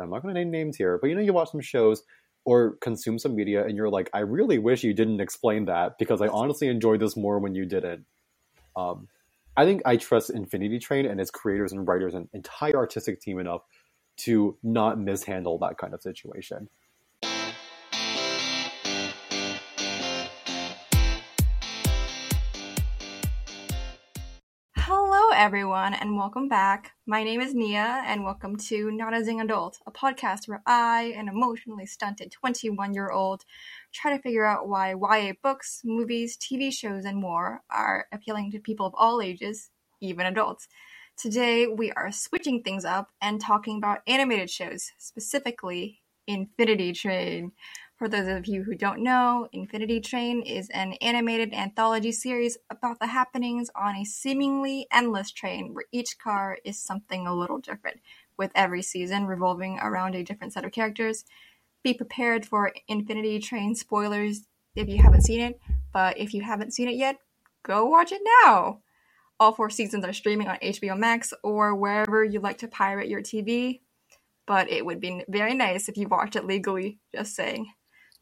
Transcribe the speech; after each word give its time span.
I'm 0.00 0.10
not 0.10 0.22
going 0.22 0.34
to 0.34 0.40
name 0.40 0.50
names 0.50 0.76
here, 0.76 0.98
but 1.00 1.08
you 1.08 1.14
know, 1.14 1.20
you 1.20 1.32
watch 1.32 1.50
some 1.50 1.60
shows 1.60 2.02
or 2.44 2.76
consume 2.80 3.18
some 3.18 3.34
media 3.34 3.64
and 3.64 3.76
you're 3.76 3.90
like, 3.90 4.10
I 4.14 4.20
really 4.20 4.58
wish 4.58 4.84
you 4.84 4.94
didn't 4.94 5.20
explain 5.20 5.66
that 5.66 5.98
because 5.98 6.20
I 6.20 6.28
honestly 6.28 6.68
enjoyed 6.68 7.00
this 7.00 7.16
more 7.16 7.38
when 7.38 7.54
you 7.54 7.66
didn't. 7.66 8.06
Um, 8.76 9.08
I 9.56 9.64
think 9.64 9.82
I 9.84 9.96
trust 9.96 10.30
Infinity 10.30 10.78
Train 10.78 11.04
and 11.04 11.20
its 11.20 11.30
creators 11.30 11.72
and 11.72 11.86
writers 11.86 12.14
and 12.14 12.28
entire 12.32 12.76
artistic 12.76 13.20
team 13.20 13.38
enough 13.38 13.62
to 14.18 14.56
not 14.62 14.98
mishandle 14.98 15.58
that 15.58 15.78
kind 15.78 15.94
of 15.94 16.02
situation. 16.02 16.68
Everyone, 25.38 25.94
and 25.94 26.16
welcome 26.16 26.48
back. 26.48 26.94
My 27.06 27.22
name 27.22 27.40
is 27.40 27.54
Nia, 27.54 28.02
and 28.04 28.24
welcome 28.24 28.56
to 28.56 28.90
Not 28.90 29.14
a 29.14 29.22
Zing 29.22 29.40
Adult, 29.40 29.78
a 29.86 29.92
podcast 29.92 30.48
where 30.48 30.64
I, 30.66 31.14
an 31.16 31.28
emotionally 31.28 31.86
stunted 31.86 32.32
21 32.32 32.92
year 32.92 33.10
old, 33.12 33.44
try 33.92 34.16
to 34.16 34.20
figure 34.20 34.44
out 34.44 34.68
why 34.68 34.96
YA 35.00 35.34
books, 35.40 35.82
movies, 35.84 36.36
TV 36.36 36.72
shows, 36.72 37.04
and 37.04 37.18
more 37.18 37.60
are 37.70 38.06
appealing 38.10 38.50
to 38.50 38.58
people 38.58 38.84
of 38.84 38.94
all 38.96 39.22
ages, 39.22 39.70
even 40.00 40.26
adults. 40.26 40.66
Today, 41.16 41.68
we 41.68 41.92
are 41.92 42.10
switching 42.10 42.64
things 42.64 42.84
up 42.84 43.10
and 43.22 43.40
talking 43.40 43.76
about 43.78 44.00
animated 44.08 44.50
shows, 44.50 44.90
specifically 44.98 46.00
Infinity 46.26 46.92
Train. 46.92 47.52
For 47.98 48.08
those 48.08 48.28
of 48.28 48.46
you 48.46 48.62
who 48.62 48.76
don't 48.76 49.02
know, 49.02 49.48
Infinity 49.50 49.98
Train 49.98 50.42
is 50.42 50.70
an 50.70 50.92
animated 51.00 51.52
anthology 51.52 52.12
series 52.12 52.56
about 52.70 53.00
the 53.00 53.08
happenings 53.08 53.70
on 53.74 53.96
a 53.96 54.04
seemingly 54.04 54.86
endless 54.92 55.32
train 55.32 55.74
where 55.74 55.86
each 55.90 56.16
car 56.16 56.58
is 56.64 56.78
something 56.78 57.26
a 57.26 57.34
little 57.34 57.58
different, 57.58 57.98
with 58.36 58.52
every 58.54 58.82
season 58.82 59.26
revolving 59.26 59.80
around 59.80 60.14
a 60.14 60.22
different 60.22 60.52
set 60.52 60.64
of 60.64 60.70
characters. 60.70 61.24
Be 61.82 61.92
prepared 61.92 62.46
for 62.46 62.72
Infinity 62.86 63.40
Train 63.40 63.74
spoilers 63.74 64.42
if 64.76 64.88
you 64.88 65.02
haven't 65.02 65.22
seen 65.22 65.40
it, 65.40 65.60
but 65.92 66.16
if 66.18 66.32
you 66.32 66.42
haven't 66.42 66.74
seen 66.74 66.88
it 66.88 66.94
yet, 66.94 67.16
go 67.64 67.84
watch 67.84 68.12
it 68.12 68.22
now! 68.44 68.78
All 69.40 69.52
four 69.52 69.70
seasons 69.70 70.04
are 70.04 70.12
streaming 70.12 70.46
on 70.46 70.58
HBO 70.58 70.96
Max 70.96 71.32
or 71.42 71.74
wherever 71.74 72.22
you 72.22 72.38
like 72.38 72.58
to 72.58 72.68
pirate 72.68 73.08
your 73.08 73.22
TV, 73.22 73.80
but 74.46 74.70
it 74.70 74.86
would 74.86 75.00
be 75.00 75.24
very 75.26 75.54
nice 75.54 75.88
if 75.88 75.96
you 75.96 76.06
watched 76.06 76.36
it 76.36 76.46
legally, 76.46 77.00
just 77.12 77.34
saying. 77.34 77.72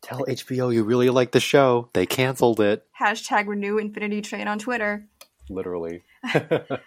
Tell 0.02 0.25
HBO 0.27 0.72
you 0.72 0.84
really 0.84 1.11
like 1.11 1.33
the 1.33 1.41
show. 1.41 1.89
They 1.92 2.06
canceled 2.06 2.61
it. 2.61 2.86
Hashtag 3.00 3.47
renew 3.47 3.78
Infinity 3.78 4.22
Train 4.22 4.47
on 4.48 4.58
Twitter. 4.58 5.08
Literally. 5.48 6.03
to, 6.33 6.80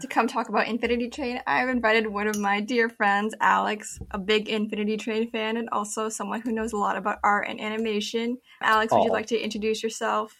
to 0.00 0.06
come 0.08 0.26
talk 0.26 0.48
about 0.48 0.68
Infinity 0.68 1.10
Train, 1.10 1.40
I've 1.46 1.68
invited 1.68 2.06
one 2.06 2.28
of 2.28 2.38
my 2.38 2.60
dear 2.60 2.88
friends, 2.88 3.34
Alex, 3.40 4.00
a 4.10 4.18
big 4.18 4.48
Infinity 4.48 4.96
Train 4.96 5.30
fan 5.30 5.56
and 5.56 5.68
also 5.70 6.08
someone 6.08 6.40
who 6.40 6.52
knows 6.52 6.72
a 6.72 6.76
lot 6.76 6.96
about 6.96 7.18
art 7.22 7.46
and 7.48 7.60
animation. 7.60 8.38
Alex, 8.62 8.92
would 8.92 9.00
Aww. 9.00 9.04
you 9.04 9.12
like 9.12 9.26
to 9.26 9.38
introduce 9.38 9.82
yourself? 9.82 10.36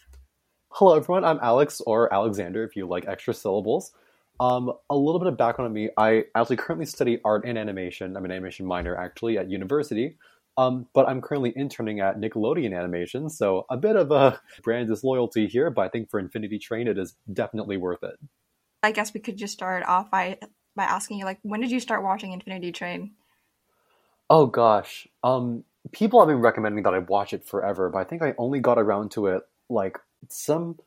Hello, 0.70 0.94
everyone. 0.94 1.24
I'm 1.24 1.38
Alex, 1.40 1.80
or 1.86 2.12
Alexander 2.12 2.62
if 2.62 2.76
you 2.76 2.86
like 2.86 3.06
extra 3.06 3.34
syllables. 3.34 3.92
Um, 4.38 4.72
a 4.90 4.96
little 4.96 5.18
bit 5.18 5.28
of 5.28 5.38
background 5.38 5.68
on 5.68 5.72
me. 5.72 5.88
I 5.96 6.24
actually 6.34 6.56
currently 6.56 6.86
study 6.86 7.18
art 7.24 7.44
and 7.46 7.56
animation. 7.56 8.16
I'm 8.16 8.24
an 8.24 8.30
animation 8.30 8.66
minor 8.66 8.94
actually 8.94 9.38
at 9.38 9.48
university. 9.48 10.18
Um, 10.58 10.86
but 10.94 11.06
I'm 11.08 11.20
currently 11.20 11.52
interning 11.54 12.00
at 12.00 12.18
Nickelodeon 12.18 12.76
Animation, 12.76 13.28
so 13.28 13.66
a 13.68 13.76
bit 13.76 13.96
of 13.96 14.10
a 14.10 14.40
brand 14.62 14.88
disloyalty 14.88 15.46
here, 15.46 15.70
but 15.70 15.82
I 15.82 15.88
think 15.88 16.10
for 16.10 16.18
Infinity 16.18 16.58
Train, 16.58 16.88
it 16.88 16.98
is 16.98 17.14
definitely 17.32 17.76
worth 17.76 18.02
it. 18.02 18.18
I 18.82 18.92
guess 18.92 19.12
we 19.12 19.20
could 19.20 19.36
just 19.36 19.52
start 19.52 19.84
off 19.84 20.10
by 20.10 20.38
by 20.74 20.84
asking 20.84 21.18
you, 21.18 21.24
like, 21.24 21.38
when 21.42 21.60
did 21.60 21.70
you 21.70 21.80
start 21.80 22.02
watching 22.02 22.32
Infinity 22.32 22.72
Train? 22.72 23.12
Oh 24.28 24.46
gosh, 24.46 25.06
um, 25.22 25.64
people 25.92 26.20
have 26.20 26.28
been 26.28 26.40
recommending 26.40 26.82
that 26.84 26.94
I 26.94 26.98
watch 26.98 27.32
it 27.32 27.46
forever, 27.46 27.88
but 27.90 27.98
I 27.98 28.04
think 28.04 28.22
I 28.22 28.34
only 28.38 28.60
got 28.60 28.78
around 28.78 29.10
to 29.12 29.28
it 29.28 29.42
like 29.68 29.98
some 30.28 30.78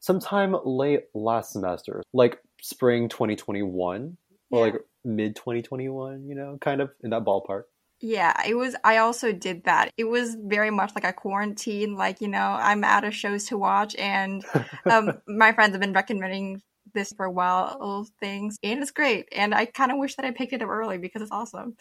sometime 0.00 0.56
late 0.64 1.04
last 1.14 1.52
semester, 1.52 2.02
like 2.12 2.38
spring 2.60 3.08
2021 3.08 4.16
or 4.50 4.66
yeah. 4.66 4.72
like 4.72 4.82
mid 5.04 5.36
2021. 5.36 6.28
You 6.28 6.34
know, 6.34 6.58
kind 6.60 6.80
of 6.80 6.90
in 7.02 7.10
that 7.10 7.24
ballpark. 7.24 7.64
Yeah, 8.02 8.34
it 8.46 8.54
was. 8.54 8.74
I 8.82 8.96
also 8.96 9.30
did 9.30 9.64
that. 9.64 9.90
It 9.96 10.04
was 10.04 10.34
very 10.34 10.70
much 10.70 10.92
like 10.96 11.04
a 11.04 11.12
quarantine. 11.12 11.94
Like 11.94 12.20
you 12.20 12.26
know, 12.26 12.58
I'm 12.60 12.82
out 12.82 13.04
of 13.04 13.14
shows 13.14 13.44
to 13.46 13.56
watch, 13.56 13.94
and 13.94 14.44
um, 14.90 15.20
my 15.28 15.52
friends 15.52 15.72
have 15.72 15.80
been 15.80 15.92
recommending 15.92 16.60
this 16.94 17.12
for 17.12 17.24
a 17.24 17.30
while. 17.30 18.08
Things, 18.18 18.58
and 18.64 18.82
it's 18.82 18.90
great. 18.90 19.28
And 19.30 19.54
I 19.54 19.66
kind 19.66 19.92
of 19.92 19.98
wish 19.98 20.16
that 20.16 20.24
I 20.24 20.32
picked 20.32 20.52
it 20.52 20.62
up 20.62 20.68
early 20.68 20.98
because 20.98 21.22
it's 21.22 21.30
awesome. 21.30 21.76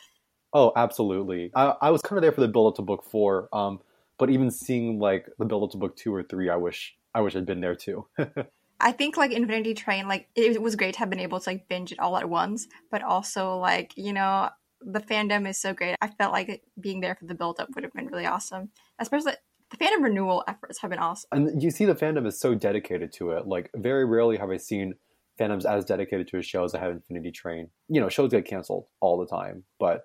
Oh, 0.53 0.71
absolutely. 0.75 1.49
I, 1.55 1.73
I 1.81 1.89
was 1.89 2.01
kind 2.03 2.17
of 2.17 2.21
there 2.21 2.31
for 2.31 2.41
the 2.41 2.47
build 2.47 2.73
up 2.73 2.75
to 2.75 2.81
book 2.83 3.03
four. 3.03 3.49
Um, 3.51 3.79
but 4.19 4.29
even 4.29 4.51
seeing 4.51 4.99
like 4.99 5.27
the 5.39 5.45
build 5.45 5.63
up 5.63 5.71
to 5.71 5.77
book 5.77 5.95
two 5.95 6.13
or 6.13 6.21
three, 6.21 6.49
I 6.49 6.55
wish 6.55 6.95
I 7.15 7.21
wish 7.21 7.35
I'd 7.35 7.47
been 7.47 7.61
there 7.61 7.75
too. 7.75 8.05
I 8.79 8.91
think 8.91 9.17
like 9.17 9.31
Infinity 9.31 9.73
Train, 9.73 10.07
like 10.07 10.27
it 10.35 10.61
was 10.61 10.75
great 10.75 10.93
to 10.93 10.99
have 10.99 11.09
been 11.09 11.19
able 11.19 11.39
to 11.39 11.49
like 11.49 11.67
binge 11.67 11.91
it 11.91 11.99
all 11.99 12.15
at 12.17 12.29
once, 12.29 12.67
but 12.91 13.01
also 13.01 13.57
like 13.57 13.93
you 13.95 14.13
know 14.13 14.49
the 14.81 14.99
fandom 14.99 15.47
is 15.47 15.59
so 15.59 15.73
great. 15.73 15.95
I 16.01 16.07
felt 16.07 16.33
like 16.33 16.63
being 16.79 17.01
there 17.01 17.15
for 17.15 17.25
the 17.25 17.35
build 17.35 17.59
up 17.59 17.69
would 17.75 17.83
have 17.83 17.93
been 17.93 18.07
really 18.07 18.25
awesome. 18.25 18.69
Especially 18.99 19.33
the 19.69 19.77
fandom 19.77 20.03
renewal 20.03 20.43
efforts 20.47 20.79
have 20.79 20.91
been 20.91 20.99
awesome. 20.99 21.27
And 21.31 21.63
you 21.63 21.71
see 21.71 21.85
the 21.85 21.95
fandom 21.95 22.27
is 22.27 22.39
so 22.39 22.55
dedicated 22.55 23.13
to 23.13 23.31
it. 23.31 23.47
Like 23.47 23.69
very 23.75 24.05
rarely 24.05 24.37
have 24.37 24.49
I 24.49 24.57
seen 24.57 24.95
fandoms 25.39 25.65
as 25.65 25.85
dedicated 25.85 26.27
to 26.29 26.37
a 26.37 26.41
show 26.41 26.63
as 26.63 26.75
I 26.75 26.79
have 26.79 26.91
Infinity 26.91 27.31
Train. 27.31 27.69
You 27.87 28.01
know, 28.01 28.09
shows 28.09 28.31
get 28.31 28.45
canceled 28.45 28.87
all 28.99 29.17
the 29.17 29.27
time, 29.27 29.63
but 29.79 30.03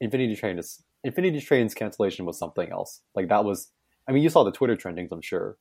Infinity 0.00 0.36
Train 0.36 0.58
is 0.58 0.82
Infinity 1.02 1.40
Train's 1.40 1.74
cancellation 1.74 2.26
was 2.26 2.38
something 2.38 2.70
else. 2.70 3.00
Like 3.14 3.28
that 3.28 3.44
was 3.44 3.70
I 4.08 4.12
mean, 4.12 4.22
you 4.22 4.28
saw 4.28 4.44
the 4.44 4.52
Twitter 4.52 4.76
trendings, 4.76 5.08
I'm 5.10 5.22
sure. 5.22 5.56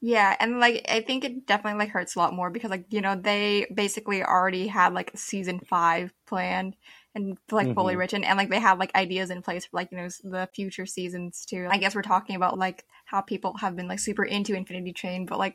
Yeah, 0.00 0.36
and 0.38 0.60
like 0.60 0.86
I 0.88 1.00
think 1.00 1.24
it 1.24 1.46
definitely 1.46 1.78
like 1.80 1.90
hurts 1.90 2.14
a 2.14 2.20
lot 2.20 2.34
more 2.34 2.50
because 2.50 2.70
like, 2.70 2.84
you 2.90 3.00
know, 3.00 3.16
they 3.16 3.66
basically 3.74 4.22
already 4.22 4.68
had 4.68 4.94
like 4.94 5.10
season 5.16 5.60
5 5.60 6.12
planned 6.26 6.76
and 7.18 7.36
like 7.50 7.66
mm-hmm. 7.66 7.74
fully 7.74 7.96
written 7.96 8.24
and 8.24 8.38
like 8.38 8.48
they 8.48 8.60
have 8.60 8.78
like 8.78 8.94
ideas 8.94 9.30
in 9.30 9.42
place 9.42 9.66
for 9.66 9.76
like 9.76 9.90
you 9.90 9.98
know 9.98 10.08
the 10.24 10.48
future 10.54 10.86
seasons 10.86 11.44
too 11.44 11.66
i 11.70 11.76
guess 11.76 11.94
we're 11.94 12.02
talking 12.02 12.36
about 12.36 12.58
like 12.58 12.84
how 13.04 13.20
people 13.20 13.56
have 13.58 13.76
been 13.76 13.88
like 13.88 13.98
super 13.98 14.24
into 14.24 14.54
infinity 14.54 14.92
train 14.92 15.26
but 15.26 15.38
like 15.38 15.54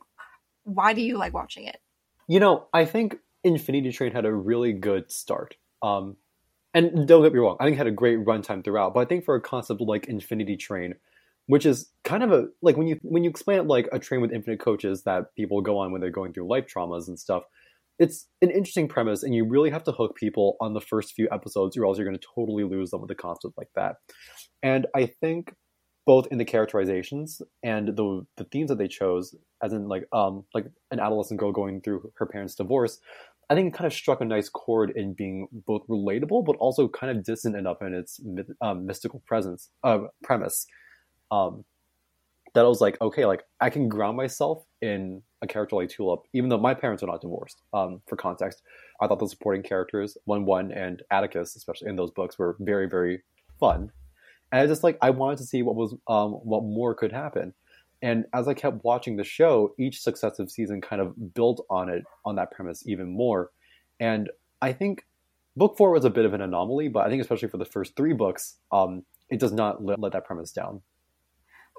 why 0.64 0.94
do 0.94 1.02
you 1.02 1.18
like 1.18 1.34
watching 1.34 1.66
it 1.66 1.78
you 2.28 2.40
know 2.40 2.68
i 2.74 2.86
think 2.86 3.18
infinity 3.44 3.92
train 3.92 4.12
had 4.12 4.26
a 4.26 4.34
really 4.34 4.74
good 4.74 5.12
start 5.12 5.56
um 5.82 6.16
and 6.74 7.08
don't 7.08 7.24
get 7.24 7.34
me 7.34 7.40
wrong 7.40 7.58
i 7.60 7.64
think 7.64 7.76
it 7.76 7.78
had 7.78 7.88
a 7.88 7.92
great 7.92 8.20
runtime 8.20 8.64
throughout 8.64 8.94
but 8.94 9.00
i 9.00 9.06
think 9.06 9.24
for 9.24 9.36
a 9.36 9.42
concept 9.42 9.82
like 9.82 10.08
infinity 10.08 10.58
train 10.58 10.94
which 11.48 11.66
is 11.66 11.90
kind 12.04 12.24
of 12.24 12.32
a 12.32 12.48
like 12.62 12.78
when 12.78 12.88
you 12.88 13.00
when 13.04 13.24
you 13.24 13.30
explain 13.30 13.60
it 13.60 13.68
like 13.68 13.88
a 13.92 14.00
train 14.00 14.22
with 14.22 14.32
infinite 14.32 14.60
coaches 14.60 15.04
that 15.04 15.36
people 15.36 15.62
go 15.62 15.78
on 15.78 15.92
when 15.92 16.02
they're 16.02 16.10
going 16.10 16.34
through 16.34 16.48
life 16.48 16.66
traumas 16.68 17.08
and 17.08 17.20
stuff 17.20 17.44
it's 18.00 18.28
an 18.42 18.50
interesting 18.50 18.88
premise, 18.88 19.24
and 19.24 19.36
you 19.36 19.46
really 19.46 19.70
have 19.70 19.84
to 19.86 19.92
hook 19.92 20.16
people 20.16 20.58
on 20.60 20.74
the 20.74 20.82
first 20.82 21.14
few 21.14 21.28
episodes, 21.32 21.78
or 21.78 21.86
else 21.86 21.98
you're 21.98 22.08
going 22.08 22.18
to 22.18 22.28
totally 22.36 22.64
lose 22.64 22.92
them 22.92 23.02
with 23.02 23.12
a 23.12 23.16
concept 23.16 23.54
like 23.58 23.70
that. 23.76 23.98
And 24.62 24.88
I 24.96 25.06
think 25.06 25.54
both 26.06 26.28
in 26.32 26.38
the 26.38 26.46
characterizations 26.46 27.42
and 27.62 27.90
the 27.96 28.26
the 28.38 28.44
themes 28.46 28.70
that 28.70 28.78
they 28.78 28.88
chose, 28.88 29.36
as 29.62 29.74
in 29.74 29.88
like 29.88 30.06
um 30.12 30.44
like 30.54 30.66
an 30.92 31.00
adolescent 31.00 31.40
girl 31.40 31.52
going 31.52 31.82
through 31.82 32.12
her 32.18 32.26
parents' 32.26 32.56
divorce, 32.56 33.00
I 33.50 33.56
think 33.56 33.74
it 33.74 33.78
kind 33.78 33.88
of 33.88 33.94
struck 33.94 34.22
a 34.22 34.26
nice 34.26 34.50
chord 34.50 34.92
in 34.96 35.14
being 35.14 35.48
both 35.52 35.88
relatable 35.88 36.46
but 36.46 36.56
also 36.58 36.88
kind 36.88 37.16
of 37.16 37.24
distant 37.24 37.56
enough 37.56 37.82
in 37.82 37.94
its 37.94 38.20
um, 38.62 38.86
mystical 38.86 39.22
presence 39.28 39.70
uh, 39.84 40.00
premise. 40.24 40.66
Um, 41.32 41.66
that 42.54 42.66
I 42.66 42.68
was 42.68 42.82
like, 42.82 43.00
okay, 43.02 43.26
like 43.26 43.42
I 43.60 43.70
can 43.70 43.90
ground 43.90 44.18
myself 44.18 44.64
in 44.84 45.22
a 45.42 45.48
character 45.48 45.78
like 45.78 45.88
Tulip, 45.88 46.24
even 46.34 46.50
though 46.50 46.58
my 46.58 46.74
parents 46.74 47.02
are 47.02 47.08
not 47.08 47.22
divorced. 47.22 47.62
Um, 47.74 48.02
for 48.06 48.18
context, 48.18 48.62
I 49.00 49.08
thought 49.08 49.20
the 49.20 49.30
supporting 49.30 49.64
characters, 49.64 50.18
One 50.26 50.44
One 50.44 50.74
and 50.74 51.02
Atticus, 51.10 51.56
especially 51.56 51.88
in 51.88 51.96
those 51.96 52.12
books, 52.12 52.38
were 52.38 52.58
very, 52.60 52.90
very 52.90 53.24
fun. 53.62 53.94
And 54.52 54.62
I 54.62 54.68
just 54.68 54.84
like 54.84 54.98
I 55.02 55.10
wanted 55.12 55.38
to 55.38 55.46
see 55.46 55.64
what 55.64 55.76
was 55.76 55.96
um, 56.08 56.34
what 56.34 56.64
more 56.64 56.94
could 56.94 57.14
happen. 57.14 57.54
And 58.02 58.26
as 58.34 58.50
I 58.50 58.54
kept 58.54 58.84
watching 58.84 59.16
the 59.16 59.24
show, 59.24 59.74
each 59.80 60.02
successive 60.02 60.52
season 60.52 60.82
kind 60.82 61.02
of 61.02 61.34
built 61.34 61.66
on 61.70 61.88
it 61.88 62.04
on 62.26 62.36
that 62.36 62.52
premise 62.52 62.84
even 62.86 63.08
more. 63.08 63.52
And 64.02 64.30
I 64.62 64.74
think 64.74 65.06
book 65.56 65.78
four 65.78 65.92
was 65.92 66.04
a 66.04 66.10
bit 66.10 66.26
of 66.26 66.34
an 66.34 66.42
anomaly, 66.42 66.90
but 66.90 67.06
I 67.06 67.10
think 67.10 67.22
especially 67.22 67.48
for 67.48 67.58
the 67.58 67.66
first 67.66 67.96
three 67.96 68.12
books, 68.12 68.58
um, 68.74 69.06
it 69.30 69.40
does 69.40 69.54
not 69.54 69.82
let 69.82 70.12
that 70.12 70.26
premise 70.26 70.52
down 70.52 70.82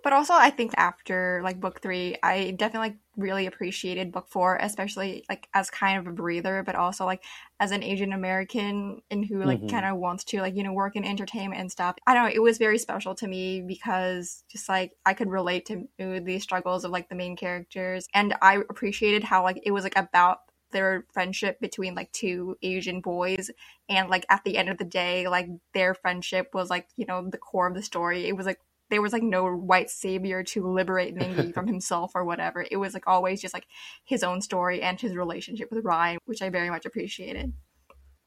but 0.05 0.13
also 0.13 0.35
I 0.35 0.51
think 0.51 0.75
after 0.77 1.41
like 1.43 1.59
book 1.59 1.81
three, 1.81 2.17
I 2.23 2.51
definitely 2.51 2.91
like 2.91 2.97
really 3.17 3.47
appreciated 3.47 4.13
book 4.13 4.27
four, 4.29 4.59
especially 4.61 5.25
like 5.31 5.49
as 5.55 5.71
kind 5.71 5.99
of 5.99 6.07
a 6.07 6.15
breather, 6.15 6.63
but 6.63 6.75
also 6.75 7.07
like 7.07 7.25
as 7.59 7.71
an 7.71 7.83
Asian 7.83 8.13
American 8.13 9.01
and 9.11 9.25
who 9.25 9.43
like 9.43 9.61
mm-hmm. 9.61 9.69
kind 9.69 9.87
of 9.87 9.97
wants 9.97 10.23
to 10.25 10.43
like 10.43 10.55
you 10.55 10.63
know 10.63 10.75
work 10.75 10.95
in 10.95 11.07
entertainment 11.07 11.59
and 11.59 11.73
stuff. 11.73 11.97
I 12.07 12.13
don't 12.13 12.25
know, 12.25 12.35
it 12.35 12.43
was 12.43 12.59
very 12.59 12.77
special 12.77 13.15
to 13.15 13.27
me 13.27 13.63
because 13.63 14.45
just 14.53 14.69
like 14.69 14.93
I 15.07 15.15
could 15.15 15.31
relate 15.31 15.65
to 15.67 15.89
the 15.99 16.39
struggles 16.39 16.85
of 16.85 16.91
like 16.91 17.09
the 17.09 17.15
main 17.15 17.35
characters, 17.35 18.07
and 18.13 18.35
I 18.43 18.57
appreciated 18.57 19.25
how 19.25 19.43
like 19.43 19.61
it 19.65 19.71
was 19.71 19.85
like 19.85 19.97
about 19.97 20.41
their 20.71 21.07
friendship 21.15 21.59
between 21.61 21.95
like 21.95 22.13
two 22.13 22.59
Asian 22.61 23.01
boys 23.01 23.51
and 23.89 24.11
like 24.11 24.27
at 24.29 24.45
the 24.45 24.59
end 24.59 24.69
of 24.69 24.77
the 24.77 24.85
day 24.85 25.29
like 25.29 25.49
their 25.73 25.95
friendship 25.95 26.49
was 26.53 26.69
like 26.69 26.89
you 26.97 27.07
know 27.07 27.27
the 27.31 27.39
core 27.39 27.69
of 27.69 27.75
the 27.75 27.83
story 27.83 28.27
it 28.27 28.37
was 28.37 28.45
like 28.45 28.59
there 28.95 29.03
was 29.03 29.13
like 29.13 29.25
no 29.25 29.53
white 29.53 29.91
savior 29.91 30.45
to 30.45 30.73
liberate 30.73 31.17
Mingi 31.17 31.53
from 31.55 31.67
himself 31.67 32.13
or 32.15 32.25
whatever. 32.25 32.65
It 32.71 32.77
was 32.77 32.95
like 32.95 33.09
always 33.09 33.41
just 33.41 33.53
like 33.53 33.67
his 34.05 34.23
own 34.23 34.41
story 34.41 34.81
and 34.81 35.01
his 35.01 35.17
relationship 35.17 35.73
with 35.73 35.85
Ryan 35.85 36.19
which 36.27 36.41
I 36.43 36.49
very 36.49 36.71
much 36.71 36.87
appreciated. 36.87 37.53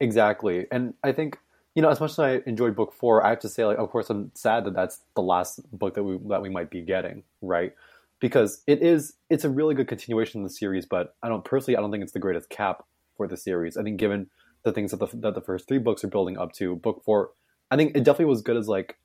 Exactly. 0.02 0.68
And 0.70 0.94
I 1.06 1.14
think 1.14 1.40
you 1.74 1.82
know 1.82 1.90
as 1.90 2.02
much 2.02 2.12
as 2.12 2.20
I 2.20 2.42
enjoyed 2.46 2.76
book 2.76 2.94
4 2.94 3.26
I 3.26 3.30
have 3.30 3.40
to 3.40 3.50
say 3.50 3.64
like 3.64 3.78
of 3.78 3.90
course 3.90 4.10
I'm 4.10 4.32
sad 4.34 4.66
that 4.66 4.74
that's 4.74 5.00
the 5.16 5.22
last 5.22 5.62
book 5.72 5.94
that 5.96 6.04
we 6.04 6.20
that 6.28 6.42
we 6.42 6.50
might 6.50 6.70
be 6.70 6.82
getting 6.82 7.24
right? 7.42 7.74
Because 8.20 8.62
it 8.68 8.82
is 8.82 9.14
it's 9.30 9.46
a 9.46 9.50
really 9.50 9.74
good 9.74 9.88
continuation 9.88 10.42
of 10.42 10.50
the 10.50 10.54
series 10.54 10.86
but 10.86 11.16
I 11.24 11.30
don't 11.30 11.46
personally 11.46 11.78
I 11.78 11.80
don't 11.80 11.92
think 11.92 12.04
it's 12.04 12.12
the 12.12 12.20
greatest 12.20 12.50
cap 12.50 12.84
for 13.16 13.26
the 13.26 13.38
series. 13.38 13.78
I 13.78 13.84
think 13.84 13.98
given 13.98 14.28
the 14.68 14.74
things 14.74 14.92
that 14.92 15.00
the 15.00 15.08
that 15.18 15.34
the 15.34 15.42
first 15.42 15.68
three 15.68 15.80
books 15.80 16.04
are 16.04 16.10
building 16.10 16.38
up 16.38 16.54
to. 16.54 16.76
Book 16.76 17.02
four, 17.04 17.32
I 17.72 17.76
think 17.78 17.96
it 17.96 18.04
definitely 18.04 18.26
was 18.26 18.42
good 18.42 18.58
as 18.58 18.68
like 18.68 18.98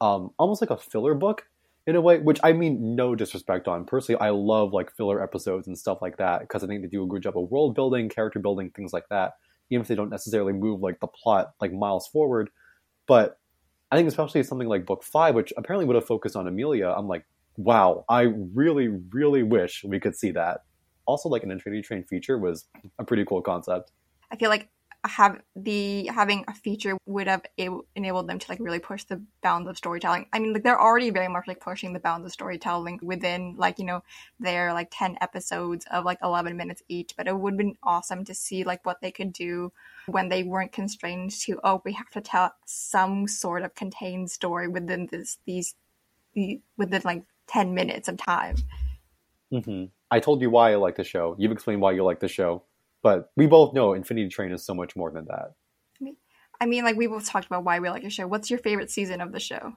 um 0.00 0.30
almost 0.38 0.60
like 0.60 0.70
a 0.70 0.76
filler 0.76 1.14
book 1.14 1.46
in 1.86 1.96
a 1.96 2.00
way, 2.00 2.18
which 2.18 2.40
I 2.42 2.52
mean 2.52 2.96
no 2.96 3.14
disrespect 3.14 3.68
on. 3.68 3.84
Personally, 3.84 4.20
I 4.20 4.30
love 4.30 4.72
like 4.72 4.90
filler 4.92 5.22
episodes 5.22 5.68
and 5.68 5.78
stuff 5.78 6.02
like 6.02 6.16
that 6.18 6.40
because 6.40 6.64
I 6.64 6.66
think 6.66 6.82
they 6.82 6.88
do 6.88 7.04
a 7.04 7.06
good 7.06 7.22
job 7.22 7.38
of 7.38 7.50
world 7.50 7.74
building, 7.74 8.08
character 8.08 8.38
building, 8.38 8.70
things 8.70 8.92
like 8.92 9.08
that. 9.10 9.34
Even 9.70 9.82
if 9.82 9.88
they 9.88 9.94
don't 9.94 10.10
necessarily 10.10 10.52
move 10.52 10.80
like 10.80 11.00
the 11.00 11.06
plot 11.06 11.52
like 11.60 11.72
miles 11.72 12.06
forward, 12.08 12.50
but 13.06 13.38
I 13.90 13.96
think 13.96 14.08
especially 14.08 14.42
something 14.42 14.68
like 14.68 14.84
book 14.84 15.04
five, 15.04 15.34
which 15.34 15.52
apparently 15.56 15.86
would 15.86 15.96
have 15.96 16.06
focused 16.06 16.34
on 16.36 16.48
Amelia, 16.48 16.88
I'm 16.88 17.06
like, 17.06 17.24
wow, 17.56 18.04
I 18.08 18.22
really, 18.22 18.88
really 18.88 19.42
wish 19.42 19.84
we 19.84 20.00
could 20.00 20.16
see 20.16 20.32
that. 20.32 20.62
Also, 21.06 21.28
like 21.28 21.44
an 21.44 21.52
Infinity 21.52 21.82
Train 21.82 22.04
feature 22.04 22.36
was 22.36 22.66
a 22.98 23.04
pretty 23.04 23.24
cool 23.24 23.40
concept. 23.42 23.92
I 24.30 24.36
feel 24.36 24.50
like 24.50 24.68
have 25.08 25.40
the 25.54 26.06
having 26.06 26.44
a 26.48 26.54
feature 26.54 26.96
would 27.06 27.26
have 27.26 27.42
able, 27.58 27.86
enabled 27.94 28.28
them 28.28 28.38
to 28.38 28.46
like 28.48 28.60
really 28.60 28.78
push 28.78 29.04
the 29.04 29.22
bounds 29.42 29.68
of 29.68 29.76
storytelling. 29.76 30.26
I 30.32 30.38
mean, 30.38 30.52
like 30.52 30.62
they're 30.62 30.80
already 30.80 31.10
very 31.10 31.28
much 31.28 31.46
like 31.46 31.60
pushing 31.60 31.92
the 31.92 32.00
bounds 32.00 32.26
of 32.26 32.32
storytelling 32.32 33.00
within 33.02 33.54
like 33.56 33.78
you 33.78 33.84
know 33.84 34.02
their 34.40 34.72
like 34.72 34.88
ten 34.90 35.16
episodes 35.20 35.86
of 35.90 36.04
like 36.04 36.18
eleven 36.22 36.56
minutes 36.56 36.82
each. 36.88 37.14
But 37.16 37.28
it 37.28 37.38
would 37.38 37.54
have 37.54 37.58
been 37.58 37.76
awesome 37.82 38.24
to 38.24 38.34
see 38.34 38.64
like 38.64 38.84
what 38.84 39.00
they 39.00 39.10
could 39.10 39.32
do 39.32 39.72
when 40.06 40.28
they 40.28 40.42
weren't 40.42 40.72
constrained 40.72 41.32
to 41.32 41.58
oh 41.64 41.82
we 41.84 41.92
have 41.92 42.10
to 42.10 42.20
tell 42.20 42.54
some 42.64 43.26
sort 43.26 43.62
of 43.62 43.74
contained 43.74 44.30
story 44.30 44.68
within 44.68 45.08
this 45.10 45.38
these 45.46 45.74
the, 46.34 46.60
within 46.76 47.02
like 47.04 47.22
ten 47.46 47.74
minutes 47.74 48.08
of 48.08 48.16
time. 48.16 48.56
Mm-hmm. 49.52 49.86
I 50.10 50.20
told 50.20 50.40
you 50.40 50.50
why 50.50 50.72
I 50.72 50.76
like 50.76 50.96
the 50.96 51.04
show. 51.04 51.34
You've 51.38 51.52
explained 51.52 51.80
why 51.80 51.92
you 51.92 52.04
like 52.04 52.20
the 52.20 52.28
show. 52.28 52.62
But 53.06 53.30
we 53.36 53.46
both 53.46 53.72
know 53.72 53.92
Infinity 53.92 54.28
Train 54.30 54.50
is 54.50 54.66
so 54.66 54.74
much 54.74 54.96
more 54.96 55.12
than 55.12 55.26
that. 55.26 55.52
I 56.60 56.66
mean, 56.66 56.82
like 56.82 56.96
we 56.96 57.06
both 57.06 57.24
talked 57.24 57.46
about 57.46 57.62
why 57.62 57.78
we 57.78 57.88
like 57.88 58.02
a 58.02 58.10
show. 58.10 58.26
What's 58.26 58.50
your 58.50 58.58
favorite 58.58 58.90
season 58.90 59.20
of 59.20 59.30
the 59.30 59.38
show? 59.38 59.74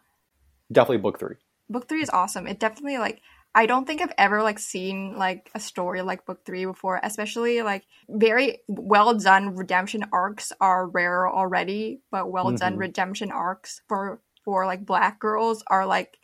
Definitely 0.71 0.97
book 0.97 1.19
three. 1.19 1.35
Book 1.69 1.87
three 1.87 2.01
is 2.01 2.09
awesome. 2.09 2.47
It 2.47 2.59
definitely 2.59 2.97
like 2.97 3.21
I 3.53 3.67
don't 3.67 3.85
think 3.85 4.01
I've 4.01 4.15
ever 4.17 4.41
like 4.41 4.57
seen 4.57 5.15
like 5.15 5.51
a 5.53 5.59
story 5.59 6.01
like 6.01 6.25
book 6.25 6.43
three 6.43 6.65
before, 6.65 6.99
especially 7.03 7.61
like 7.61 7.83
very 8.09 8.63
well 8.67 9.13
done 9.13 9.55
redemption 9.55 10.05
arcs 10.11 10.51
are 10.59 10.87
rare 10.87 11.29
already, 11.29 12.01
but 12.09 12.31
well 12.31 12.51
done 12.53 12.71
mm-hmm. 12.71 12.81
redemption 12.81 13.31
arcs 13.31 13.83
for 13.87 14.21
for 14.43 14.65
like 14.65 14.87
black 14.87 15.19
girls 15.19 15.63
are 15.67 15.85
like 15.85 16.17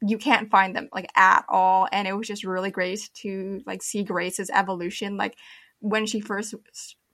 you 0.00 0.16
can't 0.16 0.50
find 0.50 0.74
them 0.74 0.88
like 0.94 1.10
at 1.14 1.44
all 1.50 1.86
and 1.92 2.08
it 2.08 2.16
was 2.16 2.26
just 2.26 2.42
really 2.42 2.70
great 2.70 3.10
to 3.14 3.60
like 3.66 3.82
see 3.82 4.02
grace's 4.02 4.50
evolution 4.50 5.18
like 5.18 5.36
when 5.82 6.06
she 6.06 6.20
first 6.20 6.54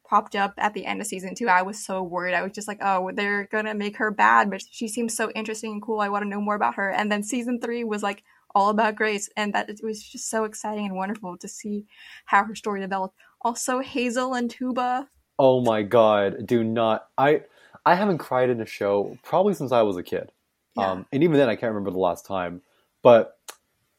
popped 0.08 0.34
up 0.34 0.54
at 0.56 0.72
the 0.74 0.86
end 0.86 1.00
of 1.00 1.06
season 1.06 1.34
two, 1.34 1.48
I 1.48 1.62
was 1.62 1.84
so 1.84 2.02
worried. 2.02 2.34
I 2.34 2.42
was 2.42 2.52
just 2.52 2.68
like, 2.68 2.78
oh, 2.80 3.10
they're 3.12 3.48
gonna 3.50 3.74
make 3.74 3.96
her 3.96 4.10
bad, 4.10 4.50
but 4.50 4.62
she 4.70 4.88
seems 4.88 5.16
so 5.16 5.30
interesting 5.32 5.72
and 5.72 5.82
cool. 5.82 6.00
I 6.00 6.08
want 6.08 6.22
to 6.22 6.28
know 6.28 6.40
more 6.40 6.54
about 6.54 6.76
her. 6.76 6.90
And 6.90 7.10
then 7.10 7.22
season 7.22 7.60
three 7.60 7.84
was 7.84 8.02
like 8.02 8.22
all 8.54 8.70
about 8.70 8.96
Grace, 8.96 9.28
and 9.36 9.52
that 9.54 9.68
it 9.68 9.80
was 9.82 10.02
just 10.02 10.30
so 10.30 10.44
exciting 10.44 10.86
and 10.86 10.96
wonderful 10.96 11.36
to 11.36 11.48
see 11.48 11.86
how 12.26 12.44
her 12.44 12.54
story 12.54 12.80
developed. 12.80 13.16
Also, 13.42 13.80
Hazel 13.80 14.34
and 14.34 14.50
Tuba. 14.50 15.08
Oh 15.38 15.60
my 15.60 15.82
god, 15.82 16.46
do 16.46 16.64
not! 16.64 17.08
I 17.16 17.42
I 17.84 17.94
haven't 17.94 18.18
cried 18.18 18.50
in 18.50 18.60
a 18.60 18.66
show 18.66 19.16
probably 19.22 19.54
since 19.54 19.72
I 19.72 19.82
was 19.82 19.96
a 19.96 20.02
kid, 20.02 20.32
yeah. 20.76 20.90
um, 20.90 21.06
and 21.12 21.22
even 21.22 21.36
then 21.36 21.48
I 21.48 21.56
can't 21.56 21.70
remember 21.72 21.90
the 21.90 21.98
last 21.98 22.26
time. 22.26 22.62
But 23.02 23.36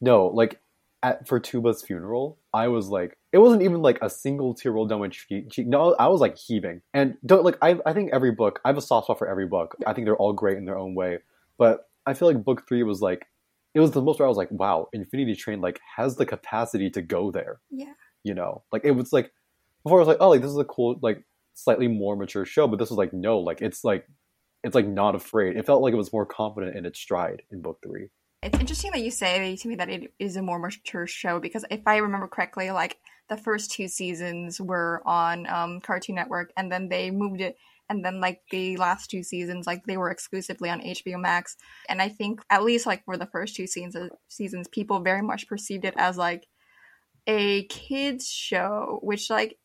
no, 0.00 0.26
like 0.26 0.60
at 1.02 1.26
for 1.26 1.40
Tuba's 1.40 1.82
funeral, 1.82 2.38
I 2.52 2.68
was 2.68 2.88
like, 2.88 3.16
it 3.32 3.38
wasn't 3.38 3.62
even 3.62 3.82
like 3.82 3.98
a 4.02 4.10
single 4.10 4.54
tear 4.54 4.72
rolled 4.72 4.90
down 4.90 5.00
my 5.00 5.08
cheek. 5.08 5.46
No, 5.58 5.94
I 5.98 6.08
was 6.08 6.20
like 6.20 6.36
heaving. 6.36 6.82
And 6.92 7.16
don't 7.24 7.44
like 7.44 7.58
I 7.62 7.78
I 7.86 7.92
think 7.92 8.10
every 8.12 8.32
book 8.32 8.60
I 8.64 8.68
have 8.68 8.78
a 8.78 8.82
soft 8.82 9.06
spot 9.06 9.18
for 9.18 9.28
every 9.28 9.46
book. 9.46 9.76
I 9.86 9.92
think 9.92 10.06
they're 10.06 10.16
all 10.16 10.32
great 10.32 10.58
in 10.58 10.64
their 10.64 10.78
own 10.78 10.94
way. 10.94 11.18
But 11.58 11.88
I 12.06 12.14
feel 12.14 12.28
like 12.28 12.44
book 12.44 12.66
three 12.68 12.82
was 12.82 13.00
like 13.00 13.26
it 13.74 13.80
was 13.80 13.92
the 13.92 14.02
most 14.02 14.18
where 14.18 14.26
I 14.26 14.28
was 14.28 14.36
like, 14.36 14.50
wow, 14.50 14.88
Infinity 14.92 15.36
Train 15.36 15.60
like 15.60 15.80
has 15.96 16.16
the 16.16 16.26
capacity 16.26 16.90
to 16.90 17.02
go 17.02 17.30
there. 17.30 17.60
Yeah. 17.70 17.92
You 18.24 18.34
know, 18.34 18.62
like 18.72 18.84
it 18.84 18.92
was 18.92 19.12
like 19.12 19.32
before 19.84 19.98
I 19.98 20.02
was 20.02 20.08
like, 20.08 20.18
oh, 20.20 20.28
like 20.28 20.42
this 20.42 20.50
is 20.50 20.58
a 20.58 20.64
cool 20.64 20.98
like 21.02 21.24
slightly 21.54 21.88
more 21.88 22.16
mature 22.16 22.44
show, 22.44 22.66
but 22.66 22.78
this 22.78 22.90
was 22.90 22.98
like 22.98 23.12
no, 23.12 23.38
like 23.38 23.62
it's 23.62 23.84
like 23.84 24.06
it's 24.62 24.74
like 24.74 24.86
not 24.86 25.14
afraid. 25.14 25.56
It 25.56 25.64
felt 25.64 25.82
like 25.82 25.94
it 25.94 25.96
was 25.96 26.12
more 26.12 26.26
confident 26.26 26.76
in 26.76 26.84
its 26.84 26.98
stride 26.98 27.42
in 27.50 27.62
book 27.62 27.78
three. 27.82 28.08
It's 28.42 28.58
interesting 28.58 28.92
that 28.92 29.02
you 29.02 29.10
say 29.10 29.54
to 29.56 29.68
me 29.68 29.74
that 29.76 29.90
it 29.90 30.14
is 30.18 30.36
a 30.36 30.42
more 30.42 30.58
mature 30.58 31.06
show 31.06 31.40
because 31.40 31.64
if 31.70 31.80
I 31.86 31.98
remember 31.98 32.26
correctly, 32.26 32.70
like 32.70 32.96
the 33.28 33.36
first 33.36 33.70
two 33.70 33.86
seasons 33.86 34.60
were 34.60 35.02
on 35.04 35.46
um, 35.46 35.80
Cartoon 35.80 36.14
Network, 36.14 36.50
and 36.56 36.72
then 36.72 36.88
they 36.88 37.10
moved 37.10 37.42
it, 37.42 37.56
and 37.90 38.04
then 38.04 38.20
like 38.20 38.40
the 38.50 38.78
last 38.78 39.10
two 39.10 39.22
seasons, 39.22 39.66
like 39.66 39.84
they 39.84 39.98
were 39.98 40.10
exclusively 40.10 40.70
on 40.70 40.80
HBO 40.80 41.20
Max. 41.20 41.56
And 41.88 42.00
I 42.00 42.08
think 42.08 42.40
at 42.48 42.64
least 42.64 42.86
like 42.86 43.04
for 43.04 43.18
the 43.18 43.26
first 43.26 43.56
two 43.56 43.66
seasons, 43.66 44.10
seasons 44.28 44.68
people 44.68 45.00
very 45.00 45.22
much 45.22 45.46
perceived 45.46 45.84
it 45.84 45.94
as 45.98 46.16
like 46.16 46.46
a 47.26 47.64
kids 47.64 48.28
show, 48.28 49.00
which 49.02 49.28
like, 49.28 49.58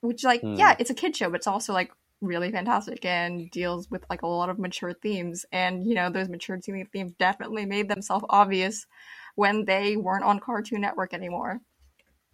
which 0.00 0.24
like 0.24 0.40
mm. 0.40 0.56
yeah, 0.58 0.74
it's 0.78 0.90
a 0.90 0.94
kid 0.94 1.14
show, 1.14 1.28
but 1.28 1.36
it's 1.36 1.46
also 1.46 1.74
like 1.74 1.92
really 2.24 2.50
fantastic 2.50 3.04
and 3.04 3.50
deals 3.50 3.90
with 3.90 4.04
like 4.10 4.22
a 4.22 4.26
lot 4.26 4.48
of 4.48 4.58
mature 4.58 4.92
themes. 4.92 5.46
And 5.52 5.86
you 5.86 5.94
know 5.94 6.10
those 6.10 6.28
mature 6.28 6.58
themes 6.60 7.12
definitely 7.18 7.66
made 7.66 7.88
themselves 7.88 8.24
obvious 8.28 8.86
when 9.34 9.64
they 9.64 9.96
weren't 9.96 10.24
on 10.24 10.40
cartoon 10.40 10.80
network 10.80 11.14
anymore. 11.14 11.60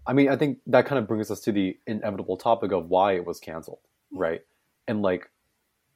I 0.07 0.13
mean 0.13 0.29
i 0.31 0.37
think 0.37 0.59
that 0.67 0.87
kind 0.87 0.99
of 0.99 1.07
brings 1.07 1.31
us 1.31 1.41
to 1.41 1.53
the 1.53 1.79
inevitable 1.87 2.37
topic 2.37 2.73
of 2.73 2.89
why 2.89 3.13
it 3.13 3.27
was 3.27 3.39
canceled 3.39 3.81
right? 4.11 4.41
And 4.89 5.03
like 5.03 5.31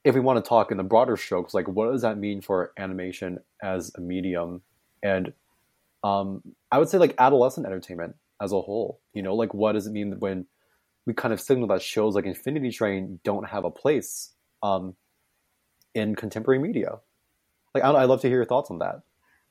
if 0.05 0.15
we 0.15 0.21
want 0.21 0.43
to 0.43 0.49
talk 0.49 0.71
in 0.71 0.77
the 0.77 0.85
broader 0.85 1.17
strokes 1.17 1.55
like 1.55 1.67
what 1.67 1.91
does 1.91 2.03
that 2.03 2.19
mean 2.19 2.41
for 2.41 2.73
animation 2.77 3.39
as 3.63 3.91
a 3.97 4.01
medium? 4.01 4.63
And 5.03 5.33
um 6.05 6.43
i 6.71 6.79
would 6.79 6.89
say 6.89 6.99
like 6.99 7.15
adolescent 7.19 7.67
entertainment 7.67 8.15
as 8.41 8.53
a 8.53 8.61
whole 8.61 9.01
you 9.15 9.23
know 9.23 9.35
like 9.35 9.55
what 9.55 9.73
does 9.73 9.87
it 9.87 9.93
mean 9.93 10.15
when 10.21 10.47
we 11.07 11.15
kind 11.15 11.33
of 11.35 11.41
signal 11.41 11.69
that 11.69 11.83
shows 11.83 12.15
like 12.15 12.27
Infinity 12.27 12.71
Train 12.71 13.21
don't 13.25 13.49
have 13.49 13.65
a 13.65 13.71
place 13.71 14.33
um, 14.63 14.95
in 15.95 16.15
contemporary 16.15 16.59
media. 16.59 16.99
Like, 17.75 17.85
I 17.85 17.91
I'd 17.91 18.05
love 18.05 18.21
to 18.23 18.29
hear 18.29 18.39
your 18.39 18.47
thoughts 18.47 18.71
on 18.71 18.79
that. 18.79 19.03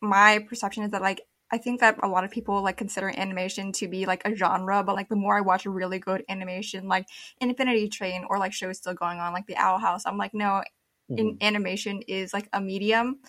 My 0.01 0.45
perception 0.47 0.83
is 0.83 0.91
that 0.91 1.01
like 1.01 1.21
I 1.51 1.57
think 1.59 1.81
that 1.81 1.99
a 2.01 2.07
lot 2.07 2.23
of 2.23 2.31
people 2.31 2.63
like 2.63 2.77
consider 2.77 3.13
animation 3.15 3.71
to 3.73 3.87
be 3.87 4.07
like 4.07 4.23
a 4.25 4.35
genre, 4.35 4.83
but 4.83 4.95
like 4.95 5.09
the 5.09 5.15
more 5.15 5.37
I 5.37 5.41
watch 5.41 5.67
a 5.67 5.69
really 5.69 5.99
good 5.99 6.23
animation, 6.27 6.87
like 6.87 7.05
Infinity 7.39 7.89
Train 7.89 8.25
or 8.27 8.39
like 8.39 8.53
shows 8.53 8.77
still 8.77 8.95
going 8.95 9.19
on, 9.19 9.33
like 9.33 9.45
The 9.45 9.55
Owl 9.57 9.77
House, 9.77 10.03
I'm 10.07 10.17
like, 10.17 10.33
no, 10.33 10.63
mm-hmm. 11.11 11.17
in 11.17 11.37
animation 11.41 12.01
is 12.07 12.33
like 12.33 12.49
a 12.53 12.59
medium, 12.59 13.19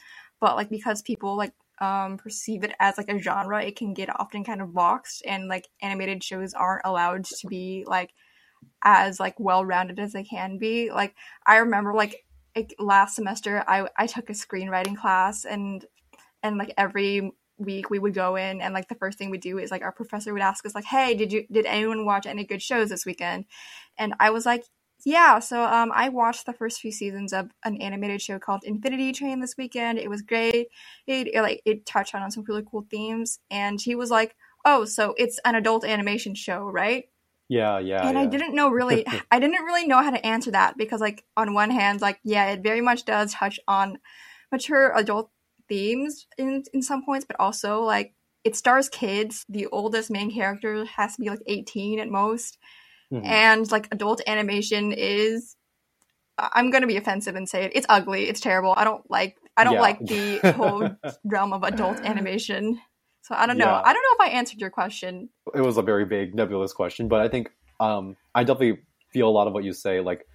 but 0.41 0.57
like 0.57 0.71
because 0.71 1.03
people 1.03 1.37
like 1.37 1.53
um 1.81 2.17
perceive 2.17 2.63
it 2.63 2.73
as 2.79 2.97
like 2.97 3.09
a 3.09 3.19
genre 3.19 3.63
it 3.63 3.77
can 3.77 3.95
get 3.95 4.09
often 4.21 4.45
kind 4.45 4.63
of 4.63 4.73
boxed 4.73 5.23
and 5.27 5.49
like 5.49 5.69
animated 5.83 6.23
shows 6.23 6.55
aren't 6.55 6.83
allowed 6.85 7.25
to 7.25 7.47
be 7.49 7.85
like 7.87 8.13
as 8.83 9.19
like 9.19 9.39
well 9.41 9.65
rounded 9.65 9.99
as 9.99 10.13
they 10.13 10.25
can 10.25 10.59
be. 10.59 10.91
Like 10.91 11.15
i 11.47 11.57
remember 11.57 11.95
like, 11.95 12.25
like 12.55 12.75
last 12.79 13.17
semester 13.17 13.65
i 13.67 13.89
i 13.97 14.07
took 14.07 14.31
a 14.31 14.35
screenwriting 14.35 14.97
class 14.97 15.45
and 15.45 15.85
and 16.43 16.59
like 16.59 16.73
every 16.77 17.33
week 17.57 17.89
we 17.89 17.99
would 17.99 18.15
go 18.15 18.37
in 18.37 18.61
and 18.61 18.75
like 18.75 18.89
the 18.89 18.95
first 18.97 19.17
thing 19.17 19.31
we 19.31 19.39
do 19.39 19.59
is 19.59 19.71
like 19.71 19.83
our 19.83 19.93
professor 19.93 20.33
would 20.33 20.43
ask 20.43 20.67
us 20.67 20.75
like 20.75 20.85
hey 20.85 21.15
did 21.15 21.33
you 21.33 21.47
did 21.51 21.67
anyone 21.67 22.05
watch 22.05 22.27
any 22.27 22.45
good 22.45 22.63
shows 22.63 22.89
this 22.91 23.07
weekend? 23.07 23.45
And 23.99 24.15
i 24.21 24.31
was 24.31 24.47
like 24.47 24.65
yeah, 25.05 25.39
so 25.39 25.63
um, 25.63 25.93
I 25.95 26.09
watched 26.09 26.47
the 26.47 26.53
first 26.53 26.81
few 26.81 26.91
seasons 26.91 27.33
of 27.33 27.51
an 27.65 27.81
animated 27.81 28.23
show 28.23 28.39
called 28.39 28.65
Infinity 28.65 29.13
Train 29.13 29.41
this 29.41 29.57
weekend. 29.57 29.99
It 29.99 30.09
was 30.09 30.23
great. 30.23 30.69
It, 31.07 31.29
it 31.35 31.43
like 31.43 31.63
it 31.65 31.85
touched 31.85 32.15
on 32.15 32.31
some 32.31 32.45
really 32.49 32.65
cool 32.69 32.87
themes, 32.91 33.39
and 33.51 33.81
he 33.81 33.95
was 33.95 34.11
like, 34.11 34.35
"Oh, 34.65 34.85
so 34.85 35.15
it's 35.19 35.39
an 35.45 35.55
adult 35.55 35.85
animation 35.85 36.35
show, 36.35 36.65
right?" 36.65 37.05
Yeah, 37.49 37.79
yeah. 37.79 38.07
And 38.07 38.17
yeah. 38.17 38.23
I 38.23 38.27
didn't 38.27 38.55
know 38.55 38.71
really, 38.71 39.07
I 39.31 39.39
didn't 39.39 39.65
really 39.65 39.87
know 39.87 40.03
how 40.03 40.11
to 40.11 40.27
answer 40.27 40.51
that 40.53 40.79
because, 40.79 41.01
like, 41.01 41.25
on 41.37 41.53
one 41.53 41.71
hand, 41.71 42.01
like, 42.01 42.19
yeah, 42.25 42.47
it 42.53 42.63
very 42.63 42.81
much 42.81 43.05
does 43.05 43.35
touch 43.35 43.61
on 43.69 43.99
mature 44.51 44.97
adult 44.97 45.31
themes 45.69 46.27
in 46.39 46.65
in 46.73 46.83
some 46.83 47.05
points, 47.05 47.27
but 47.27 47.39
also 47.39 47.83
like 47.83 48.15
it 48.43 48.57
stars 48.57 48.89
kids. 48.89 49.45
The 49.49 49.67
oldest 49.67 50.11
main 50.11 50.33
character 50.33 50.85
has 50.85 51.17
to 51.17 51.23
be 51.23 51.29
like 51.29 51.43
eighteen 51.47 51.99
at 51.99 52.09
most 52.09 52.59
Mhm. 53.15 53.25
and 53.27 53.71
like 53.73 53.89
adult 53.93 54.21
animation 54.27 54.93
is 54.93 55.57
I'm 56.39 56.71
gonna 56.71 56.87
be 56.89 56.97
offensive 56.97 57.37
and 57.37 57.49
say 57.49 57.65
it. 57.65 57.73
It's 57.75 57.87
ugly. 57.89 58.29
It's 58.29 58.41
terrible. 58.41 58.75
I 58.77 58.85
don't 58.85 59.09
like. 59.11 59.37
I 59.57 59.63
don't 59.65 59.75
Yeah. 59.75 59.81
like 59.81 59.99
the 60.01 60.39
whole 60.57 60.91
realm 61.25 61.53
of 61.53 61.63
adult 61.63 61.99
animation. 62.01 62.81
So 63.23 63.35
I 63.37 63.47
don't 63.47 63.57
know. 63.57 63.67
Yeah. 63.67 63.81
I 63.85 63.93
don't 63.93 64.03
know 64.03 64.25
if 64.25 64.33
I 64.33 64.37
answered 64.37 64.61
your 64.61 64.71
question. 64.71 65.29
it 65.55 65.61
was 65.61 65.77
a 65.77 65.83
very 65.83 66.05
big 66.05 66.35
nebulous 66.35 66.73
question, 66.73 67.07
but 67.09 67.21
I 67.21 67.29
think 67.29 67.51
um, 67.81 68.17
I 68.35 68.43
definitely 68.45 68.81
feel 69.11 69.29
a 69.29 69.31
lot 69.31 69.47
of 69.47 69.53
what 69.55 69.63
you 69.65 69.73
say. 69.73 70.01
Like, 70.01 70.27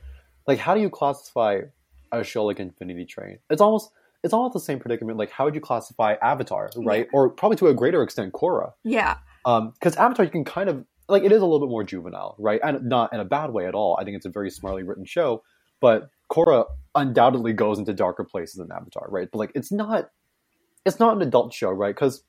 like 0.48 0.58
how 0.60 0.74
do 0.74 0.80
you 0.82 0.90
classify 0.90 1.62
a 2.12 2.24
show 2.24 2.46
like 2.46 2.60
Infinity 2.60 3.06
Train? 3.06 3.40
It's 3.50 3.62
almost 3.62 3.92
it's 4.24 4.34
almost 4.34 4.54
the 4.54 4.60
same 4.60 4.80
predicament. 4.80 5.18
Like, 5.18 5.32
how 5.32 5.46
would 5.46 5.56
you 5.56 5.62
classify 5.62 6.16
Avatar, 6.22 6.70
right? 6.78 7.08
Or 7.14 7.30
probably 7.30 7.56
to 7.58 7.68
a 7.68 7.74
greater 7.74 8.02
extent, 8.04 8.32
Korra, 8.34 8.72
Yeah. 8.86 9.18
Um 9.46 9.72
because 9.72 9.96
Avatar 9.98 10.24
you 10.26 10.32
can 10.32 10.46
kind 10.46 10.70
of 10.70 10.86
like 11.10 11.24
it 11.24 11.32
is 11.32 11.42
a 11.42 11.46
little 11.46 11.60
bit 11.60 11.70
more 11.70 11.84
juvenile, 11.84 12.36
right? 12.40 12.60
And 12.64 12.88
not 12.88 13.14
in 13.14 13.20
a 13.20 13.26
bad 13.26 13.52
way 13.52 13.68
at 13.68 13.76
all. 13.76 13.98
I 14.00 14.04
think 14.04 14.16
it's 14.16 14.26
a 14.26 14.30
very 14.30 14.50
smartly 14.50 14.84
written 14.84 15.06
show, 15.06 15.44
but 15.82 16.10
Korra 16.32 16.66
undoubtedly 16.96 17.54
goes 17.54 17.80
into 17.80 17.94
darker 17.94 18.24
places 18.24 18.56
than 18.56 18.72
Avatar, 18.72 19.08
right? 19.10 19.28
But 19.32 19.40
like, 19.40 19.52
it's 19.56 19.72
not 19.72 20.10
it's 20.86 21.00
not 21.00 21.16
an 21.16 21.22
adult 21.22 21.54
show, 21.54 21.72
right? 21.72 21.94
Because 21.94 22.24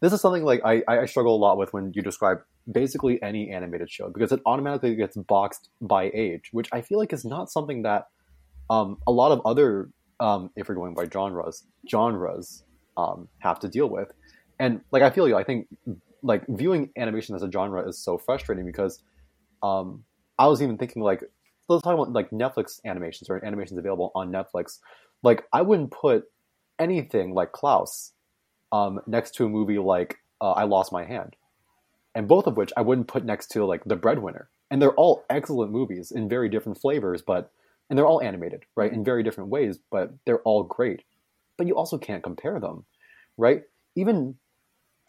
this 0.00 0.12
is 0.12 0.20
something 0.20 0.44
like 0.44 0.60
I, 0.64 0.82
I 0.86 1.06
struggle 1.06 1.36
a 1.36 1.38
lot 1.38 1.56
with 1.56 1.72
when 1.72 1.92
you 1.94 2.02
describe 2.02 2.38
basically 2.70 3.22
any 3.22 3.50
animated 3.50 3.90
show 3.90 4.08
because 4.08 4.32
it 4.32 4.40
automatically 4.46 4.94
gets 4.96 5.16
boxed 5.16 5.70
by 5.80 6.10
age, 6.14 6.48
which 6.52 6.68
I 6.72 6.80
feel 6.80 6.98
like 6.98 7.12
is 7.12 7.24
not 7.24 7.50
something 7.50 7.82
that 7.82 8.08
um, 8.70 8.98
a 9.06 9.12
lot 9.12 9.32
of 9.32 9.40
other, 9.44 9.90
um, 10.20 10.50
if 10.56 10.68
we're 10.68 10.74
going 10.74 10.94
by 10.94 11.06
genres, 11.08 11.64
genres 11.88 12.64
um, 12.96 13.28
have 13.38 13.60
to 13.60 13.68
deal 13.68 13.88
with. 13.88 14.08
And 14.58 14.80
like 14.90 15.02
I 15.02 15.10
feel 15.10 15.28
you, 15.28 15.36
I 15.36 15.44
think 15.44 15.68
like 16.24 16.42
viewing 16.48 16.90
animation 16.96 17.36
as 17.36 17.42
a 17.42 17.52
genre 17.52 17.86
is 17.86 17.98
so 17.98 18.18
frustrating 18.18 18.64
because 18.64 19.02
um, 19.62 20.02
I 20.38 20.48
was 20.48 20.62
even 20.62 20.78
thinking 20.78 21.02
like 21.02 21.22
let's 21.68 21.82
talk 21.82 21.94
about 21.94 22.12
like 22.12 22.30
Netflix 22.30 22.80
animations 22.84 23.30
or 23.30 23.44
animations 23.44 23.78
available 23.78 24.10
on 24.14 24.32
Netflix. 24.32 24.78
Like 25.22 25.44
I 25.52 25.62
wouldn't 25.62 25.90
put 25.90 26.24
anything 26.78 27.34
like 27.34 27.52
Klaus 27.52 28.12
um, 28.72 29.00
next 29.06 29.34
to 29.36 29.44
a 29.44 29.48
movie 29.48 29.78
like 29.78 30.16
uh, 30.40 30.52
I 30.52 30.64
Lost 30.64 30.92
My 30.92 31.04
Hand, 31.04 31.36
and 32.14 32.26
both 32.26 32.46
of 32.46 32.56
which 32.56 32.72
I 32.76 32.80
wouldn't 32.80 33.08
put 33.08 33.24
next 33.24 33.48
to 33.48 33.64
like 33.64 33.84
The 33.84 33.96
Breadwinner. 33.96 34.48
And 34.70 34.80
they're 34.80 34.94
all 34.94 35.24
excellent 35.30 35.70
movies 35.70 36.10
in 36.10 36.28
very 36.28 36.48
different 36.48 36.80
flavors, 36.80 37.22
but 37.22 37.52
and 37.88 37.98
they're 37.98 38.06
all 38.06 38.22
animated, 38.22 38.64
right, 38.76 38.92
in 38.92 39.04
very 39.04 39.22
different 39.22 39.50
ways, 39.50 39.78
but 39.90 40.10
they're 40.24 40.40
all 40.40 40.62
great. 40.62 41.02
But 41.58 41.66
you 41.66 41.76
also 41.76 41.98
can't 41.98 42.22
compare 42.22 42.58
them, 42.58 42.86
right? 43.36 43.62
Even 43.94 44.36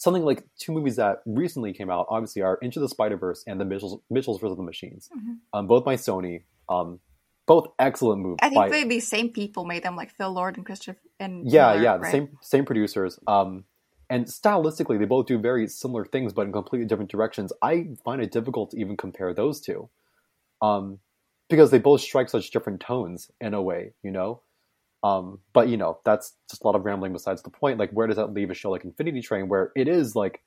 something 0.06 0.24
like 0.24 0.44
two 0.58 0.72
movies 0.72 0.96
that 0.96 1.22
recently 1.26 1.74
came 1.74 1.90
out, 1.90 2.06
obviously, 2.10 2.42
are 2.42 2.58
Into 2.62 2.80
the 2.80 2.88
Spider 2.88 3.18
Verse 3.18 3.44
and 3.46 3.60
The 3.60 3.66
Mitchells, 3.66 4.00
Mitchells 4.10 4.40
vs. 4.40 4.56
the 4.56 4.64
Machines, 4.64 5.10
Mhm. 5.14 5.40
um, 5.54 5.68
both 5.68 5.84
by 5.84 5.96
Sony. 5.96 6.44
Um, 6.70 7.00
both 7.48 7.68
excellent 7.78 8.22
movies. 8.24 8.40
I 8.42 8.50
think 8.50 8.56
by, 8.60 8.70
they, 8.70 8.84
the 8.86 9.00
same 9.00 9.30
people 9.30 9.66
made 9.66 9.84
them, 9.84 9.96
like 9.96 10.10
Phil 10.10 10.32
Lord 10.32 10.58
and 10.58 10.66
Christopher 10.66 10.98
and 11.20 11.50
yeah 11.50 11.72
Miller, 11.74 11.84
yeah 11.84 11.94
the 11.98 12.04
right? 12.04 12.12
same 12.12 12.30
same 12.42 12.66
producers 12.66 13.20
um 13.28 13.64
and 14.10 14.26
stylistically 14.26 14.98
they 15.00 15.06
both 15.06 15.28
do 15.28 15.38
very 15.38 15.68
similar 15.68 16.04
things 16.06 16.34
but 16.34 16.46
in 16.48 16.52
completely 16.52 16.86
different 16.88 17.10
directions 17.10 17.54
i 17.62 17.88
find 18.04 18.22
it 18.22 18.32
difficult 18.32 18.72
to 18.72 18.78
even 18.80 18.98
compare 18.98 19.34
those 19.34 19.62
two 19.62 19.90
um 20.62 21.00
because 21.50 21.72
they 21.72 21.80
both 21.80 22.02
strike 22.02 22.30
such 22.30 22.52
different 22.52 22.80
tones 22.82 23.32
in 23.40 23.54
a 23.54 23.62
way 23.62 23.94
you 24.04 24.12
know 24.12 24.42
um 25.06 25.38
but 25.54 25.70
you 25.70 25.78
know 25.78 26.00
that's 26.04 26.34
just 26.50 26.64
a 26.64 26.68
lot 26.68 26.76
of 26.76 26.84
rambling 26.84 27.14
besides 27.14 27.44
the 27.44 27.50
point. 27.52 27.78
Like 27.78 27.92
where 27.92 28.08
does 28.08 28.16
that 28.16 28.34
leave 28.34 28.50
a 28.50 28.56
show 28.56 28.72
like 28.72 28.84
infinity 28.84 29.22
train 29.22 29.48
where 29.48 29.72
it 29.76 29.88
is 29.88 30.16
like 30.16 30.42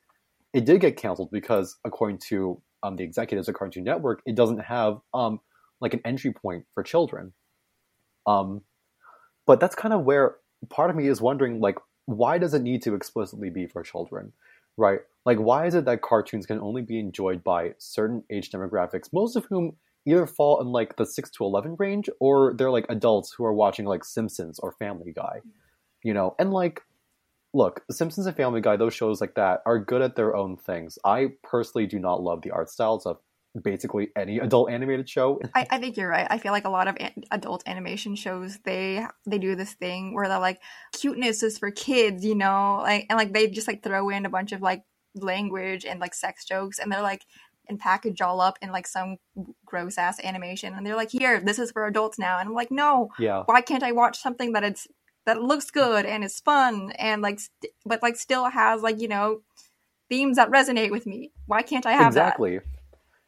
it 0.52 0.64
did 0.64 0.80
get 0.80 0.96
canceled 0.96 1.30
because 1.30 1.76
according 1.84 2.18
to 2.28 2.60
um 2.82 2.96
the 2.96 3.04
executives 3.04 3.48
at 3.48 3.54
cartoon 3.54 3.84
network 3.84 4.20
it 4.26 4.34
doesn't 4.34 4.58
have 4.58 4.98
um 5.14 5.40
like 5.80 5.94
an 5.94 6.00
entry 6.04 6.32
point 6.32 6.64
for 6.74 6.82
children. 6.82 7.32
Um 8.26 8.62
but 9.46 9.60
that's 9.60 9.76
kind 9.76 9.94
of 9.94 10.04
where 10.04 10.36
part 10.68 10.90
of 10.90 10.96
me 10.96 11.06
is 11.06 11.20
wondering 11.20 11.60
like 11.60 11.76
why 12.06 12.36
does 12.36 12.52
it 12.52 12.62
need 12.62 12.82
to 12.82 12.94
explicitly 12.94 13.50
be 13.50 13.66
for 13.66 13.82
children 13.82 14.32
right? 14.76 15.00
Like 15.24 15.38
why 15.38 15.66
is 15.66 15.74
it 15.74 15.84
that 15.84 16.02
cartoons 16.02 16.46
can 16.46 16.60
only 16.60 16.82
be 16.82 16.98
enjoyed 16.98 17.44
by 17.44 17.74
certain 17.78 18.24
age 18.28 18.50
demographics 18.50 19.12
most 19.12 19.36
of 19.36 19.44
whom 19.44 19.76
either 20.06 20.26
fall 20.26 20.60
in 20.60 20.68
like 20.68 20.96
the 20.96 21.06
6 21.06 21.30
to 21.30 21.44
11 21.44 21.76
range 21.78 22.08
or 22.20 22.54
they're 22.54 22.70
like 22.70 22.86
adults 22.88 23.34
who 23.36 23.44
are 23.44 23.52
watching 23.52 23.84
like 23.84 24.04
simpsons 24.04 24.58
or 24.58 24.72
family 24.72 25.12
guy 25.12 25.40
you 26.02 26.14
know? 26.14 26.34
And 26.38 26.52
like 26.52 26.82
look 27.54 27.82
simpsons 27.90 28.26
and 28.26 28.36
family 28.36 28.60
guy 28.60 28.76
those 28.76 28.92
shows 28.92 29.22
like 29.22 29.34
that 29.34 29.62
are 29.64 29.78
good 29.78 30.02
at 30.02 30.16
their 30.16 30.36
own 30.36 30.56
things. 30.56 30.98
I 31.04 31.28
personally 31.42 31.86
do 31.86 31.98
not 31.98 32.22
love 32.22 32.42
the 32.42 32.50
art 32.50 32.70
styles 32.70 33.06
of 33.06 33.18
basically 33.62 34.08
any 34.16 34.38
adult 34.38 34.70
animated 34.70 35.08
show. 35.08 35.40
I, 35.54 35.66
I 35.70 35.78
think 35.78 35.96
you're 35.96 36.08
right. 36.08 36.26
I 36.28 36.38
feel 36.38 36.52
like 36.52 36.66
a 36.66 36.70
lot 36.70 36.88
of 36.88 36.96
an- 37.00 37.24
adult 37.30 37.62
animation 37.66 38.14
shows 38.14 38.58
they 38.64 39.04
they 39.26 39.38
do 39.38 39.56
this 39.56 39.72
thing 39.74 40.14
where 40.14 40.28
they're 40.28 40.38
like 40.38 40.60
cuteness 40.92 41.42
is 41.42 41.58
for 41.58 41.70
kids, 41.70 42.24
you 42.24 42.34
know, 42.34 42.80
like 42.82 43.06
and 43.08 43.16
like 43.16 43.32
they 43.32 43.48
just 43.48 43.68
like 43.68 43.82
throw 43.82 44.10
in 44.10 44.26
a 44.26 44.30
bunch 44.30 44.52
of 44.52 44.62
like 44.62 44.84
language 45.14 45.84
and 45.84 46.00
like 46.00 46.14
sex 46.14 46.44
jokes, 46.44 46.78
and 46.78 46.92
they're 46.92 47.02
like 47.02 47.24
and 47.68 47.78
package 47.78 48.20
all 48.20 48.40
up 48.40 48.58
in 48.62 48.72
like 48.72 48.86
some 48.86 49.18
gross 49.66 49.98
ass 49.98 50.20
animation, 50.24 50.74
and 50.74 50.86
they're 50.86 50.96
like, 50.96 51.10
here, 51.10 51.40
this 51.40 51.58
is 51.58 51.72
for 51.72 51.86
adults 51.86 52.18
now, 52.18 52.38
and 52.38 52.48
I'm 52.48 52.54
like, 52.54 52.70
no, 52.70 53.10
yeah. 53.18 53.44
Why 53.46 53.60
can't 53.62 53.82
I 53.82 53.92
watch 53.92 54.18
something 54.20 54.52
that 54.54 54.64
it's 54.64 54.88
that 55.26 55.42
looks 55.42 55.70
good 55.70 56.06
and 56.06 56.24
is 56.24 56.40
fun 56.40 56.92
and 56.98 57.22
like 57.22 57.40
st- 57.40 57.72
but 57.86 58.02
like 58.02 58.16
still 58.16 58.46
has 58.50 58.82
like 58.82 59.00
you 59.00 59.08
know 59.08 59.42
themes 60.10 60.36
that 60.36 60.50
resonate 60.50 60.90
with 60.90 61.06
me? 61.06 61.32
Why 61.46 61.62
can't 61.62 61.86
I 61.86 61.92
have 61.92 62.14
that? 62.16 62.40
exactly. 62.40 62.60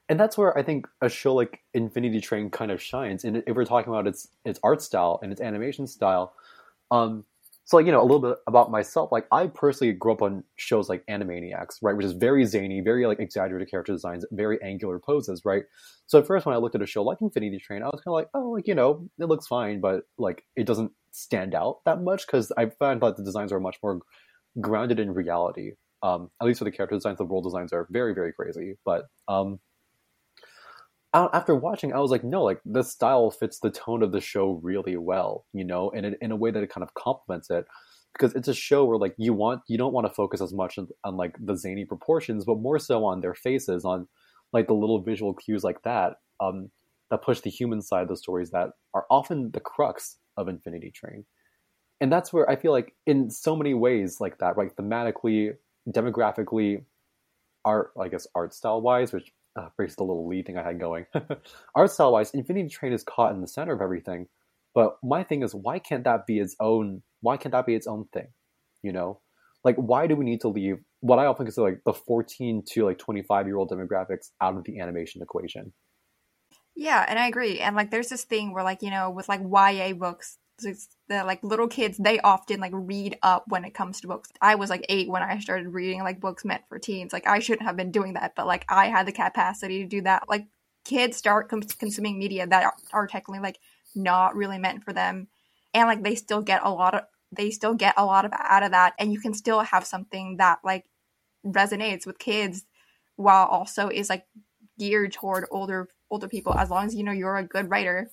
And 0.09 0.20
that's 0.20 0.37
where 0.38 0.56
i 0.59 0.62
think 0.62 0.88
a 1.00 1.09
show 1.09 1.35
like 1.35 1.61
infinity 1.75 2.20
train 2.20 2.50
kind 2.50 2.70
of 2.73 2.82
shines. 2.82 3.25
And 3.25 3.42
if 3.47 3.56
we're 3.56 3.64
talking 3.64 3.92
about 3.92 4.06
its 4.06 4.28
its 4.44 4.61
art 4.62 4.82
style 4.82 5.20
and 5.23 5.32
its 5.32 5.40
animation 5.40 5.87
style 5.87 6.35
um 6.90 7.25
so 7.70 7.78
you 7.78 7.92
know 7.92 8.00
a 8.00 8.02
little 8.02 8.18
bit 8.18 8.36
about 8.48 8.70
myself 8.70 9.12
like 9.12 9.26
i 9.30 9.46
personally 9.46 9.92
grew 9.92 10.12
up 10.12 10.22
on 10.22 10.42
shows 10.56 10.88
like 10.88 11.04
animaniacs 11.08 11.76
right 11.82 11.96
which 11.96 12.04
is 12.04 12.12
very 12.12 12.44
zany 12.44 12.80
very 12.80 13.06
like 13.06 13.20
exaggerated 13.20 13.70
character 13.70 13.92
designs 13.92 14.24
very 14.32 14.60
angular 14.60 14.98
poses 14.98 15.42
right 15.44 15.62
so 16.06 16.18
at 16.18 16.26
first 16.26 16.44
when 16.44 16.54
i 16.54 16.58
looked 16.58 16.74
at 16.74 16.82
a 16.82 16.86
show 16.86 17.02
like 17.02 17.18
infinity 17.20 17.58
train 17.58 17.82
i 17.82 17.86
was 17.86 18.00
kind 18.04 18.08
of 18.08 18.14
like 18.14 18.28
oh 18.34 18.50
like 18.50 18.66
you 18.66 18.74
know 18.74 19.08
it 19.20 19.26
looks 19.26 19.46
fine 19.46 19.80
but 19.80 20.02
like 20.18 20.42
it 20.56 20.66
doesn't 20.66 20.90
stand 21.12 21.54
out 21.54 21.78
that 21.84 22.02
much 22.02 22.26
because 22.26 22.50
i 22.58 22.66
found 22.66 23.00
that 23.00 23.16
the 23.16 23.24
designs 23.24 23.52
are 23.52 23.60
much 23.60 23.78
more 23.82 24.00
grounded 24.60 24.98
in 24.98 25.14
reality 25.14 25.72
um, 26.02 26.30
at 26.40 26.46
least 26.46 26.60
for 26.60 26.64
the 26.64 26.70
character 26.70 26.96
designs, 26.96 27.18
the 27.18 27.24
world 27.26 27.44
designs 27.44 27.74
are 27.74 27.86
very, 27.90 28.14
very 28.14 28.32
crazy. 28.32 28.78
But 28.86 29.04
um, 29.28 29.60
after 31.12 31.55
watching, 31.55 31.93
I 31.93 31.99
was 31.99 32.11
like, 32.11 32.25
no, 32.25 32.43
like 32.43 32.61
the 32.64 32.83
style 32.83 33.31
fits 33.31 33.59
the 33.59 33.71
tone 33.71 34.02
of 34.02 34.12
the 34.12 34.21
show 34.21 34.61
really 34.62 34.97
well, 34.97 35.45
you 35.52 35.64
know, 35.64 35.90
and 35.90 36.07
in, 36.07 36.17
in 36.21 36.31
a 36.31 36.37
way 36.37 36.50
that 36.50 36.62
it 36.62 36.71
kind 36.71 36.85
of 36.85 36.95
complements 36.95 37.50
it 37.50 37.67
because 38.12 38.35
it's 38.35 38.49
a 38.49 38.55
show 38.55 38.85
where 38.85 38.99
like 38.99 39.14
you 39.19 39.33
want 39.33 39.62
you 39.69 39.79
don't 39.79 39.93
want 39.93 40.07
to 40.07 40.12
focus 40.12 40.40
as 40.40 40.52
much 40.52 40.79
on, 40.79 40.88
on 41.05 41.17
like 41.17 41.37
the 41.40 41.57
zany 41.57 41.85
proportions, 41.85 42.45
but 42.45 42.59
more 42.61 42.79
so 42.79 43.05
on 43.05 43.21
their 43.21 43.35
faces, 43.35 43.85
on 43.85 44.07
like 44.52 44.67
the 44.67 44.75
little 44.75 45.00
visual 45.00 45.35
cues 45.35 45.64
like 45.64 45.83
that 45.83 46.17
um, 46.40 46.71
that 47.11 47.23
push 47.23 47.40
the 47.40 47.50
human 47.50 47.83
side 47.83 48.02
of 48.02 48.09
the 48.09 48.17
stories 48.17 48.50
that 48.50 48.71
are 48.95 49.07
often 49.11 49.50
the 49.52 49.61
crux 49.61 50.17
of 50.37 50.49
Infinity 50.49 50.90
Train. 50.90 51.25
And 52.00 52.11
that's 52.11 52.33
where 52.33 52.49
I 52.49 52.57
feel 52.57 52.73
like 52.73 52.95
in 53.07 53.31
so 53.31 53.55
many 53.55 53.75
ways 53.75 54.21
like 54.21 54.38
that, 54.38 54.57
right? 54.57 54.75
Thematically, 54.75 55.55
demographically, 55.88 56.85
art, 57.64 57.93
I 58.00 58.09
guess 58.09 58.26
art 58.35 58.55
style 58.55 58.81
wise, 58.81 59.12
which 59.12 59.31
uh, 59.57 59.69
breaks 59.76 59.97
the 59.97 60.04
little 60.04 60.28
lead 60.28 60.47
thing 60.47 60.59
I 60.59 60.62
had 60.62 60.80
going. 60.80 61.07
art 61.75 61.90
style 61.90 62.12
wise, 62.12 62.30
Infinity 62.33 62.69
Train 62.69 62.92
is 62.92 63.04
caught 63.04 63.33
in 63.33 63.40
the 63.40 63.49
center 63.49 63.73
of 63.73 63.80
everything. 63.80 64.26
But 64.75 64.97
my 65.02 65.25
thing 65.25 65.42
is, 65.42 65.54
why 65.54 65.78
can't 65.78 66.04
that 66.04 66.26
be 66.26 66.38
its 66.38 66.57
own? 66.61 67.02
Why 67.21 67.37
can't 67.37 67.52
that 67.52 67.66
be 67.66 67.75
its 67.75 67.87
own 67.87 68.07
thing? 68.12 68.28
You 68.83 68.92
know, 68.92 69.21
like 69.64 69.76
why 69.76 70.07
do 70.07 70.16
we 70.16 70.25
need 70.25 70.40
to 70.42 70.49
leave 70.49 70.78
what 71.00 71.19
I 71.19 71.26
often 71.26 71.47
consider 71.47 71.69
like 71.69 71.83
the 71.85 71.92
14 71.92 72.62
to 72.73 72.85
like 72.85 72.99
25 72.99 73.47
year 73.47 73.57
old 73.57 73.71
demographics 73.71 74.30
out 74.40 74.57
of 74.57 74.64
the 74.64 74.80
animation 74.80 75.23
equation? 75.23 75.73
Yeah, 76.76 77.04
and 77.07 77.19
I 77.19 77.26
agree. 77.26 77.61
And 77.61 77.76
like, 77.76 77.90
there's 77.90 78.09
this 78.09 78.25
thing 78.25 78.54
where, 78.54 78.64
like, 78.64 78.83
you 78.83 78.90
know, 78.90 79.11
with 79.11 79.28
like 79.28 79.40
YA 79.40 79.92
books, 79.92 80.38
the 80.62 81.25
like 81.25 81.43
little 81.43 81.69
kids, 81.69 81.99
they 81.99 82.21
often 82.21 82.61
like 82.61 82.73
read 82.75 83.19
up 83.23 83.45
when 83.49 83.64
it 83.64 83.75
comes 83.75 84.00
to 84.00 84.09
books. 84.09 84.31
I 84.40 84.55
was 84.55 84.71
like 84.71 84.85
eight 84.88 85.09
when 85.09 85.23
I 85.23 85.38
started 85.38 85.69
reading 85.69 86.02
like 86.02 86.21
books 86.21 86.45
meant 86.45 86.62
for 86.69 86.79
teens. 86.79 87.12
Like, 87.12 87.26
I 87.26 87.38
shouldn't 87.38 87.67
have 87.67 87.76
been 87.76 87.90
doing 87.90 88.14
that, 88.14 88.35
but 88.37 88.47
like, 88.47 88.64
I 88.69 88.87
had 88.87 89.07
the 89.07 89.12
capacity 89.12 89.83
to 89.83 89.88
do 89.88 90.02
that. 90.02 90.29
Like, 90.29 90.47
kids 90.85 91.17
start 91.17 91.49
com- 91.49 91.62
consuming 91.62 92.19
media 92.19 92.47
that 92.47 92.64
are, 92.64 92.75
are 92.93 93.07
technically 93.07 93.40
like 93.40 93.59
not 93.95 94.37
really 94.37 94.59
meant 94.59 94.85
for 94.85 94.93
them, 94.93 95.29
and 95.75 95.87
like 95.87 96.02
they 96.02 96.14
still 96.14 96.43
get 96.43 96.62
a 96.64 96.71
lot 96.71 96.95
of 96.95 97.02
they 97.33 97.50
still 97.50 97.75
get 97.75 97.95
a 97.97 98.05
lot 98.05 98.25
of 98.25 98.33
out 98.35 98.62
of 98.62 98.73
that, 98.73 98.95
and 98.99 99.12
you 99.12 99.21
can 99.21 99.35
still 99.35 99.61
have 99.61 99.87
something 99.87 100.37
that 100.38 100.61
like 100.64 100.85
resonates 101.45 102.07
with 102.07 102.19
kids 102.19 102.64
while 103.17 103.47
also 103.47 103.88
is 103.88 104.09
like 104.09 104.26
geared 104.79 105.12
toward 105.12 105.47
older 105.50 105.88
older 106.11 106.29
people 106.29 106.55
as 106.55 106.71
long 106.71 106.87
as 106.87 106.95
you 106.95 107.05
know 107.05 107.12
you're 107.12 107.37
a 107.37 107.45
good 107.45 107.71
writer 107.71 108.11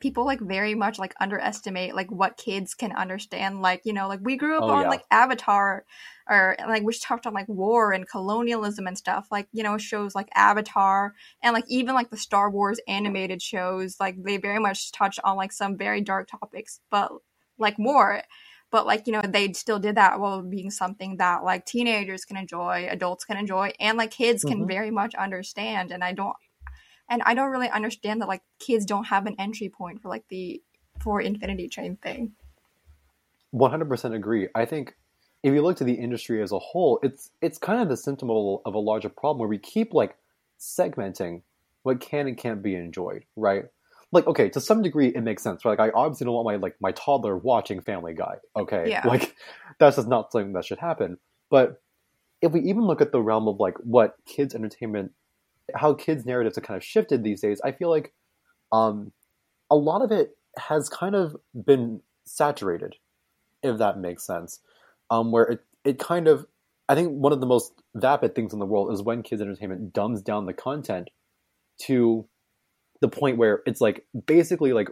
people 0.00 0.24
like 0.26 0.40
very 0.40 0.74
much 0.74 0.98
like 0.98 1.14
underestimate 1.20 1.94
like 1.94 2.10
what 2.10 2.36
kids 2.36 2.74
can 2.74 2.92
understand 2.92 3.62
like 3.62 3.80
you 3.84 3.92
know 3.92 4.08
like 4.08 4.20
we 4.22 4.36
grew 4.36 4.58
up 4.58 4.66
Oh, 4.66 4.68
on 4.68 4.86
yeah. 4.86 4.88
like 4.88 5.02
avatar 5.10 5.84
or 6.28 6.56
like 6.68 6.82
which 6.82 7.00
talked 7.00 7.26
on 7.26 7.32
like 7.32 7.48
war 7.48 7.92
and 7.92 8.08
colonialism 8.08 8.86
and 8.86 8.98
stuff 8.98 9.28
like 9.30 9.48
you 9.52 9.62
know 9.62 9.78
shows 9.78 10.14
like 10.14 10.28
avatar 10.34 11.14
and 11.42 11.54
like 11.54 11.64
even 11.68 11.94
like 11.94 12.10
the 12.10 12.16
star 12.16 12.50
wars 12.50 12.80
animated 12.88 13.40
shows 13.40 13.96
like 13.98 14.22
they 14.22 14.36
very 14.36 14.58
much 14.58 14.92
touch 14.92 15.18
on 15.24 15.36
like 15.36 15.52
some 15.52 15.76
very 15.78 16.00
dark 16.00 16.28
topics 16.28 16.80
but 16.90 17.10
like 17.58 17.78
more 17.78 18.22
but 18.70 18.86
like 18.86 19.06
you 19.06 19.12
know 19.12 19.22
they 19.22 19.52
still 19.52 19.78
did 19.78 19.94
that 19.96 20.20
while 20.20 20.42
being 20.42 20.70
something 20.70 21.16
that 21.16 21.44
like 21.44 21.64
teenagers 21.64 22.24
can 22.24 22.36
enjoy 22.36 22.86
adults 22.90 23.24
can 23.24 23.36
enjoy 23.36 23.72
and 23.80 23.96
like 23.96 24.10
kids 24.10 24.44
can 24.44 24.66
Mhm. 24.66 24.66
very 24.66 24.90
much 24.90 25.14
understand 25.14 25.90
and 25.90 26.02
i 26.04 26.12
don't 26.12 26.36
and 27.08 27.22
i 27.24 27.34
don't 27.34 27.50
really 27.50 27.70
understand 27.70 28.20
that 28.20 28.28
like 28.28 28.42
kids 28.58 28.84
don't 28.84 29.04
have 29.04 29.26
an 29.26 29.34
entry 29.38 29.68
point 29.68 30.00
for 30.00 30.08
like 30.08 30.24
the 30.28 30.62
for 31.00 31.20
infinity 31.20 31.68
train 31.68 31.96
thing 31.96 32.32
100% 33.56 34.14
agree. 34.14 34.48
I 34.54 34.64
think 34.64 34.94
if 35.42 35.54
you 35.54 35.62
look 35.62 35.76
to 35.78 35.84
the 35.84 35.94
industry 35.94 36.42
as 36.42 36.52
a 36.52 36.58
whole, 36.58 36.98
it's 37.02 37.30
it's 37.40 37.58
kind 37.58 37.80
of 37.80 37.88
the 37.88 37.96
symptom 37.96 38.30
of 38.30 38.36
a, 38.36 38.68
of 38.68 38.74
a 38.74 38.78
larger 38.78 39.08
problem 39.08 39.38
where 39.38 39.48
we 39.48 39.58
keep 39.58 39.94
like 39.94 40.16
segmenting 40.58 41.42
what 41.82 42.00
can 42.00 42.26
and 42.26 42.36
can't 42.36 42.62
be 42.62 42.74
enjoyed, 42.74 43.24
right? 43.36 43.64
Like, 44.12 44.26
okay, 44.26 44.48
to 44.50 44.60
some 44.60 44.82
degree, 44.82 45.08
it 45.08 45.20
makes 45.22 45.42
sense. 45.42 45.64
Right? 45.64 45.78
Like, 45.78 45.90
I 45.90 45.96
obviously 45.96 46.26
don't 46.26 46.34
want 46.34 46.46
my 46.46 46.56
like 46.56 46.76
my 46.80 46.92
toddler 46.92 47.36
watching 47.36 47.80
Family 47.80 48.14
Guy. 48.14 48.36
Okay, 48.56 48.90
Yeah. 48.90 49.02
like 49.06 49.34
that's 49.78 49.96
just 49.96 50.08
not 50.08 50.32
something 50.32 50.52
that 50.52 50.64
should 50.64 50.78
happen. 50.78 51.18
But 51.50 51.80
if 52.42 52.52
we 52.52 52.60
even 52.62 52.82
look 52.82 53.00
at 53.00 53.12
the 53.12 53.22
realm 53.22 53.48
of 53.48 53.60
like 53.60 53.76
what 53.78 54.16
kids 54.26 54.54
entertainment, 54.54 55.12
how 55.74 55.94
kids 55.94 56.24
narratives 56.24 56.56
have 56.56 56.64
kind 56.64 56.76
of 56.76 56.84
shifted 56.84 57.22
these 57.22 57.40
days, 57.40 57.60
I 57.64 57.72
feel 57.72 57.90
like 57.90 58.12
um, 58.72 59.12
a 59.70 59.76
lot 59.76 60.02
of 60.02 60.12
it 60.12 60.36
has 60.58 60.88
kind 60.88 61.14
of 61.14 61.36
been 61.54 62.00
saturated, 62.24 62.96
if 63.62 63.78
that 63.78 63.98
makes 63.98 64.26
sense. 64.26 64.60
Um, 65.10 65.30
where 65.30 65.44
it, 65.44 65.60
it 65.84 65.98
kind 65.98 66.28
of, 66.28 66.46
I 66.88 66.94
think 66.94 67.10
one 67.10 67.32
of 67.32 67.40
the 67.40 67.46
most 67.46 67.72
vapid 67.94 68.34
things 68.34 68.52
in 68.52 68.58
the 68.58 68.66
world 68.66 68.92
is 68.92 69.02
when 69.02 69.22
kids 69.22 69.42
entertainment 69.42 69.92
dumbs 69.92 70.22
down 70.22 70.46
the 70.46 70.52
content 70.52 71.10
to 71.82 72.26
the 73.00 73.08
point 73.08 73.36
where 73.36 73.62
it's 73.66 73.80
like 73.80 74.06
basically 74.26 74.72
like 74.72 74.88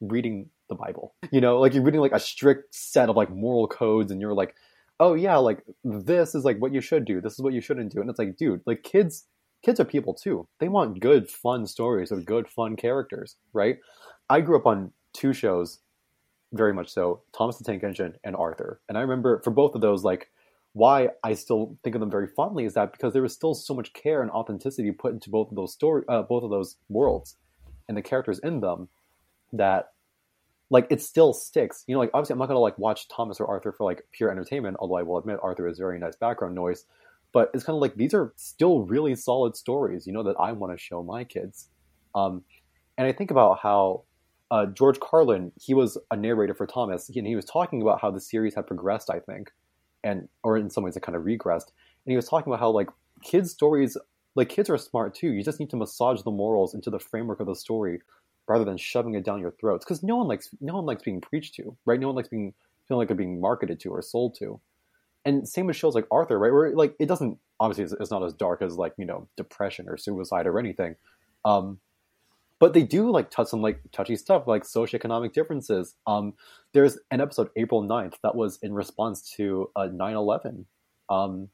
reading 0.00 0.48
the 0.68 0.74
Bible. 0.74 1.14
You 1.30 1.40
know, 1.40 1.58
like 1.58 1.74
you're 1.74 1.82
reading 1.82 2.00
like 2.00 2.12
a 2.12 2.20
strict 2.20 2.74
set 2.74 3.08
of 3.08 3.16
like 3.16 3.30
moral 3.30 3.66
codes, 3.68 4.10
and 4.10 4.20
you're 4.20 4.34
like, 4.34 4.54
oh 4.98 5.14
yeah, 5.14 5.36
like 5.36 5.62
this 5.84 6.34
is 6.34 6.44
like 6.44 6.58
what 6.58 6.72
you 6.72 6.80
should 6.80 7.04
do. 7.04 7.20
This 7.20 7.34
is 7.34 7.40
what 7.40 7.52
you 7.52 7.60
shouldn't 7.60 7.92
do. 7.92 8.00
And 8.00 8.08
it's 8.08 8.18
like, 8.18 8.36
dude, 8.36 8.62
like 8.66 8.82
kids, 8.82 9.24
kids 9.62 9.80
are 9.80 9.84
people 9.84 10.14
too. 10.14 10.46
They 10.58 10.68
want 10.68 11.00
good, 11.00 11.28
fun 11.28 11.66
stories 11.66 12.10
with 12.10 12.24
good, 12.24 12.48
fun 12.48 12.76
characters, 12.76 13.36
right? 13.52 13.78
I 14.28 14.40
grew 14.40 14.56
up 14.56 14.66
on 14.66 14.92
two 15.12 15.32
shows, 15.32 15.80
very 16.52 16.72
much 16.72 16.88
so, 16.88 17.22
Thomas 17.36 17.58
the 17.58 17.64
Tank 17.64 17.82
Engine 17.82 18.14
and 18.24 18.36
Arthur. 18.36 18.80
And 18.88 18.96
I 18.96 19.02
remember 19.02 19.40
for 19.42 19.50
both 19.50 19.74
of 19.74 19.80
those, 19.80 20.04
like 20.04 20.30
why 20.72 21.08
I 21.24 21.34
still 21.34 21.76
think 21.82 21.96
of 21.96 22.00
them 22.00 22.10
very 22.10 22.28
fondly 22.28 22.64
is 22.64 22.74
that 22.74 22.92
because 22.92 23.12
there 23.12 23.22
was 23.22 23.34
still 23.34 23.54
so 23.54 23.74
much 23.74 23.92
care 23.92 24.22
and 24.22 24.30
authenticity 24.30 24.92
put 24.92 25.12
into 25.12 25.30
both 25.30 25.50
of 25.50 25.56
those 25.56 25.72
story, 25.72 26.04
uh, 26.08 26.22
both 26.22 26.44
of 26.44 26.50
those 26.50 26.76
worlds, 26.88 27.36
and 27.88 27.96
the 27.96 28.02
characters 28.02 28.38
in 28.38 28.60
them, 28.60 28.88
that 29.52 29.92
like 30.70 30.86
it 30.90 31.02
still 31.02 31.32
sticks. 31.32 31.84
You 31.88 31.94
know, 31.94 32.00
like 32.00 32.10
obviously 32.14 32.34
I'm 32.34 32.38
not 32.38 32.46
gonna 32.46 32.60
like 32.60 32.78
watch 32.78 33.08
Thomas 33.08 33.40
or 33.40 33.48
Arthur 33.48 33.72
for 33.72 33.84
like 33.84 34.06
pure 34.12 34.30
entertainment, 34.30 34.76
although 34.78 34.96
I 34.96 35.02
will 35.02 35.18
admit 35.18 35.40
Arthur 35.42 35.66
is 35.66 35.78
very 35.78 35.98
nice 35.98 36.14
background 36.14 36.54
noise. 36.54 36.84
But 37.32 37.50
it's 37.54 37.64
kind 37.64 37.76
of 37.76 37.80
like 37.80 37.94
these 37.94 38.14
are 38.14 38.32
still 38.36 38.82
really 38.82 39.14
solid 39.14 39.56
stories, 39.56 40.06
you 40.06 40.12
know, 40.12 40.22
that 40.24 40.36
I 40.38 40.52
want 40.52 40.72
to 40.72 40.78
show 40.78 41.02
my 41.02 41.24
kids. 41.24 41.68
Um, 42.14 42.42
and 42.98 43.06
I 43.06 43.12
think 43.12 43.30
about 43.30 43.60
how 43.60 44.04
uh, 44.50 44.66
George 44.66 44.98
Carlin, 44.98 45.52
he 45.60 45.74
was 45.74 45.96
a 46.10 46.16
narrator 46.16 46.54
for 46.54 46.66
Thomas, 46.66 47.08
and 47.08 47.26
he 47.26 47.36
was 47.36 47.44
talking 47.44 47.82
about 47.82 48.00
how 48.00 48.10
the 48.10 48.20
series 48.20 48.54
had 48.54 48.66
progressed, 48.66 49.10
I 49.10 49.20
think, 49.20 49.52
and 50.02 50.28
or 50.42 50.56
in 50.56 50.70
some 50.70 50.84
ways 50.84 50.96
it 50.96 51.02
kind 51.02 51.16
of 51.16 51.22
regressed. 51.22 51.68
And 52.04 52.12
he 52.12 52.16
was 52.16 52.28
talking 52.28 52.52
about 52.52 52.60
how 52.60 52.70
like 52.70 52.88
kids' 53.22 53.52
stories, 53.52 53.96
like 54.34 54.48
kids 54.48 54.68
are 54.68 54.78
smart 54.78 55.14
too. 55.14 55.32
You 55.32 55.44
just 55.44 55.60
need 55.60 55.70
to 55.70 55.76
massage 55.76 56.22
the 56.22 56.30
morals 56.30 56.74
into 56.74 56.90
the 56.90 56.98
framework 56.98 57.40
of 57.40 57.46
the 57.46 57.54
story 57.54 58.00
rather 58.48 58.64
than 58.64 58.76
shoving 58.76 59.14
it 59.14 59.24
down 59.24 59.40
your 59.40 59.52
throats. 59.52 59.84
Because 59.84 60.02
no 60.02 60.16
one 60.16 60.26
likes 60.26 60.50
no 60.60 60.74
one 60.74 60.86
likes 60.86 61.02
being 61.02 61.20
preached 61.20 61.54
to, 61.54 61.76
right? 61.86 62.00
No 62.00 62.08
one 62.08 62.16
likes 62.16 62.28
being 62.28 62.54
feeling 62.88 62.98
like 62.98 63.08
they're 63.08 63.16
being 63.16 63.40
marketed 63.40 63.78
to 63.80 63.90
or 63.90 64.02
sold 64.02 64.34
to. 64.40 64.60
And 65.24 65.46
same 65.46 65.66
with 65.66 65.76
shows 65.76 65.94
like 65.94 66.06
Arthur, 66.10 66.38
right? 66.38 66.52
Where 66.52 66.74
like 66.74 66.94
it 66.98 67.06
doesn't 67.06 67.38
obviously 67.58 67.84
it's, 67.84 67.92
it's 68.00 68.10
not 68.10 68.24
as 68.24 68.32
dark 68.32 68.62
as 68.62 68.76
like 68.76 68.94
you 68.96 69.04
know 69.04 69.28
depression 69.36 69.88
or 69.88 69.96
suicide 69.96 70.46
or 70.46 70.58
anything. 70.58 70.96
Um, 71.44 71.78
but 72.58 72.74
they 72.74 72.82
do 72.82 73.10
like 73.10 73.30
touch 73.30 73.52
on 73.52 73.62
like 73.62 73.80
touchy 73.90 74.16
stuff 74.16 74.46
like 74.46 74.64
socioeconomic 74.64 75.32
differences. 75.32 75.94
Um, 76.06 76.34
there's 76.72 76.98
an 77.10 77.20
episode 77.20 77.48
April 77.56 77.82
9th 77.82 78.14
that 78.22 78.34
was 78.34 78.58
in 78.62 78.74
response 78.74 79.30
to 79.36 79.70
uh, 79.76 79.88
9/11. 79.88 80.64
Um, 81.08 81.48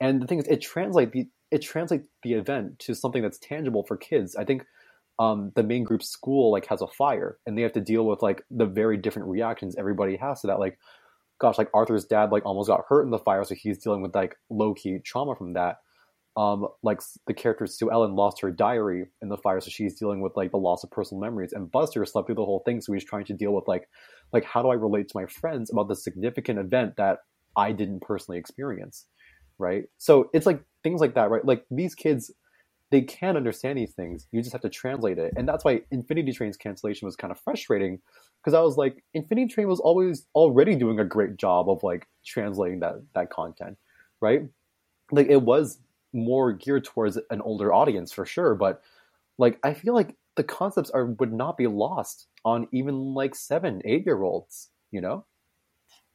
and 0.00 0.20
the 0.20 0.26
thing 0.26 0.38
is, 0.38 0.46
it 0.48 0.60
translates 0.60 1.12
the 1.12 1.28
it 1.50 1.62
translates 1.62 2.06
the 2.22 2.32
event 2.32 2.78
to 2.80 2.94
something 2.94 3.22
that's 3.22 3.38
tangible 3.38 3.84
for 3.84 3.96
kids. 3.96 4.34
I 4.36 4.44
think 4.44 4.64
um, 5.18 5.52
the 5.54 5.62
main 5.62 5.84
group 5.84 6.02
school 6.02 6.50
like 6.50 6.66
has 6.66 6.82
a 6.82 6.88
fire, 6.88 7.38
and 7.46 7.56
they 7.56 7.62
have 7.62 7.74
to 7.74 7.80
deal 7.80 8.04
with 8.04 8.22
like 8.22 8.42
the 8.50 8.66
very 8.66 8.96
different 8.96 9.28
reactions 9.28 9.76
everybody 9.76 10.16
has 10.16 10.40
to 10.40 10.48
that. 10.48 10.58
Like, 10.58 10.78
gosh, 11.42 11.58
like 11.58 11.68
Arthur's 11.74 12.06
dad 12.06 12.32
like 12.32 12.46
almost 12.46 12.68
got 12.68 12.84
hurt 12.88 13.02
in 13.02 13.10
the 13.10 13.18
fire, 13.18 13.44
so 13.44 13.54
he's 13.54 13.78
dealing 13.78 14.00
with 14.00 14.14
like 14.14 14.36
low 14.48 14.72
key 14.72 14.98
trauma 15.04 15.36
from 15.36 15.52
that 15.52 15.76
um, 16.36 16.66
like 16.82 17.00
the 17.26 17.34
character 17.34 17.66
Sue 17.66 17.90
Ellen 17.90 18.14
lost 18.14 18.40
her 18.40 18.50
diary 18.50 19.06
in 19.20 19.28
the 19.28 19.36
fire, 19.36 19.60
so 19.60 19.70
she's 19.70 19.98
dealing 19.98 20.22
with 20.22 20.32
like 20.34 20.50
the 20.50 20.58
loss 20.58 20.82
of 20.82 20.90
personal 20.90 21.20
memories. 21.20 21.52
And 21.52 21.70
Buster 21.70 22.04
slept 22.06 22.26
through 22.26 22.36
the 22.36 22.44
whole 22.44 22.62
thing, 22.64 22.80
so 22.80 22.92
he's 22.92 23.04
trying 23.04 23.26
to 23.26 23.34
deal 23.34 23.52
with 23.52 23.68
like, 23.68 23.88
like 24.32 24.44
how 24.44 24.62
do 24.62 24.68
I 24.68 24.74
relate 24.74 25.08
to 25.08 25.18
my 25.18 25.26
friends 25.26 25.70
about 25.70 25.88
the 25.88 25.96
significant 25.96 26.58
event 26.58 26.96
that 26.96 27.18
I 27.56 27.72
didn't 27.72 28.00
personally 28.00 28.38
experience, 28.38 29.06
right? 29.58 29.84
So 29.98 30.30
it's 30.32 30.46
like 30.46 30.62
things 30.82 31.02
like 31.02 31.14
that, 31.14 31.28
right? 31.28 31.44
Like 31.44 31.66
these 31.70 31.94
kids, 31.94 32.30
they 32.92 33.02
can 33.02 33.36
understand 33.36 33.78
these 33.78 33.90
things. 33.90 34.28
You 34.30 34.40
just 34.40 34.52
have 34.52 34.62
to 34.62 34.68
translate 34.68 35.18
it, 35.18 35.34
and 35.36 35.48
that's 35.48 35.64
why 35.64 35.80
Infinity 35.90 36.32
Train's 36.32 36.56
cancellation 36.56 37.06
was 37.06 37.16
kind 37.16 37.32
of 37.32 37.40
frustrating 37.40 38.00
because 38.40 38.54
I 38.54 38.60
was 38.60 38.76
like, 38.76 39.02
Infinity 39.14 39.52
Train 39.52 39.66
was 39.66 39.80
always 39.80 40.26
already 40.36 40.76
doing 40.76 41.00
a 41.00 41.04
great 41.04 41.36
job 41.36 41.68
of 41.68 41.82
like 41.82 42.06
translating 42.24 42.78
that 42.80 43.02
that 43.14 43.30
content, 43.30 43.76
right? 44.20 44.42
Like 45.10 45.26
it 45.26 45.42
was 45.42 45.80
more 46.12 46.52
geared 46.52 46.84
towards 46.84 47.18
an 47.30 47.40
older 47.40 47.72
audience 47.72 48.12
for 48.12 48.26
sure 48.26 48.54
but 48.54 48.82
like 49.38 49.58
i 49.64 49.72
feel 49.72 49.94
like 49.94 50.14
the 50.36 50.44
concepts 50.44 50.90
are 50.90 51.06
would 51.06 51.32
not 51.32 51.56
be 51.56 51.66
lost 51.66 52.26
on 52.44 52.68
even 52.70 53.14
like 53.14 53.34
seven 53.34 53.80
eight 53.86 54.04
year 54.04 54.22
olds 54.22 54.68
you 54.90 55.00
know 55.00 55.24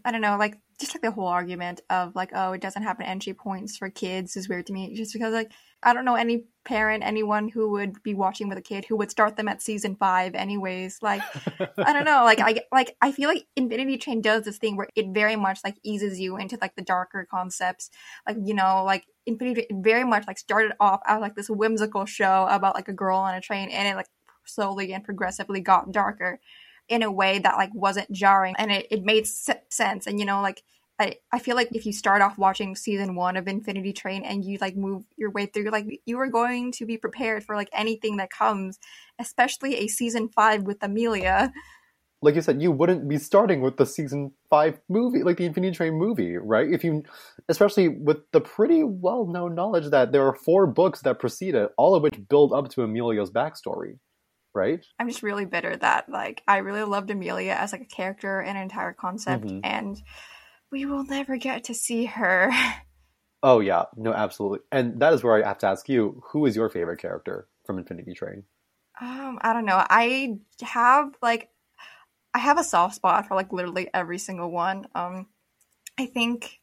I 0.07 0.11
don't 0.11 0.21
know, 0.21 0.37
like 0.37 0.57
just 0.79 0.93
like 0.93 1.01
the 1.01 1.11
whole 1.11 1.27
argument 1.27 1.81
of 1.89 2.15
like, 2.15 2.29
oh, 2.33 2.51
it 2.51 2.61
doesn't 2.61 2.83
have 2.83 2.99
an 2.99 3.07
entry 3.07 3.33
points 3.33 3.77
for 3.77 3.89
kids 3.89 4.37
is 4.37 4.47
weird 4.47 4.67
to 4.67 4.73
me. 4.73 4.95
Just 4.95 5.11
because 5.11 5.33
like 5.33 5.51
I 5.81 5.93
don't 5.93 6.05
know 6.05 6.15
any 6.15 6.45
parent, 6.65 7.03
anyone 7.03 7.49
who 7.49 7.71
would 7.71 8.01
be 8.03 8.13
watching 8.13 8.47
with 8.47 8.57
a 8.57 8.61
kid 8.61 8.85
who 8.85 8.95
would 8.97 9.09
start 9.09 9.37
them 9.37 9.47
at 9.47 9.61
season 9.61 9.95
five 9.95 10.35
anyways. 10.35 10.99
Like 11.01 11.21
I 11.77 11.93
don't 11.93 12.05
know, 12.05 12.23
like 12.23 12.39
I 12.39 12.61
like 12.71 12.95
I 13.01 13.11
feel 13.11 13.29
like 13.29 13.47
Infinity 13.55 13.97
Train 13.97 14.21
does 14.21 14.43
this 14.43 14.57
thing 14.57 14.77
where 14.77 14.89
it 14.95 15.07
very 15.13 15.35
much 15.35 15.59
like 15.63 15.77
eases 15.83 16.19
you 16.19 16.37
into 16.37 16.57
like 16.61 16.75
the 16.75 16.83
darker 16.83 17.27
concepts. 17.29 17.89
Like, 18.27 18.37
you 18.43 18.53
know, 18.53 18.83
like 18.85 19.05
Infinity 19.25 19.65
Train 19.69 19.83
very 19.83 20.03
much 20.03 20.27
like 20.27 20.37
started 20.37 20.73
off 20.79 21.01
as 21.07 21.21
like 21.21 21.35
this 21.35 21.49
whimsical 21.49 22.05
show 22.05 22.47
about 22.49 22.75
like 22.75 22.87
a 22.87 22.93
girl 22.93 23.17
on 23.17 23.35
a 23.35 23.41
train 23.41 23.69
and 23.69 23.87
it 23.87 23.95
like 23.95 24.09
slowly 24.45 24.93
and 24.93 25.03
progressively 25.03 25.59
got 25.59 25.91
darker 25.91 26.39
in 26.89 27.03
a 27.03 27.11
way 27.11 27.39
that 27.39 27.55
like 27.55 27.71
wasn't 27.73 28.11
jarring 28.11 28.55
and 28.57 28.71
it, 28.71 28.87
it 28.89 29.03
made 29.03 29.23
s- 29.23 29.49
sense 29.69 30.07
and 30.07 30.19
you 30.19 30.25
know 30.25 30.41
like 30.41 30.63
I, 30.99 31.17
I 31.31 31.37
feel 31.39 31.55
like 31.55 31.69
if 31.73 31.85
you 31.85 31.93
start 31.93 32.23
off 32.23 32.39
watching 32.39 32.75
season 32.75 33.15
one 33.15 33.37
of 33.37 33.47
infinity 33.47 33.93
train 33.93 34.23
and 34.23 34.43
you 34.43 34.57
like 34.59 34.75
move 34.75 35.03
your 35.15 35.29
way 35.29 35.45
through 35.45 35.69
like 35.69 35.85
you 36.05 36.19
are 36.19 36.29
going 36.29 36.71
to 36.73 36.85
be 36.85 36.97
prepared 36.97 37.43
for 37.43 37.55
like 37.55 37.69
anything 37.71 38.17
that 38.17 38.31
comes 38.31 38.79
especially 39.19 39.75
a 39.75 39.87
season 39.87 40.29
five 40.29 40.63
with 40.63 40.77
amelia. 40.81 41.51
Like 42.23 42.33
you 42.33 42.41
said 42.41 42.63
you 42.63 42.71
wouldn't 42.71 43.07
be 43.07 43.19
starting 43.19 43.61
with 43.61 43.77
the 43.77 43.85
season 43.85 44.31
five 44.49 44.79
movie 44.89 45.21
like 45.21 45.37
the 45.37 45.45
infinity 45.45 45.75
train 45.75 45.93
movie 45.93 46.35
right? 46.35 46.67
If 46.67 46.83
you 46.83 47.03
especially 47.47 47.89
with 47.89 48.17
the 48.31 48.41
pretty 48.41 48.83
well-known 48.83 49.53
knowledge 49.53 49.91
that 49.91 50.11
there 50.11 50.25
are 50.25 50.33
four 50.33 50.65
books 50.65 51.01
that 51.01 51.19
precede 51.19 51.53
it 51.53 51.69
all 51.77 51.93
of 51.93 52.01
which 52.01 52.19
build 52.27 52.53
up 52.53 52.69
to 52.69 52.81
amelia's 52.81 53.29
backstory 53.29 53.99
right 54.57 54.85
i'm 54.99 55.07
just 55.07 55.23
really 55.23 55.45
bitter 55.45 55.75
that 55.77 56.09
like 56.09 56.43
i 56.47 56.57
really 56.57 56.83
loved 56.83 57.09
amelia 57.09 57.53
as 57.53 57.71
like 57.71 57.81
a 57.81 57.85
character 57.85 58.39
and 58.41 58.57
an 58.57 58.63
entire 58.63 58.93
concept 58.93 59.45
Mhm. 59.45 59.61
and 59.63 60.01
we 60.71 60.85
will 60.85 61.05
never 61.05 61.37
get 61.37 61.63
to 61.65 61.73
see 61.73 62.05
her 62.05 62.51
oh 63.43 63.59
yeah 63.61 63.85
no 63.95 64.11
absolutely 64.13 64.59
and 64.71 64.99
that 64.99 65.13
is 65.13 65.23
where 65.23 65.35
i 65.41 65.47
have 65.47 65.59
to 65.59 65.67
ask 65.67 65.87
you 65.87 66.21
who 66.31 66.45
is 66.45 66.55
your 66.55 66.69
favorite 66.69 66.99
character 66.99 67.47
from 67.65 67.77
infinity 67.77 68.13
train 68.13 68.43
Um, 68.99 69.37
I 69.41 69.53
don't 69.53 69.65
know. 69.65 69.77
I 69.89 70.39
have 70.61 71.13
like 71.21 71.49
I 72.33 72.39
have 72.39 72.57
a 72.59 72.63
soft 72.63 72.95
spot 72.95 73.27
for 73.27 73.35
like 73.35 73.53
literally 73.53 73.89
every 73.93 74.17
single 74.17 74.49
one. 74.49 74.87
Um 74.95 75.27
I 75.99 76.07
think 76.07 76.59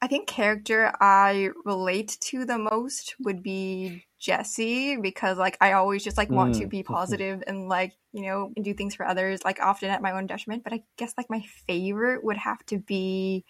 I 0.00 0.06
think 0.06 0.28
character 0.28 0.92
I 1.00 1.50
relate 1.64 2.16
to 2.20 2.44
the 2.44 2.58
most 2.58 3.16
would 3.20 3.42
be 3.42 4.04
Jesse 4.20 4.96
because 4.96 5.38
like 5.38 5.56
I 5.60 5.72
always 5.72 6.04
just 6.04 6.16
like 6.16 6.30
want 6.30 6.54
to 6.56 6.66
Mm. 6.66 6.70
be 6.70 6.82
positive 6.96 7.42
and 7.46 7.68
like 7.68 7.94
you 8.12 8.22
know 8.22 8.52
and 8.54 8.64
do 8.64 8.74
things 8.74 8.94
for 8.94 9.06
others 9.06 9.44
like 9.44 9.60
often 9.60 9.90
at 9.90 10.02
my 10.02 10.12
own 10.12 10.26
detriment. 10.26 10.62
But 10.64 10.72
I 10.72 10.82
guess 10.96 11.14
like 11.16 11.28
my 11.30 11.42
favorite 11.66 12.22
would 12.24 12.36
have 12.36 12.64
to 12.66 12.78
be 12.78 13.44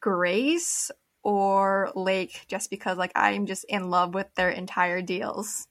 Grace 0.00 0.90
or 1.22 1.90
Lake 1.94 2.44
just 2.48 2.68
because 2.70 2.98
like 2.98 3.12
I'm 3.14 3.46
just 3.46 3.64
in 3.68 3.90
love 3.90 4.14
with 4.14 4.26
their 4.34 4.50
entire 4.50 5.00
deals. 5.00 5.66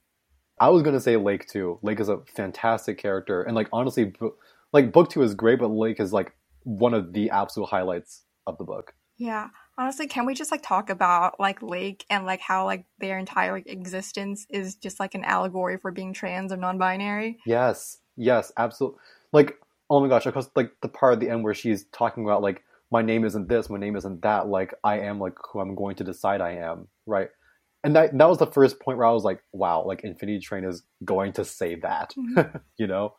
I 0.60 0.69
was 0.69 0.84
gonna 0.84 0.99
say 1.01 1.17
Lake 1.17 1.47
too. 1.47 1.79
Lake 1.82 1.99
is 1.99 2.10
a 2.10 2.21
fantastic 2.36 2.97
character, 2.97 3.43
and 3.43 3.56
like 3.56 3.67
honestly, 3.73 4.06
bo- 4.06 4.36
like 4.71 4.91
book 4.91 5.10
two 5.10 5.21
is 5.21 5.36
great, 5.36 5.60
but 5.60 5.67
Lake 5.67 5.99
is 5.99 6.13
like 6.13 6.34
one 6.63 6.93
of 6.93 7.12
the 7.13 7.29
absolute 7.29 7.67
highlights 7.67 8.23
of 8.47 8.58
the 8.58 8.63
book. 8.63 8.93
Yeah. 9.17 9.49
Honestly, 9.78 10.08
can 10.08 10.26
we 10.26 10.36
just 10.36 10.52
like 10.52 10.62
talk 10.62 10.89
about 10.89 11.39
like 11.39 11.62
Lake 11.62 12.06
and 12.10 12.26
like 12.26 12.41
how 12.41 12.65
like 12.65 12.86
their 12.99 13.17
entire 13.17 13.54
like, 13.54 13.67
existence 13.67 14.45
is 14.49 14.76
just 14.76 14.99
like 14.99 15.15
an 15.15 15.23
allegory 15.23 15.78
for 15.78 15.91
being 15.91 16.13
trans 16.13 16.52
or 16.52 16.58
non-binary? 16.58 17.39
Yes, 17.45 17.97
yes, 18.15 18.52
absolutely. 18.58 18.99
Like, 19.32 19.58
oh 19.89 19.99
my 19.99 20.08
gosh, 20.08 20.26
because 20.26 20.49
like 20.56 20.71
the 20.82 20.89
part 20.89 21.13
at 21.13 21.19
the 21.19 21.30
end 21.30 21.43
where 21.43 21.54
she's 21.54 21.86
talking 21.86 22.23
about 22.23 22.41
like 22.41 22.63
my 22.91 23.02
name 23.02 23.26
isn't 23.26 23.49
this, 23.49 23.69
my 23.69 23.80
name 23.80 23.95
isn't 23.95 24.21
that. 24.21 24.47
Like 24.47 24.73
I 24.84 24.99
am 24.99 25.19
like 25.19 25.34
who 25.52 25.60
I'm 25.60 25.73
going 25.73 25.95
to 25.95 26.04
decide 26.04 26.41
I 26.41 26.52
am, 26.58 26.88
right? 27.08 27.30
And 27.84 27.95
that 27.95 28.15
that 28.17 28.30
was 28.30 28.38
the 28.38 28.47
first 28.47 28.80
point 28.80 28.97
where 28.99 29.08
I 29.08 29.12
was 29.12 29.23
like, 29.23 29.41
wow, 29.52 29.84
like 29.86 30.04
Infinity 30.04 30.39
Train 30.39 30.63
is 30.63 30.84
going 31.04 31.34
to 31.34 31.45
say 31.45 31.76
that, 31.76 32.13
Mhm. 32.17 32.62
you 32.78 32.88
know? 32.88 33.15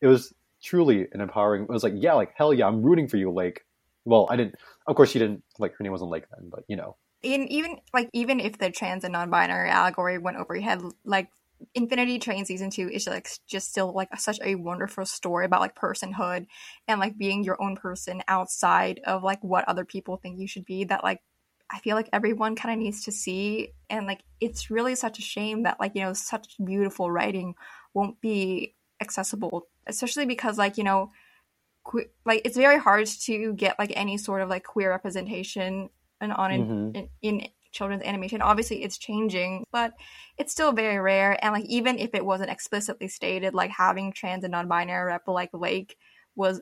It 0.00 0.06
was 0.06 0.32
truly 0.62 1.08
an 1.12 1.20
empowering. 1.20 1.64
It 1.64 1.68
was 1.68 1.82
like, 1.82 1.94
yeah, 1.96 2.14
like 2.14 2.32
hell 2.34 2.54
yeah, 2.54 2.66
I'm 2.66 2.82
rooting 2.82 3.08
for 3.08 3.18
you, 3.18 3.30
Lake. 3.30 3.64
Well, 4.04 4.26
I 4.30 4.36
didn't. 4.36 4.56
Of 4.86 4.96
course, 4.96 5.10
she 5.10 5.18
didn't. 5.18 5.44
Like 5.58 5.74
her 5.76 5.82
name 5.82 5.92
wasn't 5.92 6.10
Lake 6.10 6.24
then, 6.36 6.48
but 6.50 6.64
you 6.68 6.76
know. 6.76 6.96
And 7.24 7.48
even 7.50 7.78
like 7.94 8.10
even 8.12 8.40
if 8.40 8.58
the 8.58 8.70
trans 8.70 9.04
and 9.04 9.12
non-binary 9.12 9.70
allegory 9.70 10.18
went 10.18 10.38
over 10.38 10.54
your 10.56 10.64
head, 10.64 10.82
like 11.04 11.30
Infinity 11.74 12.18
Train 12.18 12.44
season 12.44 12.70
two 12.70 12.88
is 12.88 13.06
like 13.06 13.28
just 13.46 13.70
still 13.70 13.92
like 13.92 14.08
such 14.18 14.40
a 14.42 14.56
wonderful 14.56 15.06
story 15.06 15.44
about 15.44 15.60
like 15.60 15.76
personhood 15.76 16.46
and 16.88 16.98
like 16.98 17.16
being 17.16 17.44
your 17.44 17.62
own 17.62 17.76
person 17.76 18.22
outside 18.26 19.00
of 19.06 19.22
like 19.22 19.42
what 19.42 19.68
other 19.68 19.84
people 19.84 20.16
think 20.16 20.40
you 20.40 20.48
should 20.48 20.64
be. 20.64 20.82
That 20.82 21.04
like 21.04 21.20
I 21.70 21.78
feel 21.78 21.94
like 21.94 22.08
everyone 22.12 22.56
kind 22.56 22.74
of 22.74 22.82
needs 22.82 23.04
to 23.04 23.12
see, 23.12 23.68
and 23.88 24.06
like 24.06 24.24
it's 24.40 24.70
really 24.70 24.96
such 24.96 25.20
a 25.20 25.22
shame 25.22 25.62
that 25.62 25.78
like 25.78 25.92
you 25.94 26.02
know 26.02 26.14
such 26.14 26.56
beautiful 26.64 27.08
writing 27.08 27.54
won't 27.94 28.20
be 28.20 28.74
accessible, 29.00 29.68
especially 29.86 30.26
because 30.26 30.58
like 30.58 30.76
you 30.76 30.82
know. 30.84 31.12
Que- 31.84 32.10
like 32.24 32.42
it's 32.44 32.56
very 32.56 32.78
hard 32.78 33.06
to 33.06 33.52
get 33.54 33.78
like 33.78 33.92
any 33.96 34.16
sort 34.18 34.40
of 34.42 34.48
like 34.48 34.64
queer 34.64 34.90
representation 34.90 35.90
and 36.20 36.32
on 36.32 36.52
in, 36.52 36.66
Mhm. 36.66 36.96
in, 36.96 37.08
in 37.40 37.48
children's 37.72 38.02
animation. 38.04 38.42
Obviously, 38.42 38.82
it's 38.84 38.98
changing, 38.98 39.64
but 39.72 39.94
it's 40.38 40.52
still 40.52 40.72
very 40.72 40.98
rare. 40.98 41.42
And 41.42 41.52
like 41.54 41.64
even 41.66 41.98
if 41.98 42.14
it 42.14 42.24
wasn't 42.24 42.50
explicitly 42.50 43.08
stated, 43.08 43.54
like 43.54 43.70
having 43.70 44.12
trans 44.12 44.44
and 44.44 44.52
non-binary 44.52 45.06
rep 45.06 45.26
like 45.26 45.50
Lake 45.52 45.96
was 46.36 46.60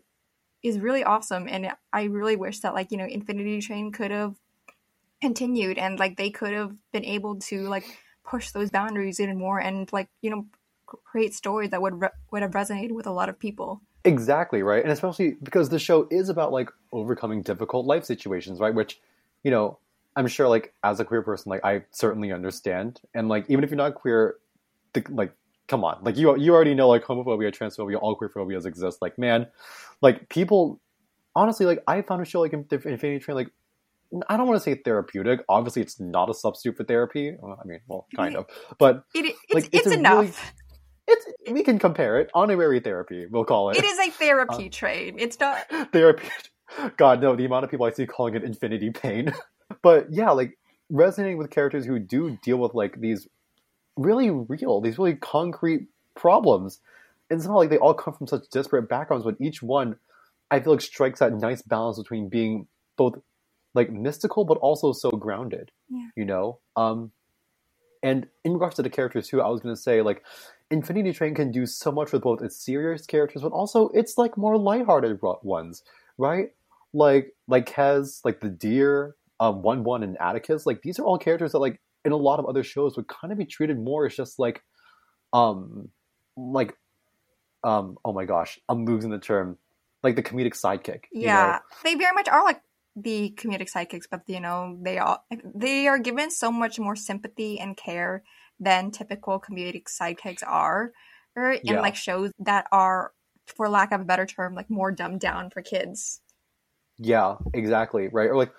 is 0.62 0.78
really 0.78 1.04
awesome. 1.04 1.48
And 1.48 1.72
I 1.92 2.04
really 2.04 2.36
wish 2.36 2.60
that 2.60 2.74
like 2.74 2.90
you 2.90 2.96
know 2.98 3.06
Infinity 3.06 3.60
Train 3.60 3.92
could 3.92 4.10
have 4.10 4.36
continued 5.20 5.76
and 5.78 5.98
like 5.98 6.16
they 6.16 6.30
could 6.30 6.52
have 6.54 6.74
been 6.92 7.04
able 7.04 7.38
to 7.40 7.68
like 7.68 7.84
push 8.24 8.50
those 8.52 8.70
boundaries 8.70 9.20
even 9.20 9.38
more 9.38 9.58
and 9.60 9.92
like 9.92 10.08
you 10.22 10.30
know 10.30 10.46
create 10.86 11.34
stories 11.34 11.70
that 11.70 11.82
would 11.82 12.00
re- 12.00 12.08
would 12.32 12.42
have 12.42 12.52
resonated 12.52 12.92
with 12.92 13.06
a 13.06 13.12
lot 13.12 13.28
of 13.28 13.38
people. 13.38 13.82
Exactly 14.04 14.62
right, 14.62 14.82
and 14.82 14.90
especially 14.92 15.36
because 15.42 15.68
the 15.68 15.78
show 15.78 16.08
is 16.10 16.28
about 16.28 16.52
like 16.52 16.70
overcoming 16.92 17.42
difficult 17.42 17.84
life 17.86 18.04
situations, 18.04 18.58
right? 18.58 18.74
Which, 18.74 18.98
you 19.44 19.50
know, 19.50 19.78
I'm 20.16 20.26
sure 20.26 20.48
like 20.48 20.72
as 20.82 21.00
a 21.00 21.04
queer 21.04 21.22
person, 21.22 21.50
like 21.50 21.64
I 21.64 21.82
certainly 21.90 22.32
understand, 22.32 23.00
and 23.14 23.28
like 23.28 23.44
even 23.48 23.62
if 23.62 23.70
you're 23.70 23.76
not 23.76 23.94
queer, 23.94 24.36
the, 24.94 25.04
like 25.10 25.32
come 25.68 25.84
on, 25.84 25.98
like 26.02 26.16
you 26.16 26.34
you 26.38 26.54
already 26.54 26.74
know 26.74 26.88
like 26.88 27.04
homophobia, 27.04 27.52
transphobia, 27.54 27.98
all 28.00 28.14
queer 28.14 28.30
phobias 28.30 28.64
exist. 28.64 29.02
Like 29.02 29.18
man, 29.18 29.46
like 30.00 30.28
people, 30.30 30.80
honestly, 31.36 31.66
like 31.66 31.82
I 31.86 32.00
found 32.02 32.22
a 32.22 32.24
show 32.24 32.40
like 32.40 32.52
Infinity 32.54 33.18
Train 33.18 33.36
like. 33.36 33.50
I 34.28 34.36
don't 34.36 34.48
want 34.48 34.56
to 34.56 34.64
say 34.64 34.74
therapeutic. 34.74 35.44
Obviously, 35.48 35.82
it's 35.82 36.00
not 36.00 36.28
a 36.28 36.34
substitute 36.34 36.76
for 36.76 36.82
therapy. 36.82 37.36
Well, 37.38 37.56
I 37.62 37.64
mean, 37.64 37.78
well, 37.86 38.08
kind 38.16 38.34
of, 38.34 38.46
but 38.76 39.04
It, 39.14 39.24
it's 39.24 39.54
Like, 39.54 39.64
it's, 39.72 39.86
it's 39.86 39.94
enough. 39.94 40.18
really- 40.20 40.32
it's 41.10 41.52
we 41.52 41.62
can 41.62 41.78
compare 41.78 42.18
it. 42.20 42.30
Honorary 42.34 42.80
therapy, 42.80 43.26
we'll 43.30 43.44
call 43.44 43.70
it. 43.70 43.76
It 43.76 43.84
is 43.84 43.98
a 43.98 44.10
therapy 44.10 44.66
Uh, 44.66 44.70
train. 44.70 45.16
It's 45.18 45.38
not. 45.40 45.66
therapy. 45.92 46.28
God, 46.96 47.20
no, 47.20 47.34
the 47.36 47.44
amount 47.44 47.64
of 47.64 47.70
people 47.70 47.86
I 47.86 47.90
see 47.90 48.06
calling 48.06 48.34
it 48.34 48.44
infinity 48.44 48.90
pain. 48.90 49.32
but 49.82 50.12
yeah, 50.12 50.30
like 50.30 50.58
resonating 50.90 51.38
with 51.38 51.50
characters 51.50 51.84
who 51.86 51.98
do 51.98 52.38
deal 52.42 52.58
with 52.58 52.74
like 52.74 53.00
these 53.00 53.28
really 53.96 54.30
real, 54.30 54.80
these 54.80 54.98
really 54.98 55.16
concrete 55.16 55.88
problems. 56.14 56.80
And 57.28 57.38
it's 57.38 57.46
not 57.46 57.56
like 57.56 57.70
they 57.70 57.78
all 57.78 57.94
come 57.94 58.14
from 58.14 58.26
such 58.26 58.48
disparate 58.50 58.88
backgrounds, 58.88 59.24
but 59.24 59.36
each 59.40 59.62
one 59.62 59.96
I 60.50 60.60
feel 60.60 60.72
like 60.72 60.80
strikes 60.80 61.20
that 61.20 61.32
nice 61.32 61.62
balance 61.62 61.98
between 61.98 62.28
being 62.28 62.66
both 62.96 63.18
like 63.74 63.90
mystical 63.92 64.44
but 64.44 64.58
also 64.58 64.92
so 64.92 65.10
grounded. 65.10 65.70
Yeah. 65.88 66.08
You 66.16 66.24
know? 66.24 66.58
Um 66.76 67.12
and 68.02 68.26
in 68.44 68.54
regards 68.54 68.76
to 68.76 68.82
the 68.82 68.90
characters 68.90 69.28
too, 69.28 69.42
I 69.42 69.48
was 69.48 69.60
gonna 69.60 69.76
say 69.76 70.02
like 70.02 70.24
Infinity 70.70 71.12
Train 71.12 71.34
can 71.34 71.50
do 71.50 71.66
so 71.66 71.90
much 71.90 72.12
with 72.12 72.22
both 72.22 72.42
its 72.42 72.56
serious 72.56 73.04
characters, 73.04 73.42
but 73.42 73.52
also 73.52 73.88
its 73.88 74.16
like 74.16 74.36
more 74.36 74.56
lighthearted 74.56 75.18
ones, 75.42 75.82
right? 76.16 76.50
Like 76.92 77.34
like 77.48 77.66
Kez, 77.66 78.20
like 78.24 78.40
the 78.40 78.48
Deer, 78.48 79.16
um, 79.40 79.62
One 79.62 79.82
One, 79.84 80.02
and 80.02 80.16
Atticus. 80.20 80.66
Like 80.66 80.82
these 80.82 80.98
are 80.98 81.04
all 81.04 81.18
characters 81.18 81.52
that 81.52 81.58
like 81.58 81.80
in 82.04 82.12
a 82.12 82.16
lot 82.16 82.38
of 82.38 82.46
other 82.46 82.62
shows 82.62 82.96
would 82.96 83.08
kind 83.08 83.32
of 83.32 83.38
be 83.38 83.44
treated 83.44 83.78
more 83.78 84.06
as 84.06 84.14
just 84.14 84.38
like, 84.38 84.62
um, 85.32 85.88
like, 86.36 86.76
um, 87.64 87.98
oh 88.04 88.12
my 88.12 88.24
gosh, 88.24 88.58
I'm 88.68 88.86
losing 88.86 89.10
the 89.10 89.18
term, 89.18 89.58
like 90.02 90.16
the 90.16 90.22
comedic 90.22 90.54
sidekick. 90.54 91.04
you 91.12 91.22
know? 91.22 91.26
Yeah, 91.26 91.58
they 91.84 91.94
very 91.94 92.14
much 92.14 92.28
are 92.28 92.44
like 92.44 92.62
the 92.96 93.34
comedic 93.36 93.70
sidekicks, 93.70 94.06
but 94.10 94.22
you 94.26 94.40
know 94.40 94.78
they 94.82 94.98
all 94.98 95.24
they 95.54 95.88
are 95.88 95.98
given 95.98 96.30
so 96.30 96.52
much 96.52 96.78
more 96.78 96.96
sympathy 96.96 97.58
and 97.58 97.76
care 97.76 98.22
than 98.60 98.90
typical 98.90 99.40
comedic 99.40 99.86
sidekicks 99.86 100.42
are, 100.46 100.92
or 101.34 101.52
in 101.52 101.64
Yeah. 101.64 101.80
like 101.80 101.96
shows 101.96 102.30
that 102.38 102.66
are, 102.70 103.12
for 103.46 103.68
lack 103.68 103.90
of 103.92 104.00
a 104.00 104.04
better 104.04 104.26
term, 104.26 104.54
like 104.54 104.70
more 104.70 104.92
dumbed 104.92 105.20
down 105.20 105.50
for 105.50 105.62
kids. 105.62 106.20
Yeah, 106.98 107.36
exactly. 107.54 108.08
Right. 108.08 108.28
Or 108.28 108.36
like 108.36 108.52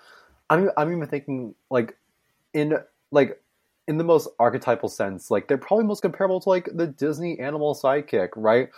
I'm 0.50 0.70
I'm 0.76 0.92
even 0.92 1.08
thinking 1.08 1.54
like 1.70 1.96
in 2.52 2.78
like 3.10 3.41
in 3.88 3.98
the 3.98 4.04
most 4.04 4.28
archetypal 4.38 4.88
sense, 4.88 5.30
like 5.30 5.48
they're 5.48 5.58
probably 5.58 5.84
most 5.84 6.02
comparable 6.02 6.40
to 6.40 6.48
like 6.48 6.68
the 6.74 6.86
Disney 6.86 7.38
animal 7.40 7.74
sidekick, 7.74 8.28
right? 8.36 8.68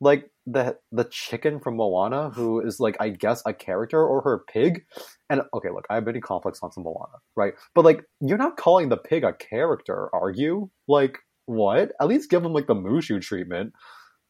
Like 0.00 0.30
the 0.46 0.76
the 0.90 1.04
chicken 1.04 1.60
from 1.60 1.76
Moana, 1.76 2.30
who 2.30 2.60
is 2.60 2.80
like 2.80 2.96
I 3.00 3.10
guess 3.10 3.42
a 3.46 3.52
character 3.52 4.02
or 4.02 4.22
her 4.22 4.44
pig. 4.50 4.84
And 5.28 5.42
okay, 5.52 5.70
look, 5.70 5.86
I 5.90 5.96
have 5.96 6.06
many 6.06 6.20
complex 6.20 6.60
on 6.62 6.72
some 6.72 6.84
Moana, 6.84 7.18
right? 7.36 7.54
But 7.74 7.84
like 7.84 8.04
you're 8.20 8.38
not 8.38 8.56
calling 8.56 8.88
the 8.88 8.96
pig 8.96 9.24
a 9.24 9.32
character, 9.32 10.08
are 10.14 10.30
you? 10.30 10.70
Like 10.88 11.18
what? 11.46 11.92
At 12.00 12.08
least 12.08 12.30
give 12.30 12.42
them 12.42 12.52
like 12.52 12.66
the 12.66 12.74
Mushu 12.74 13.20
treatment. 13.20 13.72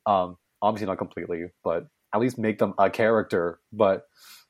Um, 0.07 0.37
obviously 0.63 0.87
not 0.87 0.99
completely, 0.99 1.45
but 1.63 1.87
at 2.13 2.21
least 2.21 2.39
make 2.39 2.59
them 2.59 2.75
a 2.79 2.91
character. 2.91 3.61
But 3.73 4.03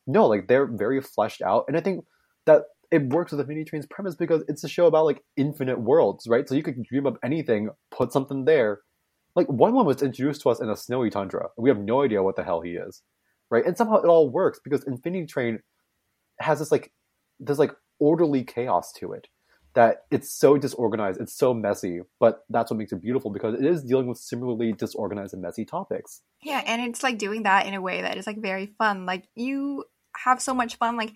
no, 0.06 0.26
like 0.26 0.48
they're 0.48 0.66
very 0.66 1.00
fleshed 1.02 1.42
out, 1.42 1.64
and 1.68 1.76
I 1.76 1.80
think 1.80 2.04
that 2.46 2.62
it 2.94 3.08
works 3.08 3.32
with 3.32 3.48
mini 3.48 3.64
train's 3.64 3.86
premise 3.86 4.14
because 4.14 4.44
it's 4.46 4.62
a 4.62 4.68
show 4.68 4.86
about 4.86 5.04
like 5.04 5.20
infinite 5.36 5.80
worlds, 5.80 6.28
right? 6.28 6.48
So 6.48 6.54
you 6.54 6.62
could 6.62 6.80
dream 6.84 7.08
up 7.08 7.18
anything, 7.24 7.70
put 7.90 8.12
something 8.12 8.44
there. 8.44 8.82
Like 9.34 9.48
one 9.48 9.74
one 9.74 9.84
was 9.84 10.00
introduced 10.00 10.42
to 10.42 10.50
us 10.50 10.60
in 10.60 10.70
a 10.70 10.76
snowy 10.76 11.10
tundra. 11.10 11.48
We 11.58 11.70
have 11.70 11.80
no 11.80 12.02
idea 12.02 12.22
what 12.22 12.36
the 12.36 12.44
hell 12.44 12.60
he 12.60 12.74
is, 12.74 13.02
right? 13.50 13.66
And 13.66 13.76
somehow 13.76 13.96
it 13.96 14.06
all 14.06 14.30
works 14.30 14.60
because 14.62 14.84
Infinity 14.84 15.26
Train 15.26 15.58
has 16.38 16.60
this 16.60 16.70
like 16.70 16.92
this 17.40 17.58
like 17.58 17.72
orderly 17.98 18.44
chaos 18.44 18.92
to 18.92 19.12
it 19.12 19.26
that 19.74 20.02
it's 20.12 20.30
so 20.30 20.56
disorganized, 20.56 21.20
it's 21.20 21.36
so 21.36 21.52
messy, 21.52 21.98
but 22.20 22.44
that's 22.48 22.70
what 22.70 22.78
makes 22.78 22.92
it 22.92 23.02
beautiful 23.02 23.32
because 23.32 23.58
it 23.58 23.66
is 23.66 23.82
dealing 23.82 24.06
with 24.06 24.18
similarly 24.18 24.72
disorganized 24.72 25.32
and 25.32 25.42
messy 25.42 25.64
topics. 25.64 26.22
Yeah, 26.44 26.62
and 26.64 26.80
it's 26.80 27.02
like 27.02 27.18
doing 27.18 27.42
that 27.42 27.66
in 27.66 27.74
a 27.74 27.80
way 27.80 28.02
that 28.02 28.16
is 28.16 28.24
like 28.28 28.40
very 28.40 28.66
fun. 28.78 29.04
Like 29.04 29.26
you 29.34 29.84
have 30.16 30.40
so 30.40 30.54
much 30.54 30.76
fun, 30.76 30.96
like 30.96 31.14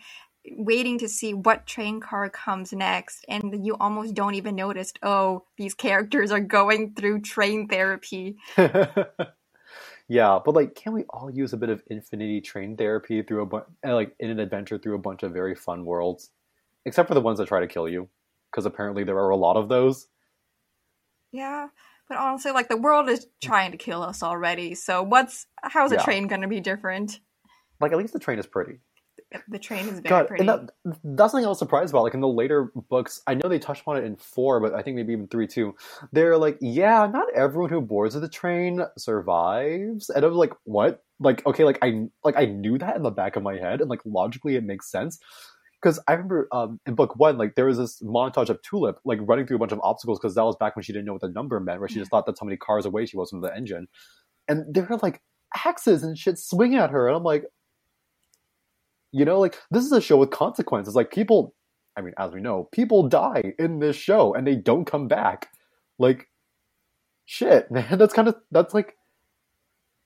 waiting 0.56 0.98
to 0.98 1.08
see 1.08 1.34
what 1.34 1.66
train 1.66 2.00
car 2.00 2.28
comes 2.30 2.72
next, 2.72 3.24
and 3.28 3.64
you 3.66 3.76
almost 3.78 4.14
don't 4.14 4.34
even 4.34 4.56
notice. 4.56 4.92
Oh, 5.02 5.44
these 5.56 5.74
characters 5.74 6.30
are 6.30 6.40
going 6.40 6.94
through 6.94 7.22
train 7.22 7.68
therapy. 7.68 8.36
yeah, 10.08 10.38
but 10.44 10.54
like, 10.54 10.74
can 10.74 10.92
we 10.92 11.04
all 11.10 11.30
use 11.30 11.52
a 11.52 11.56
bit 11.56 11.68
of 11.68 11.82
infinity 11.88 12.40
train 12.40 12.76
therapy 12.76 13.22
through 13.22 13.42
a 13.42 13.46
bunch, 13.46 13.64
like 13.84 14.14
in 14.18 14.30
an 14.30 14.40
adventure 14.40 14.78
through 14.78 14.94
a 14.94 15.00
bunch 15.00 15.22
of 15.22 15.32
very 15.32 15.54
fun 15.54 15.84
worlds, 15.84 16.30
except 16.84 17.08
for 17.08 17.14
the 17.14 17.20
ones 17.20 17.38
that 17.38 17.48
try 17.48 17.60
to 17.60 17.66
kill 17.66 17.88
you, 17.88 18.08
because 18.50 18.66
apparently 18.66 19.04
there 19.04 19.18
are 19.18 19.30
a 19.30 19.36
lot 19.36 19.56
of 19.56 19.68
those. 19.68 20.08
Yeah, 21.30 21.68
but 22.08 22.16
honestly, 22.16 22.52
like 22.52 22.68
the 22.68 22.76
world 22.76 23.08
is 23.08 23.26
trying 23.42 23.72
to 23.72 23.76
kill 23.76 24.02
us 24.02 24.22
already. 24.22 24.74
So 24.74 25.02
what's 25.02 25.46
how's 25.62 25.92
a 25.92 25.96
Yeah. 25.96 26.04
train 26.04 26.26
going 26.26 26.40
to 26.40 26.48
be 26.48 26.60
different? 26.60 27.20
Like, 27.80 27.92
at 27.92 27.98
least 27.98 28.12
the 28.12 28.18
train 28.18 28.38
is 28.38 28.46
pretty. 28.46 28.80
The 29.48 29.58
train 29.58 29.86
is 29.88 30.00
very 30.00 30.08
God, 30.08 30.28
pretty. 30.28 30.40
and 30.40 30.48
that 30.48 30.70
that's 31.04 31.32
something 31.32 31.44
I 31.44 31.48
was 31.48 31.58
surprised 31.58 31.90
about. 31.92 32.02
Like 32.02 32.14
in 32.14 32.20
the 32.20 32.28
later 32.28 32.72
books, 32.88 33.20
I 33.26 33.34
know 33.34 33.48
they 33.48 33.58
touched 33.58 33.84
on 33.86 33.96
it 33.96 34.04
in 34.04 34.16
four, 34.16 34.60
but 34.60 34.74
I 34.74 34.82
think 34.82 34.96
maybe 34.96 35.12
even 35.12 35.28
three 35.28 35.46
too. 35.46 35.74
They're 36.12 36.36
like, 36.36 36.58
yeah, 36.60 37.06
not 37.06 37.32
everyone 37.34 37.70
who 37.70 37.80
boards 37.80 38.14
with 38.14 38.22
the 38.22 38.28
train 38.28 38.82
survives, 38.96 40.10
and 40.10 40.24
I 40.24 40.28
was 40.28 40.36
like, 40.36 40.52
what? 40.64 41.04
Like, 41.20 41.44
okay, 41.46 41.64
like 41.64 41.78
I 41.82 42.08
like 42.24 42.36
I 42.36 42.46
knew 42.46 42.78
that 42.78 42.96
in 42.96 43.02
the 43.02 43.10
back 43.10 43.36
of 43.36 43.42
my 43.42 43.56
head, 43.56 43.80
and 43.80 43.90
like 43.90 44.00
logically 44.04 44.56
it 44.56 44.64
makes 44.64 44.90
sense. 44.90 45.18
Because 45.80 46.00
I 46.08 46.12
remember 46.12 46.48
um, 46.50 46.80
in 46.86 46.94
book 46.94 47.16
one, 47.16 47.38
like 47.38 47.54
there 47.54 47.66
was 47.66 47.78
this 47.78 48.02
montage 48.02 48.48
of 48.48 48.60
Tulip 48.62 48.98
like 49.04 49.20
running 49.22 49.46
through 49.46 49.56
a 49.56 49.60
bunch 49.60 49.72
of 49.72 49.80
obstacles 49.82 50.18
because 50.18 50.34
that 50.34 50.44
was 50.44 50.56
back 50.56 50.74
when 50.74 50.82
she 50.82 50.92
didn't 50.92 51.04
know 51.04 51.12
what 51.12 51.22
the 51.22 51.28
number 51.28 51.60
meant, 51.60 51.78
where 51.78 51.88
she 51.88 51.96
just 51.96 52.10
thought 52.10 52.26
that's 52.26 52.40
how 52.40 52.46
many 52.46 52.56
cars 52.56 52.84
away 52.84 53.06
she 53.06 53.16
was 53.16 53.30
from 53.30 53.42
the 53.42 53.54
engine, 53.54 53.86
and 54.48 54.74
there 54.74 54.84
were 54.84 54.98
like 55.02 55.20
axes 55.64 56.02
and 56.02 56.18
shit 56.18 56.38
swinging 56.38 56.78
at 56.78 56.90
her, 56.90 57.08
and 57.08 57.16
I'm 57.16 57.22
like, 57.22 57.44
you 59.12 59.24
know, 59.24 59.40
like 59.40 59.58
this 59.70 59.84
is 59.84 59.92
a 59.92 60.00
show 60.00 60.16
with 60.16 60.30
consequences. 60.30 60.94
Like 60.94 61.10
people, 61.10 61.54
I 61.96 62.00
mean, 62.00 62.14
as 62.18 62.32
we 62.32 62.40
know, 62.40 62.68
people 62.72 63.08
die 63.08 63.54
in 63.58 63.78
this 63.78 63.96
show 63.96 64.34
and 64.34 64.46
they 64.46 64.56
don't 64.56 64.84
come 64.84 65.08
back. 65.08 65.48
Like, 65.98 66.28
shit, 67.26 67.70
man. 67.70 67.98
That's 67.98 68.14
kind 68.14 68.28
of 68.28 68.36
that's 68.50 68.74
like, 68.74 68.96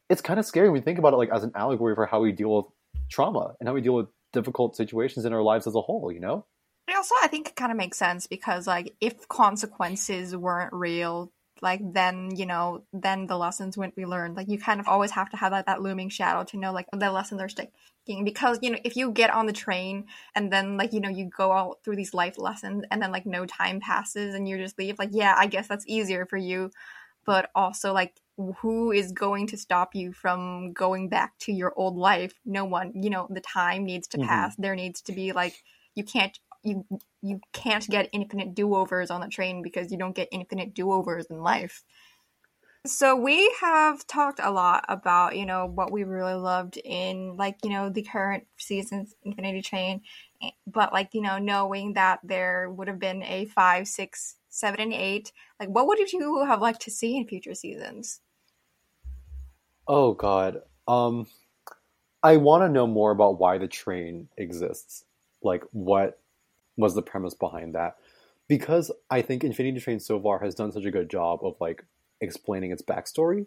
it's 0.09 0.23
kind 0.23 0.39
of 0.39 0.45
scary 0.45 0.69
when 0.69 0.81
you 0.81 0.85
think 0.85 0.99
about 0.99 1.15
it, 1.15 1.17
like 1.17 1.31
as 1.33 1.45
an 1.45 1.53
allegory 1.55 1.95
for 1.95 2.07
how 2.07 2.21
we 2.21 2.33
deal 2.33 2.57
with 2.57 2.67
trauma 3.11 3.55
and 3.59 3.69
how 3.69 3.75
we 3.75 3.81
deal 3.81 3.95
with 3.95 4.07
difficult 4.33 4.77
situations 4.77 5.25
in 5.25 5.33
our 5.33 5.43
lives 5.43 5.67
as 5.67 5.75
a 5.75 5.81
whole. 5.81 6.13
You 6.13 6.21
know? 6.21 6.47
Also, 6.95 7.15
I 7.23 7.29
think 7.29 7.49
it 7.49 7.57
kind 7.57 7.73
of 7.73 7.79
makes 7.79 7.99
sense 7.99 8.27
because, 8.27 8.67
like, 8.67 8.95
if 9.01 9.27
consequences 9.29 10.37
weren't 10.37 10.73
real, 10.73 11.33
like 11.63 11.81
then 11.93 12.35
you 12.37 12.45
know, 12.47 12.85
then 12.93 13.27
the 13.27 13.39
lessons 13.39 13.77
wouldn't 13.79 13.97
be 13.97 14.07
learned. 14.07 14.37
Like, 14.37 14.49
you 14.49 14.59
kind 14.59 14.81
of 14.81 14.89
always 14.89 15.13
have 15.13 15.31
to 15.31 15.37
have 15.37 15.53
like 15.53 15.67
that 15.67 15.81
looming 15.83 16.09
shadow 16.11 16.45
to 16.45 16.57
know 16.59 16.73
like 16.73 16.87
the 16.93 17.11
lessons 17.13 17.41
are 17.41 17.49
sticking. 17.49 18.25
Because 18.25 18.59
you 18.63 18.71
know, 18.71 18.79
if 18.85 18.97
you 18.97 19.13
get 19.13 19.31
on 19.31 19.47
the 19.47 19.53
train 19.53 20.07
and 20.35 20.53
then 20.53 20.77
like 20.77 20.93
you 20.93 21.01
know 21.01 21.09
you 21.09 21.27
go 21.35 21.53
out 21.53 21.79
through 21.85 21.97
these 21.97 22.15
life 22.15 22.37
lessons 22.39 22.85
and 22.91 23.01
then 23.01 23.13
like 23.13 23.27
no 23.27 23.47
time 23.47 23.81
passes 23.81 24.35
and 24.35 24.49
you 24.49 24.59
just 24.59 24.79
leave, 24.79 24.99
like 24.99 25.11
yeah, 25.13 25.35
I 25.39 25.47
guess 25.47 25.69
that's 25.69 25.87
easier 25.89 26.27
for 26.27 26.37
you. 26.37 26.71
But 27.25 27.51
also, 27.55 27.93
like, 27.93 28.21
who 28.59 28.91
is 28.91 29.13
going 29.13 29.47
to 29.49 29.57
stop 29.57 29.95
you 29.95 30.13
from 30.13 30.73
going 30.73 31.09
back 31.09 31.39
to 31.41 31.53
your 31.53 31.73
old 31.77 31.97
life? 31.97 32.35
No 32.45 32.65
one. 32.65 32.93
You 33.01 33.11
know, 33.11 33.29
the 33.31 33.41
time 33.41 33.85
needs 33.85 34.09
to 34.09 34.19
Mhm. 34.19 34.19
pass. 34.19 34.57
There 34.57 34.75
needs 34.75 35.01
to 35.03 35.13
be 35.13 35.33
like 35.33 35.63
you 35.95 36.05
can't 36.05 36.39
you 36.63 36.85
you 37.23 37.41
can't 37.53 37.87
get 37.89 38.09
infinite 38.13 38.55
do-overs 38.55 39.11
on 39.11 39.21
the 39.21 39.29
train 39.29 39.63
because 39.63 39.91
you 39.91 39.99
don't 39.99 40.17
get 40.17 40.29
infinite 40.33 40.75
do-overs 40.75 41.27
in 41.27 41.41
life. 41.41 41.85
So 42.85 43.15
we 43.15 43.55
have 43.61 44.05
talked 44.09 44.41
a 44.43 44.51
lot 44.51 44.85
about, 44.89 45.37
you 45.37 45.47
know, 45.47 45.67
what 45.67 45.93
we 45.93 46.03
really 46.03 46.35
loved 46.35 46.79
in 46.85 47.37
like, 47.37 47.59
you 47.63 47.71
know, 47.71 47.91
the 47.91 48.03
current 48.03 48.45
season's 48.57 49.15
Infinity 49.23 49.63
Train, 49.63 50.03
eh, 50.43 50.51
but 50.67 50.93
like, 50.93 51.11
you 51.15 51.21
know, 51.21 51.39
knowing 51.39 51.93
that 51.93 52.19
there 52.25 52.69
would 52.71 52.89
have 52.89 52.99
been 52.99 53.23
a 53.23 53.45
five, 53.45 53.87
six, 53.87 54.35
seven, 54.49 54.81
and 54.81 54.93
eight, 54.93 55.31
like 55.61 55.69
what 55.69 55.87
would 55.87 56.13
you 56.13 56.45
have 56.45 56.61
liked 56.61 56.83
to 56.83 56.91
see 56.91 57.17
in 57.17 57.29
future 57.29 57.55
seasons? 57.55 58.21
Oh 59.87 60.15
God. 60.15 60.63
Um, 60.89 61.29
I 62.23 62.37
want 62.37 62.63
to 62.63 62.69
know 62.69 62.87
more 62.87 63.11
about 63.11 63.39
why 63.39 63.59
the 63.59 63.69
train 63.69 64.29
exists. 64.37 65.05
Like, 65.43 65.65
what 65.73 66.21
was 66.77 66.95
the 66.95 67.03
premise 67.03 67.35
behind 67.35 67.75
that? 67.75 67.97
Because 68.49 68.91
I 69.11 69.23
think 69.23 69.45
Infinity 69.45 69.81
Train 69.81 70.01
so 70.01 70.21
far 70.21 70.41
has 70.41 70.55
done 70.55 70.73
such 70.73 70.85
a 70.85 70.91
good 70.91 71.11
job 71.11 71.41
of 71.43 71.55
like 71.61 71.85
explaining 72.21 72.73
its 72.73 72.83
backstory, 72.83 73.47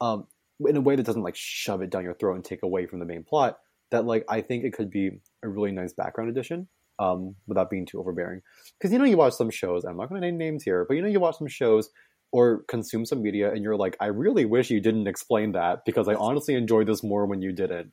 um, 0.00 0.26
in 0.66 0.76
a 0.76 0.80
way 0.80 0.96
that 0.96 1.06
doesn't 1.06 1.22
like 1.22 1.36
shove 1.36 1.82
it 1.82 1.90
down 1.90 2.04
your 2.04 2.14
throat 2.14 2.34
and 2.34 2.44
take 2.44 2.62
away 2.62 2.86
from 2.86 2.98
the 2.98 3.06
main 3.06 3.22
plot. 3.22 3.58
That 3.90 4.04
like 4.04 4.24
I 4.28 4.40
think 4.40 4.64
it 4.64 4.72
could 4.72 4.90
be 4.90 5.20
a 5.42 5.48
really 5.48 5.72
nice 5.72 5.92
background 5.92 6.30
addition, 6.30 6.68
um, 6.98 7.34
without 7.46 7.70
being 7.70 7.86
too 7.86 7.98
overbearing. 7.98 8.42
Because 8.78 8.92
you 8.92 8.98
know 8.98 9.04
you 9.04 9.16
watch 9.16 9.34
some 9.34 9.50
shows. 9.50 9.84
I'm 9.84 9.96
not 9.96 10.08
going 10.08 10.20
to 10.20 10.26
name 10.26 10.38
names 10.38 10.62
here, 10.62 10.84
but 10.86 10.94
you 10.94 11.02
know 11.02 11.08
you 11.08 11.20
watch 11.20 11.38
some 11.38 11.48
shows 11.48 11.90
or 12.32 12.62
consume 12.68 13.04
some 13.04 13.22
media 13.22 13.52
and 13.52 13.62
you're 13.64 13.76
like, 13.76 13.96
I 14.00 14.06
really 14.06 14.44
wish 14.44 14.70
you 14.70 14.80
didn't 14.80 15.08
explain 15.08 15.52
that 15.52 15.84
because 15.84 16.06
I 16.08 16.14
honestly 16.14 16.54
enjoyed 16.54 16.86
this 16.86 17.02
more 17.02 17.26
when 17.26 17.42
you 17.42 17.52
didn't. 17.52 17.92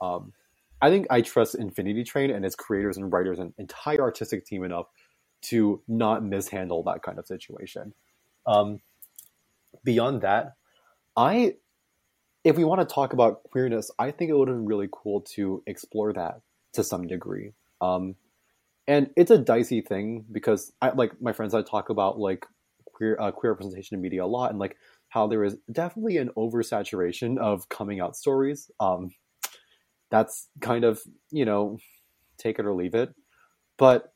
Um, 0.00 0.32
I 0.80 0.90
think 0.90 1.06
I 1.10 1.22
trust 1.22 1.54
Infinity 1.54 2.04
Train 2.04 2.30
and 2.30 2.44
its 2.44 2.54
creators 2.54 2.96
and 2.96 3.12
writers 3.12 3.38
and 3.38 3.52
entire 3.58 4.00
artistic 4.00 4.46
team 4.46 4.64
enough 4.64 4.86
to 5.40 5.82
not 5.88 6.24
mishandle 6.24 6.82
that 6.84 7.02
kind 7.02 7.18
of 7.18 7.26
situation. 7.26 7.94
Um, 8.46 8.80
beyond 9.84 10.22
that, 10.22 10.54
I, 11.16 11.56
if 12.44 12.56
we 12.56 12.64
want 12.64 12.80
to 12.80 12.94
talk 12.94 13.12
about 13.12 13.42
queerness, 13.44 13.90
I 13.98 14.10
think 14.10 14.30
it 14.30 14.34
would 14.34 14.48
have 14.48 14.56
been 14.56 14.66
really 14.66 14.88
cool 14.90 15.22
to 15.32 15.62
explore 15.66 16.12
that 16.12 16.40
to 16.74 16.84
some 16.84 17.06
degree. 17.06 17.52
Um, 17.80 18.14
and 18.86 19.10
it's 19.16 19.30
a 19.30 19.38
dicey 19.38 19.80
thing 19.80 20.24
because 20.32 20.72
I 20.80 20.90
like 20.90 21.20
my 21.20 21.32
friends. 21.32 21.54
I 21.54 21.62
talk 21.62 21.90
about 21.90 22.18
like 22.18 22.46
queer 22.86 23.16
uh, 23.20 23.30
queer 23.30 23.52
representation 23.52 23.96
in 23.96 24.00
media 24.00 24.24
a 24.24 24.26
lot, 24.26 24.50
and 24.50 24.58
like 24.58 24.76
how 25.08 25.26
there 25.26 25.44
is 25.44 25.56
definitely 25.70 26.16
an 26.16 26.30
oversaturation 26.36 27.38
of 27.38 27.68
coming 27.68 28.00
out 28.00 28.16
stories. 28.16 28.70
Um, 28.80 29.10
that's 30.10 30.48
kind 30.60 30.84
of 30.84 31.00
you 31.30 31.44
know 31.44 31.78
take 32.38 32.58
it 32.58 32.66
or 32.66 32.74
leave 32.74 32.94
it, 32.94 33.14
but 33.76 34.12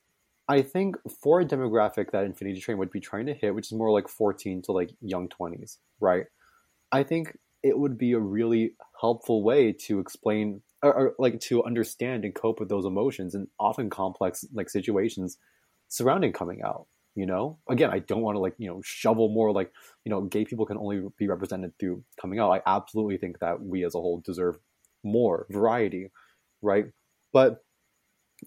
I 0.48 0.62
think 0.62 0.96
for 1.22 1.40
a 1.40 1.44
demographic 1.44 2.10
that 2.10 2.24
Infinity 2.24 2.60
Train 2.60 2.78
would 2.78 2.90
be 2.90 3.00
trying 3.00 3.26
to 3.26 3.34
hit, 3.34 3.54
which 3.54 3.66
is 3.66 3.72
more 3.72 3.90
like 3.90 4.08
fourteen 4.08 4.62
to 4.62 4.72
like 4.72 4.90
young 5.00 5.28
twenties, 5.28 5.78
right? 6.00 6.26
I 6.90 7.02
think 7.02 7.38
it 7.62 7.78
would 7.78 7.96
be 7.96 8.12
a 8.12 8.18
really 8.18 8.74
helpful 9.00 9.42
way 9.42 9.72
to 9.72 10.00
explain 10.00 10.62
or, 10.82 10.94
or 10.94 11.14
like 11.18 11.40
to 11.40 11.64
understand 11.64 12.24
and 12.24 12.34
cope 12.34 12.58
with 12.58 12.68
those 12.68 12.84
emotions 12.84 13.34
and 13.34 13.46
often 13.58 13.88
complex 13.88 14.44
like 14.52 14.68
situations 14.68 15.38
surrounding 15.88 16.32
coming 16.32 16.62
out 16.62 16.86
you 17.14 17.26
know? 17.26 17.58
Again 17.68 17.90
i 17.90 17.98
don't 17.98 18.22
want 18.22 18.36
to 18.36 18.40
like 18.40 18.54
you 18.58 18.68
know 18.68 18.80
shovel 18.82 19.28
more 19.28 19.52
like 19.52 19.70
you 20.04 20.10
know 20.10 20.22
gay 20.22 20.44
people 20.44 20.66
can 20.66 20.78
only 20.78 21.02
be 21.18 21.28
represented 21.28 21.78
through 21.78 22.02
coming 22.20 22.38
out. 22.38 22.50
I 22.50 22.62
absolutely 22.66 23.18
think 23.18 23.38
that 23.40 23.62
we 23.62 23.84
as 23.84 23.94
a 23.94 23.98
whole 23.98 24.20
deserve 24.24 24.58
more 25.04 25.46
variety 25.50 26.10
right 26.60 26.86
but 27.32 27.64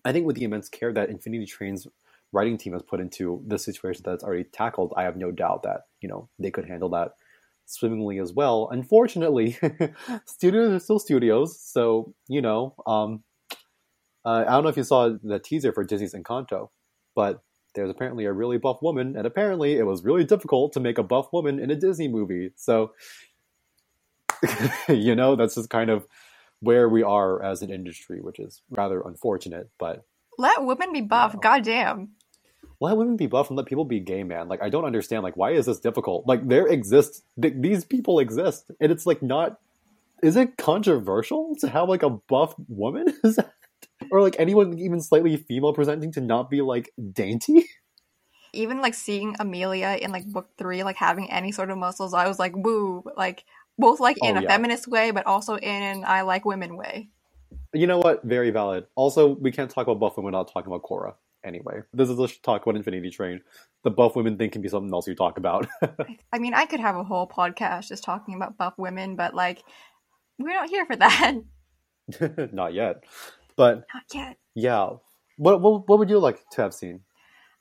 i 0.04 0.12
think 0.12 0.26
with 0.26 0.36
the 0.36 0.44
immense 0.44 0.70
care 0.70 0.94
that 0.94 1.10
infinity 1.10 1.46
train's 1.46 1.88
writing 2.32 2.58
team 2.58 2.74
has 2.74 2.82
put 2.82 3.00
into 3.00 3.42
the 3.48 3.58
situation 3.58 4.02
that's 4.06 4.24
already 4.24 4.44
tackled 4.44 4.94
i 4.98 5.04
have 5.04 5.16
no 5.18 5.32
doubt 5.32 5.64
that 5.64 5.82
you 6.02 6.10
know 6.10 6.30
they 6.40 6.52
could 6.52 6.66
handle 6.66 6.90
that 6.90 7.12
swimmingly 7.66 8.20
as 8.20 8.34
well 8.34 8.70
unfortunately 8.72 9.58
studios 10.26 10.72
are 10.72 10.80
still 10.80 11.00
studios 11.00 11.60
so 11.60 12.14
you 12.28 12.42
know 12.42 12.76
um 12.86 13.24
uh, 14.24 14.44
i 14.48 14.52
don't 14.52 14.64
know 14.64 14.70
if 14.70 14.78
you 14.78 14.84
saw 14.84 15.10
the 15.24 15.40
teaser 15.40 15.72
for 15.72 15.84
disney's 15.84 16.14
encanto 16.14 16.70
but 17.16 17.42
there's 17.76 17.90
apparently 17.90 18.26
a 18.26 18.34
really 18.34 18.58
buff 18.58 18.82
woman, 18.82 19.16
and 19.16 19.28
apparently 19.28 19.78
it 19.78 19.86
was 19.86 20.04
really 20.04 20.24
difficult 20.24 20.74
to 20.74 20.80
make 20.80 20.98
a 20.98 21.04
buff 21.04 21.32
woman 21.32 21.60
in 21.60 21.70
a 21.70 21.76
Disney 21.76 22.08
movie. 22.08 22.52
So, 22.56 22.94
you 24.90 25.14
know, 25.14 25.36
that's 25.36 25.56
just 25.56 25.70
kind 25.70 25.90
of 25.90 26.08
where 26.66 26.90
we 26.90 27.04
are 27.04 27.42
as 27.44 27.62
an 27.62 27.70
industry, 27.72 28.20
which 28.22 28.40
is 28.40 28.62
rather 28.70 29.02
unfortunate. 29.02 29.70
But 29.78 30.04
Let 30.38 30.64
women 30.66 30.92
be 30.92 31.02
buff, 31.02 31.34
No. 31.34 31.40
goddamn. 31.40 32.10
let 32.82 32.98
women 32.98 33.16
be 33.16 33.28
buff 33.28 33.50
and 33.50 33.58
let 33.58 33.68
people 33.68 33.86
be 33.86 34.00
gay, 34.02 34.24
man. 34.24 34.48
Like, 34.50 34.62
I 34.62 34.70
don't 34.70 34.84
understand. 34.86 35.24
Like, 35.24 35.38
why 35.38 35.52
is 35.52 35.66
this 35.66 35.80
difficult? 35.80 36.28
Like, 36.28 36.48
there 36.48 36.68
exists, 36.68 37.22
th- 37.42 37.54
these 37.58 37.86
people 37.86 38.20
exist, 38.20 38.70
and 38.82 38.92
it's 38.92 39.06
like 39.06 39.22
not. 39.22 39.60
Is 40.24 40.36
it 40.36 40.58
controversial 40.58 41.56
to 41.62 41.70
have 41.70 41.88
like 41.90 42.04
a 42.04 42.10
buff 42.10 42.56
woman? 42.68 43.08
Is 43.24 43.36
that, 43.36 43.54
or 44.12 44.22
like 44.22 44.36
anyone 44.40 44.80
even 44.80 45.00
slightly 45.02 45.36
female 45.38 45.74
presenting 45.74 46.12
to 46.14 46.22
not 46.22 46.50
be 46.50 46.62
like 46.62 46.92
dainty? 47.14 47.66
Even 48.54 48.80
like 48.82 48.94
seeing 48.94 49.36
Amelia 49.40 49.98
in 50.02 50.12
like 50.14 50.26
book 50.26 50.48
three, 50.58 50.84
like 50.86 50.96
having 50.96 51.30
any 51.30 51.52
sort 51.52 51.70
of 51.70 51.78
muscles, 51.78 52.14
I 52.14 52.26
was 52.30 52.40
like, 52.40 52.56
woo, 52.56 53.04
like 53.18 53.44
both 53.78 54.00
like 54.00 54.18
in 54.24 54.38
Oh, 54.38 54.40
a 54.40 54.44
yeah. 54.44 54.50
feminist 54.50 54.88
way, 54.88 55.12
but 55.12 55.26
also 55.28 55.56
in 55.58 55.84
an 55.84 56.04
I 56.06 56.22
like 56.22 56.46
women 56.46 56.78
way. 56.78 57.10
You 57.74 57.88
know 57.88 58.00
what? 58.00 58.24
Very 58.24 58.52
valid. 58.52 58.86
Also, 58.96 59.36
we 59.36 59.52
can't 59.52 59.70
talk 59.70 59.88
about 59.88 60.00
buff 60.00 60.18
women 60.18 60.32
without 60.32 60.52
talking 60.52 60.72
about 60.72 60.84
Korra. 60.84 61.16
Anyway, 61.44 61.82
this 61.94 62.10
is 62.10 62.18
a 62.20 62.28
talk 62.42 62.64
about 62.64 62.76
Infinity 62.76 63.12
Train. 63.12 63.42
The 63.84 63.92
buff 63.92 64.16
women 64.16 64.38
thing 64.38 64.50
can 64.50 64.62
be 64.62 64.70
something 64.70 64.92
else 64.94 65.08
you 65.08 65.16
talk 65.16 65.38
about. 65.38 65.68
I 66.34 66.40
mean, 66.40 66.54
I 66.56 66.66
could 66.66 66.80
have 66.80 66.96
a 66.96 67.04
whole 67.04 67.28
podcast 67.28 67.88
just 67.90 68.04
talking 68.04 68.34
about 68.36 68.58
buff 68.58 68.74
women, 68.78 69.16
but 69.16 69.36
like, 69.36 69.64
we're 70.40 70.54
not 70.56 70.70
here 70.70 70.86
for 70.86 70.96
that. 70.96 71.36
Not 72.54 72.74
yet, 72.74 73.04
but 73.56 73.86
Not 73.94 74.04
yet. 74.14 74.38
yeah. 74.54 74.90
What, 75.38 75.62
what 75.62 75.88
what 75.90 76.00
would 76.00 76.10
you 76.10 76.20
like 76.20 76.40
to 76.52 76.62
have 76.62 76.74
seen? 76.74 77.02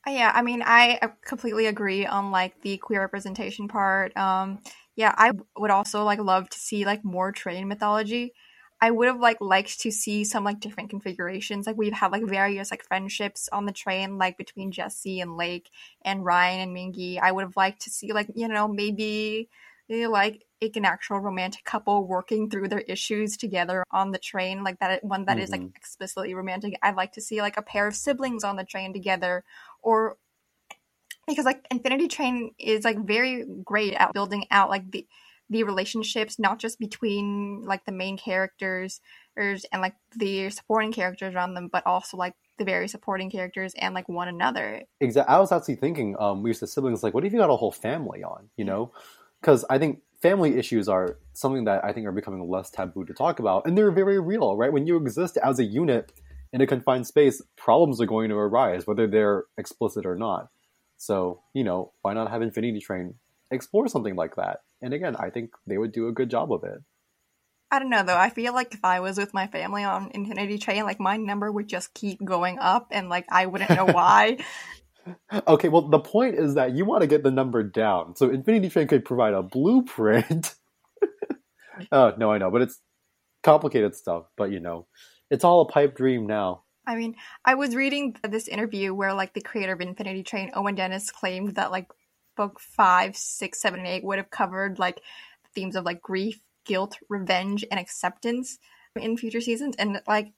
Uh, 0.07 0.11
Yeah, 0.12 0.33
I 0.35 0.42
mean, 0.42 0.62
I 0.64 1.00
completely 1.24 1.66
agree 1.66 2.07
on 2.07 2.31
like 2.31 2.61
the 2.62 2.77
queer 2.79 3.00
representation 3.00 3.68
part. 3.68 4.16
Um, 4.16 4.61
yeah, 4.97 5.15
I 5.17 5.33
would 5.57 5.71
also 5.71 6.05
like 6.05 6.19
love 6.21 6.49
to 6.51 6.59
see 6.59 6.85
like 6.85 7.05
more 7.05 7.33
train 7.33 7.69
mythology. 7.69 8.33
I 8.81 8.91
would 8.91 9.07
have 9.09 9.21
like 9.21 9.39
liked 9.41 9.81
to 9.81 9.91
see 9.91 10.25
some 10.25 10.45
like 10.45 10.61
different 10.61 10.91
configurations. 10.91 11.67
Like 11.67 11.77
we've 11.77 11.93
had 11.93 12.13
like 12.13 12.25
various 12.25 12.71
like 12.71 12.85
friendships 12.85 13.49
on 13.53 13.67
the 13.67 13.73
train, 13.73 14.19
like 14.19 14.37
between 14.37 14.73
Jesse 14.73 15.21
and 15.21 15.37
Lake 15.37 15.71
and 16.05 16.25
Ryan 16.25 16.61
and 16.69 16.77
Mingi. 16.77 17.19
I 17.21 17.33
would 17.33 17.43
have 17.45 17.57
liked 17.57 17.83
to 17.83 17.91
see 17.91 18.13
like 18.13 18.29
you 18.35 18.49
know 18.49 18.69
maybe 18.69 19.49
really 19.89 20.07
like 20.07 20.45
like 20.63 20.77
an 20.77 20.85
actual 20.85 21.19
romantic 21.21 21.65
couple 21.65 22.07
working 22.07 22.49
through 22.51 22.69
their 22.69 22.81
issues 22.81 23.37
together 23.37 23.85
on 23.91 24.13
the 24.13 24.19
train, 24.19 24.65
like 24.65 24.79
that 24.81 25.05
one 25.05 25.27
that 25.27 25.39
is 25.39 25.53
like 25.53 25.63
Mhm. 25.63 25.75
explicitly 25.77 26.35
romantic. 26.35 26.75
I'd 26.83 26.97
like 26.97 27.13
to 27.13 27.21
see 27.21 27.41
like 27.43 27.57
a 27.57 27.63
pair 27.63 27.87
of 27.87 27.95
siblings 27.97 28.45
on 28.45 28.57
the 28.57 28.65
train 28.65 28.93
together, 28.93 29.45
or 29.83 30.17
because 31.27 31.45
like 31.45 31.67
Infinity 31.71 32.09
Train 32.09 32.53
is 32.59 32.85
like 32.85 32.99
very 32.99 33.45
great 33.65 33.95
at 33.95 34.13
building 34.13 34.47
out 34.51 34.71
like 34.71 34.91
the 34.91 35.07
the 35.51 35.63
relationships 35.63 36.39
not 36.39 36.59
just 36.59 36.79
between 36.79 37.63
like 37.65 37.85
the 37.85 37.93
main 37.93 38.17
characters 38.17 39.01
and 39.37 39.61
like 39.75 39.95
the 40.17 40.49
supporting 40.51 40.93
characters 40.93 41.35
around 41.35 41.55
them, 41.55 41.69
but 41.71 41.87
also 41.87 42.17
like 42.17 42.35
the 42.57 42.65
very 42.65 42.89
supporting 42.89 43.31
characters 43.31 43.75
and 43.77 43.95
like 43.95 44.09
one 44.09 44.29
another. 44.29 44.83
Exactly. 45.01 45.35
I 45.35 45.39
was 45.41 45.53
actually 45.53 45.77
thinking, 45.77 46.17
um, 46.19 46.43
we 46.43 46.51
used 46.51 46.61
to 46.61 46.67
siblings 46.67 47.03
like, 47.03 47.15
what 47.15 47.25
if 47.25 47.33
you 47.33 47.39
got 47.39 47.51
a 47.51 47.57
whole 47.57 47.73
family 47.73 48.23
on? 48.23 48.49
You 48.57 48.65
know, 48.65 48.93
because 49.41 49.65
I 49.69 49.79
think 49.79 50.01
family 50.23 50.57
issues 50.57 50.89
are 50.89 51.19
something 51.35 51.65
that 51.65 51.85
I 51.85 51.93
think 51.93 52.07
are 52.07 52.13
becoming 52.13 52.49
less 52.49 52.71
taboo 52.71 53.05
to 53.05 53.13
talk 53.13 53.39
about, 53.39 53.67
and 53.67 53.77
they're 53.77 53.91
very 53.91 54.21
real, 54.21 54.57
right? 54.57 54.73
When 54.73 54.87
you 54.87 54.97
exist 54.97 55.37
as 55.37 55.59
a 55.59 55.65
unit 55.65 56.13
in 56.53 56.61
a 56.61 56.67
confined 56.67 57.07
space, 57.07 57.43
problems 57.57 58.01
are 58.01 58.07
going 58.07 58.31
to 58.31 58.37
arise, 58.37 58.87
whether 58.87 59.07
they're 59.07 59.45
explicit 59.59 60.07
or 60.07 60.17
not. 60.17 60.49
So, 61.05 61.43
you 61.53 61.64
know, 61.64 61.93
why 62.01 62.14
not 62.14 62.31
have 62.31 62.40
Infinity 62.40 62.81
Train 62.81 63.14
explore 63.51 63.88
something 63.88 64.17
like 64.17 64.37
that? 64.37 64.62
And 64.81 64.95
again, 64.95 65.17
I 65.17 65.29
think 65.29 65.51
they 65.67 65.77
would 65.77 65.93
do 65.93 66.09
a 66.09 66.12
good 66.12 66.31
job 66.31 66.51
of 66.51 66.64
it. 66.64 66.83
I 67.71 67.79
don't 67.79 67.90
know 67.90 68.05
though. 68.05 68.17
I 68.17 68.31
feel 68.31 68.55
like 68.55 68.73
if 68.73 68.85
I 68.85 69.01
was 69.01 69.19
with 69.19 69.35
my 69.35 69.47
family 69.49 69.85
on 69.85 70.11
Infinity 70.14 70.59
Train, 70.59 70.85
like 70.85 71.01
my 71.01 71.17
number 71.17 71.51
would 71.53 71.69
just 71.69 71.93
keep 71.93 72.25
going 72.25 72.59
up, 72.59 72.88
and 72.90 73.09
like 73.09 73.27
I 73.29 73.47
wouldn't 73.47 73.71
know 73.71 73.87
why. 73.87 74.38
Okay, 75.47 75.69
well, 75.69 75.83
the 75.83 75.99
point 75.99 76.35
is 76.37 76.55
that 76.55 76.75
you 76.75 76.87
want 76.87 77.03
to 77.03 77.07
get 77.07 77.23
the 77.23 77.31
number 77.31 77.62
down. 77.62 78.17
So 78.17 78.31
Infinity 78.31 78.71
Train 78.71 78.88
could 78.88 79.05
provide 79.05 79.35
a 79.35 79.43
blueprint. 79.43 80.55
oh, 81.93 82.14
no, 82.17 82.33
I 82.33 82.38
know, 82.38 82.51
but 82.51 82.62
it's 82.62 82.81
complicated 83.43 83.95
stuff. 83.95 84.25
But, 84.35 84.51
you 84.51 84.61
know, 84.61 84.87
it's 85.31 85.45
all 85.45 85.61
a 85.61 85.69
pipe 85.69 85.95
dream 85.95 86.27
now. 86.27 86.62
I 86.87 86.97
mean, 86.97 87.16
I 87.44 87.55
was 87.55 87.75
reading 87.75 88.16
this 88.23 88.49
interview 88.49 88.94
where 88.94 89.14
like 89.14 89.33
the 89.33 89.40
creator 89.40 89.73
of 89.73 89.81
Infinity 89.81 90.23
Train, 90.23 90.51
Owen 90.55 90.75
Dennis, 90.75 91.11
claimed 91.11 91.55
that 91.57 91.70
like 91.70 91.90
book 92.37 92.61
five, 92.61 93.16
six, 93.16 93.61
seven, 93.61 93.81
and 93.81 93.88
eight 93.88 94.05
would 94.05 94.18
have 94.18 94.31
covered 94.31 94.79
like 94.79 95.01
themes 95.55 95.77
of 95.77 95.85
like 95.85 96.03
grief, 96.03 96.40
guilt, 96.64 96.99
revenge, 97.09 97.64
and 97.70 97.81
acceptance 97.81 98.59
in 98.97 99.16
future 99.16 99.40
seasons. 99.40 99.77
And 99.79 100.01
like 100.07 100.33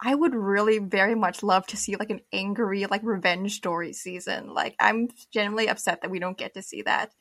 I 0.00 0.14
would 0.14 0.34
really 0.34 0.78
very 0.78 1.14
much 1.14 1.42
love 1.42 1.66
to 1.68 1.76
see 1.76 1.96
like 1.96 2.10
an 2.10 2.20
angry, 2.32 2.86
like 2.86 3.02
revenge 3.02 3.56
story 3.56 3.92
season. 3.92 4.54
Like 4.54 4.76
I'm 4.78 5.08
genuinely 5.32 5.68
upset 5.68 6.02
that 6.02 6.10
we 6.10 6.20
don't 6.20 6.38
get 6.38 6.54
to 6.54 6.62
see 6.62 6.82
that. 6.82 7.12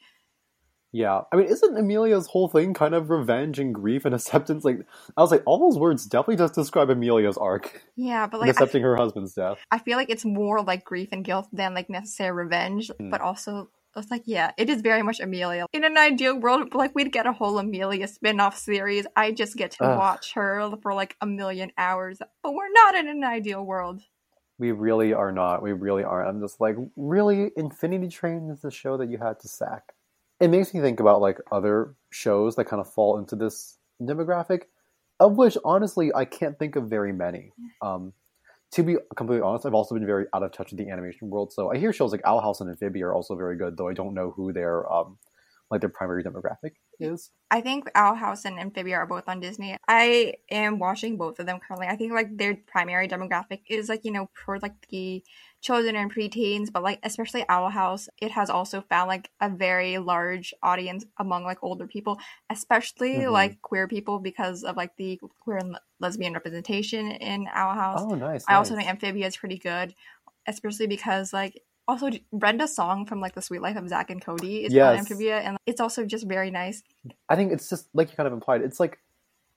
Yeah. 0.94 1.22
I 1.32 1.36
mean, 1.36 1.48
isn't 1.48 1.78
Amelia's 1.78 2.28
whole 2.28 2.48
thing 2.48 2.74
kind 2.74 2.96
of 2.96 3.10
revenge 3.10 3.60
and 3.60 3.74
grief 3.76 4.06
and 4.06 4.16
acceptance? 4.16 4.64
Like, 4.64 4.80
I 5.16 5.22
was 5.22 5.32
like, 5.32 5.44
all 5.46 5.60
those 5.60 5.78
words 5.80 6.06
definitely 6.06 6.38
just 6.38 6.56
describe 6.56 6.90
Amelia's 6.90 7.38
arc, 7.38 7.84
Yeah, 7.96 8.28
but 8.28 8.40
like 8.42 8.50
accepting 8.50 8.84
her 8.84 8.96
husband's 8.96 9.34
death. 9.34 9.58
I 9.72 9.80
feel 9.80 9.98
like 9.98 10.10
it's 10.10 10.26
more 10.26 10.62
like 10.62 10.86
grief 10.86 11.10
and 11.12 11.24
guilt 11.26 11.48
than 11.52 11.74
like 11.74 11.90
necessary 11.90 12.32
revenge, 12.32 12.90
Hmm. 13.00 13.10
but 13.10 13.22
also 13.22 13.70
it's 13.96 14.12
like 14.12 14.24
yeah, 14.26 14.52
it 14.58 14.70
is 14.70 14.82
very 14.82 15.02
much 15.02 15.20
Amelia. 15.20 15.66
In 15.74 15.84
an 15.84 15.98
ideal 15.98 16.40
world, 16.40 16.76
like 16.76 16.94
we'd 16.94 17.12
get 17.12 17.26
a 17.26 17.32
whole 17.34 17.58
Amelia 17.58 18.08
spin-off 18.08 18.56
series. 18.58 19.08
I 19.16 19.32
just 19.32 19.58
get 19.58 19.72
to 19.72 19.84
Ugh. 19.86 19.98
watch 19.98 20.34
her 20.36 20.72
for 20.84 20.94
like 20.94 21.16
a 21.20 21.26
million 21.26 21.72
hours. 21.80 22.20
But 22.44 22.54
we're 22.54 22.72
not 22.72 22.94
in 22.96 23.08
an 23.08 23.24
ideal 23.24 23.66
world. 23.66 24.02
We 24.60 24.72
really 24.72 25.14
are 25.14 25.32
not. 25.32 25.62
We 25.64 25.72
really 25.74 26.04
aren't. 26.04 26.30
I'm 26.30 26.42
just 26.42 26.62
like, 26.62 26.76
really? 26.96 27.52
Infinity 27.58 28.08
Train 28.10 28.50
is 28.52 28.62
the 28.62 28.72
show 28.72 28.98
that 28.98 29.10
you 29.10 29.18
had 29.18 29.40
to 29.42 29.48
sack. 29.48 29.94
It 30.40 30.50
makes 30.50 30.74
me 30.74 30.82
think 30.82 31.00
about 31.00 31.22
like 31.22 31.40
other 31.52 31.96
shows 32.12 32.56
that 32.56 32.66
kind 32.66 32.80
of 32.80 32.92
fall 32.92 33.18
into 33.18 33.36
this 33.36 33.78
demographic, 34.02 34.64
of 35.20 35.36
which 35.36 35.58
honestly 35.66 36.14
I 36.14 36.26
can't 36.26 36.58
think 36.60 36.76
of 36.76 36.90
very 36.90 37.12
many. 37.12 37.52
Um, 37.82 38.14
to 38.72 38.84
be 38.84 38.98
completely 39.16 39.42
honest, 39.42 39.66
I've 39.66 39.74
also 39.74 39.96
been 39.96 40.06
very 40.06 40.26
out 40.34 40.44
of 40.44 40.52
touch 40.52 40.72
with 40.72 40.80
the 40.80 40.90
animation 40.90 41.30
world. 41.30 41.54
So 41.54 41.72
I 41.72 41.78
hear 41.78 41.94
shows 41.94 42.12
like 42.12 42.22
Owl 42.26 42.42
House 42.42 42.62
and 42.62 42.70
Amphibia 42.70 43.08
are 43.08 43.14
also 43.14 43.36
very 43.36 43.58
good, 43.58 43.78
though 43.78 43.88
I 43.88 43.94
don't 43.94 44.14
know 44.14 44.32
who 44.32 44.52
their 44.52 44.92
um, 44.92 45.18
like 45.72 45.82
their 45.82 45.90
primary 45.90 46.24
demographic 46.24 46.74
is. 47.00 47.32
I 47.52 47.62
think 47.62 47.90
Owl 47.96 48.16
House 48.16 48.46
and 48.46 48.60
Amphibia 48.60 48.96
are 48.96 49.06
both 49.06 49.28
on 49.28 49.40
Disney. 49.40 49.78
I 49.88 50.36
am 50.50 50.80
watching 50.80 51.18
both 51.18 51.40
of 51.40 51.46
them 51.46 51.60
currently. 51.60 51.88
I 51.88 51.96
think 51.96 52.14
like 52.14 52.38
their 52.38 52.56
primary 52.56 53.08
demographic 53.08 53.62
is 53.68 53.90
like, 53.90 54.06
you 54.06 54.12
know, 54.12 54.30
for 54.34 54.60
like 54.60 54.88
the 54.90 55.24
children 55.68 55.96
and 55.98 56.14
preteens, 56.14 56.72
but 56.72 56.82
like 56.82 57.00
especially 57.04 57.44
Owl 57.50 57.70
House, 57.70 58.08
it 58.22 58.32
has 58.32 58.50
also 58.50 58.80
found 58.82 59.10
like 59.10 59.30
a 59.42 59.50
very 59.50 59.98
large 59.98 60.54
audience 60.64 61.04
among 61.18 61.44
like 61.44 61.62
older 61.62 61.88
people, 61.88 62.18
especially 62.50 63.16
Mhm. 63.20 63.32
like 63.40 63.62
queer 63.62 63.86
people 63.88 64.20
because 64.20 64.64
of 64.64 64.78
like 64.78 64.96
the 64.98 65.20
queer 65.44 65.58
and 65.58 65.78
lesbian 66.00 66.34
representation 66.34 67.12
in 67.12 67.48
Owl 67.54 67.74
House. 67.76 68.02
Oh, 68.02 68.16
nice. 68.16 68.46
I 68.48 68.56
also 68.56 68.76
think 68.76 68.88
Amphibia 68.90 69.28
is 69.28 69.36
pretty 69.36 69.58
good, 69.58 69.94
especially 70.48 70.88
because 70.88 71.34
like 71.34 71.62
also 71.88 72.10
Brenda 72.32 72.68
Song 72.68 73.06
from 73.06 73.20
like 73.20 73.36
the 73.36 73.42
Suite 73.42 73.62
Life 73.62 73.78
of 73.78 73.88
Zack 73.90 74.10
and 74.10 74.22
Cody 74.24 74.66
is 74.66 74.74
on 74.74 74.98
Amphibia, 75.00 75.40
and 75.40 75.58
it's 75.66 75.82
also 75.82 76.06
just 76.06 76.26
very 76.28 76.52
nice. 76.52 76.82
I 77.30 77.36
think 77.36 77.52
it's 77.52 77.70
just 77.70 77.90
like 77.94 78.10
you 78.10 78.16
kind 78.16 78.28
of 78.28 78.34
implied. 78.34 78.62
It's 78.62 78.80
like 78.80 79.00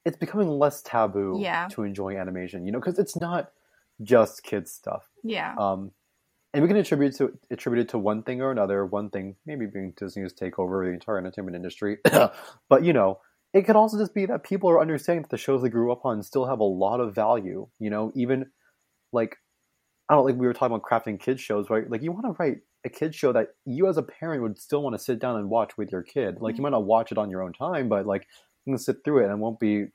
it's 0.05 0.17
becoming 0.17 0.49
less 0.49 0.83
taboo 0.83 1.39
Yeah. 1.41 1.69
to 1.73 1.83
enjoy 1.85 2.17
animation, 2.17 2.65
you 2.67 2.73
know, 2.73 2.79
because 2.81 2.99
it's 2.99 3.17
not 3.21 3.53
just 4.03 4.43
kids 4.43 4.73
stuff. 4.73 5.05
Yeah. 5.23 5.55
Um, 5.59 5.93
and 6.53 6.63
we 6.63 6.69
can 6.69 6.77
attribute 6.77 7.17
to 7.17 7.39
attribute 7.51 7.87
it 7.87 7.89
to 7.91 7.99
one 7.99 8.23
thing 8.23 8.41
or 8.41 8.51
another. 8.51 8.85
One 8.85 9.11
thing 9.11 9.37
maybe 9.47 9.67
being 9.67 9.93
Disney's 9.97 10.35
takeover 10.35 10.85
of 10.85 10.89
the 10.89 10.95
entire 10.95 11.19
entertainment 11.19 11.57
industry, 11.57 11.99
but 12.69 12.85
you 12.85 12.93
know, 12.93 13.21
it 13.53 13.63
could 13.63 13.77
also 13.77 13.99
just 13.99 14.15
be 14.15 14.27
that 14.27 14.43
people 14.43 14.71
are 14.71 14.81
understanding 14.81 15.23
that 15.23 15.31
the 15.31 15.39
shows 15.39 15.63
they 15.63 15.69
grew 15.69 15.93
up 15.93 16.05
on 16.05 16.23
still 16.23 16.47
have 16.47 16.61
a 16.61 16.65
lot 16.65 17.01
of 17.01 17.15
value. 17.15 17.69
You 17.79 17.91
know, 17.91 18.13
even 18.15 18.47
like 19.13 19.37
I 20.09 20.15
don't 20.15 20.25
like 20.25 20.37
we 20.37 20.47
were 20.47 20.53
talking 20.53 20.75
about 20.75 20.83
crafting 20.83 21.21
kids 21.21 21.41
shows, 21.41 21.71
right? 21.71 21.89
Like 21.89 22.03
you 22.03 22.13
want 22.13 22.27
to 22.27 22.37
write 22.39 22.59
a 22.85 22.89
kids 22.89 23.15
show 23.15 23.33
that 23.33 23.49
you 23.65 23.89
as 23.89 23.97
a 23.97 24.03
parent 24.03 24.43
would 24.43 24.59
still 24.59 24.83
want 24.83 24.97
to 24.97 25.03
sit 25.03 25.21
down 25.21 25.37
and 25.37 25.49
watch 25.49 25.77
with 25.77 25.93
your 25.93 26.03
kid. 26.03 26.39
Like 26.41 26.53
you 26.53 26.57
mm-hmm. 26.57 26.63
might 26.65 26.71
not 26.71 26.85
watch 26.85 27.13
it 27.13 27.19
on 27.19 27.31
your 27.31 27.43
own 27.43 27.53
time, 27.53 27.89
but 27.89 28.07
like 28.07 28.27
you 28.65 28.73
can 28.73 28.79
sit 28.79 28.97
through 29.05 29.21
it 29.21 29.25
and 29.25 29.33
it 29.33 29.39
won't 29.39 29.61
be 29.61 29.87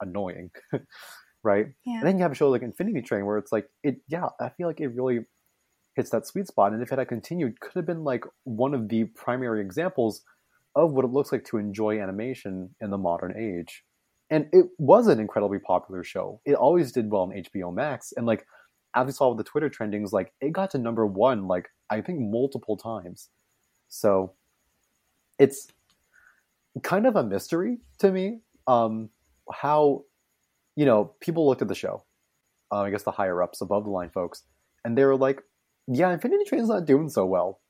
annoying, 0.00 0.50
right? 1.42 1.66
Yeah. 1.86 1.98
And 1.98 2.06
then 2.06 2.16
you 2.18 2.22
have 2.22 2.32
a 2.32 2.34
show 2.34 2.50
like 2.50 2.62
Infinity 2.62 3.02
Train 3.02 3.24
where 3.24 3.38
it's 3.38 3.52
like 3.52 3.66
it. 3.82 3.96
Yeah, 4.08 4.28
I 4.40 4.50
feel 4.50 4.66
like 4.66 4.80
it 4.80 4.88
really 4.88 5.20
hits 5.94 6.10
that 6.10 6.26
sweet 6.26 6.46
spot. 6.46 6.72
And 6.72 6.82
if 6.82 6.92
it 6.92 6.98
had 6.98 7.08
continued, 7.08 7.60
could 7.60 7.72
have 7.74 7.86
been 7.86 8.04
like 8.04 8.24
one 8.44 8.74
of 8.74 8.88
the 8.88 9.04
primary 9.04 9.60
examples 9.60 10.22
of 10.74 10.92
what 10.92 11.04
it 11.04 11.12
looks 11.12 11.32
like 11.32 11.44
to 11.44 11.58
enjoy 11.58 12.00
animation 12.00 12.74
in 12.80 12.90
the 12.90 12.98
modern 12.98 13.36
age. 13.36 13.84
And 14.30 14.48
it 14.52 14.66
was 14.78 15.08
an 15.08 15.20
incredibly 15.20 15.58
popular 15.58 16.02
show. 16.02 16.40
It 16.46 16.54
always 16.54 16.92
did 16.92 17.10
well 17.10 17.22
on 17.22 17.30
HBO 17.30 17.74
Max, 17.74 18.12
and 18.16 18.24
like 18.24 18.46
as 18.94 19.06
we 19.06 19.12
saw 19.12 19.28
with 19.28 19.38
the 19.38 19.44
Twitter 19.44 19.70
trendings, 19.70 20.12
like 20.12 20.32
it 20.40 20.52
got 20.52 20.70
to 20.70 20.78
number 20.78 21.06
one, 21.06 21.46
like 21.48 21.68
I 21.90 22.00
think 22.00 22.20
multiple 22.20 22.76
times. 22.76 23.28
So 23.88 24.32
it's 25.38 25.68
kind 26.82 27.06
of 27.06 27.16
a 27.16 27.22
mystery 27.22 27.78
to 27.98 28.10
me 28.10 28.40
um, 28.66 29.10
how 29.52 30.04
you 30.76 30.86
know 30.86 31.12
people 31.20 31.46
looked 31.46 31.62
at 31.62 31.68
the 31.68 31.74
show. 31.74 32.04
Uh, 32.70 32.80
I 32.80 32.90
guess 32.90 33.02
the 33.02 33.10
higher 33.10 33.42
ups, 33.42 33.60
above 33.60 33.84
the 33.84 33.90
line 33.90 34.08
folks, 34.08 34.44
and 34.82 34.96
they 34.96 35.04
were 35.04 35.16
like, 35.16 35.42
"Yeah, 35.86 36.12
Infinity 36.12 36.44
Train's 36.44 36.68
not 36.68 36.86
doing 36.86 37.08
so 37.08 37.26
well." 37.26 37.60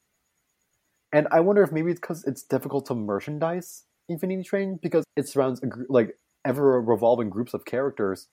And 1.12 1.28
I 1.30 1.40
wonder 1.40 1.62
if 1.62 1.72
maybe 1.72 1.90
it's 1.90 2.00
because 2.00 2.24
it's 2.24 2.42
difficult 2.42 2.86
to 2.86 2.94
merchandise 2.94 3.84
Infinity 4.08 4.44
Train 4.44 4.78
because 4.82 5.04
it 5.16 5.28
surrounds 5.28 5.62
a 5.62 5.66
gr- 5.66 5.84
like 5.88 6.16
ever 6.44 6.80
revolving 6.80 7.30
groups 7.30 7.54
of 7.54 7.64
characters, 7.64 8.28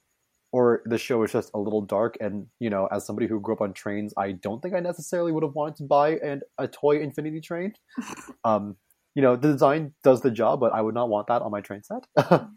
or 0.51 0.81
the 0.85 0.97
show 0.97 1.23
is 1.23 1.31
just 1.31 1.51
a 1.53 1.59
little 1.59 1.81
dark. 1.81 2.17
And 2.19 2.47
you 2.59 2.69
know, 2.69 2.87
as 2.91 3.05
somebody 3.05 3.27
who 3.27 3.39
grew 3.39 3.55
up 3.55 3.61
on 3.61 3.73
trains, 3.73 4.13
I 4.17 4.31
don't 4.31 4.61
think 4.61 4.73
I 4.73 4.79
necessarily 4.79 5.31
would 5.31 5.43
have 5.43 5.55
wanted 5.55 5.77
to 5.77 5.83
buy 5.83 6.17
an, 6.17 6.41
a 6.57 6.67
toy 6.67 6.99
Infinity 6.99 7.41
Train. 7.41 7.73
um, 8.43 8.77
you 9.15 9.21
know, 9.21 9.35
the 9.35 9.51
design 9.51 9.93
does 10.03 10.21
the 10.21 10.31
job, 10.31 10.59
but 10.59 10.73
I 10.73 10.81
would 10.81 10.95
not 10.95 11.09
want 11.09 11.27
that 11.27 11.41
on 11.41 11.51
my 11.51 11.61
train 11.61 11.81
set. 11.83 12.05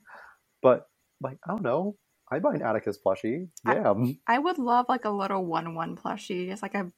but 0.62 0.86
like, 1.20 1.38
I 1.46 1.50
don't 1.50 1.62
know. 1.62 1.96
I'd 2.32 2.42
buy 2.42 2.54
an 2.54 2.62
Atticus 2.62 2.98
plushie. 3.04 3.48
I- 3.66 3.74
Yeah. 3.76 3.94
I 4.26 4.38
would 4.38 4.58
love 4.58 4.86
like 4.88 5.04
a 5.04 5.10
little 5.10 5.44
One-One 5.44 5.96
plushie, 5.96 6.48
just 6.48 6.62
like 6.62 6.74
a 6.74 6.90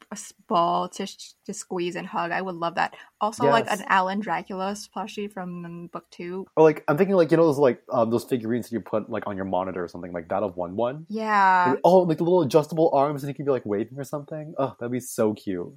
ball 0.49 0.88
to 0.90 1.07
sh- 1.07 1.33
to 1.47 1.53
squeeze 1.55 1.97
and 1.97 2.07
hug. 2.07 2.31
I 2.31 2.40
would 2.40 2.55
love 2.55 2.77
that. 2.77 2.94
Also, 3.20 3.44
like 3.53 3.70
an 3.70 3.85
Alan 3.88 4.20
Dracula 4.20 4.75
plushie 4.94 5.31
from 5.33 5.64
um, 5.64 5.87
book 5.88 6.05
two. 6.11 6.47
Or 6.57 6.62
like 6.62 6.85
I'm 6.88 6.97
thinking 6.97 7.16
like 7.16 7.31
you 7.31 7.37
know 7.37 7.47
those 7.47 7.59
like 7.59 7.81
um, 7.92 8.11
those 8.11 8.25
figurines 8.25 8.66
that 8.68 8.73
you 8.73 8.81
put 8.81 9.11
like 9.11 9.27
on 9.27 9.37
your 9.37 9.47
monitor 9.47 9.83
or 9.83 9.88
something 9.88 10.12
like 10.12 10.29
that 10.29 10.42
of 10.42 10.57
one 10.57 10.77
one. 10.77 11.07
Yeah, 11.09 11.77
oh, 11.85 12.01
like 12.01 12.18
the 12.18 12.25
little 12.25 12.42
adjustable 12.42 12.90
arms 12.92 13.23
and 13.23 13.29
you 13.29 13.35
can 13.35 13.44
be 13.44 13.51
like 13.51 13.64
waving 13.66 13.99
or 13.99 14.05
something. 14.05 14.55
Oh, 14.59 14.75
that'd 14.79 14.92
be 14.92 15.01
so 15.01 15.35
cute. 15.35 15.73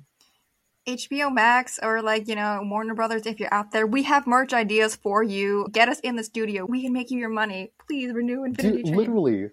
HBO 0.87 1.33
Max 1.33 1.79
or 1.83 2.01
like 2.01 2.27
you 2.27 2.35
know 2.35 2.61
Warner 2.63 2.95
Brothers. 2.95 3.25
If 3.25 3.39
you're 3.39 3.53
out 3.53 3.71
there, 3.71 3.85
we 3.85 4.03
have 4.03 4.25
merch 4.25 4.53
ideas 4.53 4.95
for 4.95 5.21
you. 5.21 5.67
Get 5.71 5.89
us 5.89 5.99
in 5.99 6.15
the 6.15 6.23
studio. 6.23 6.65
We 6.65 6.81
can 6.81 6.93
make 6.93 7.11
you 7.11 7.19
your 7.19 7.29
money. 7.29 7.71
Please 7.87 8.13
renew 8.13 8.43
Infinity 8.43 8.77
Dude, 8.77 8.85
Train. 8.85 8.97
literally. 8.97 9.49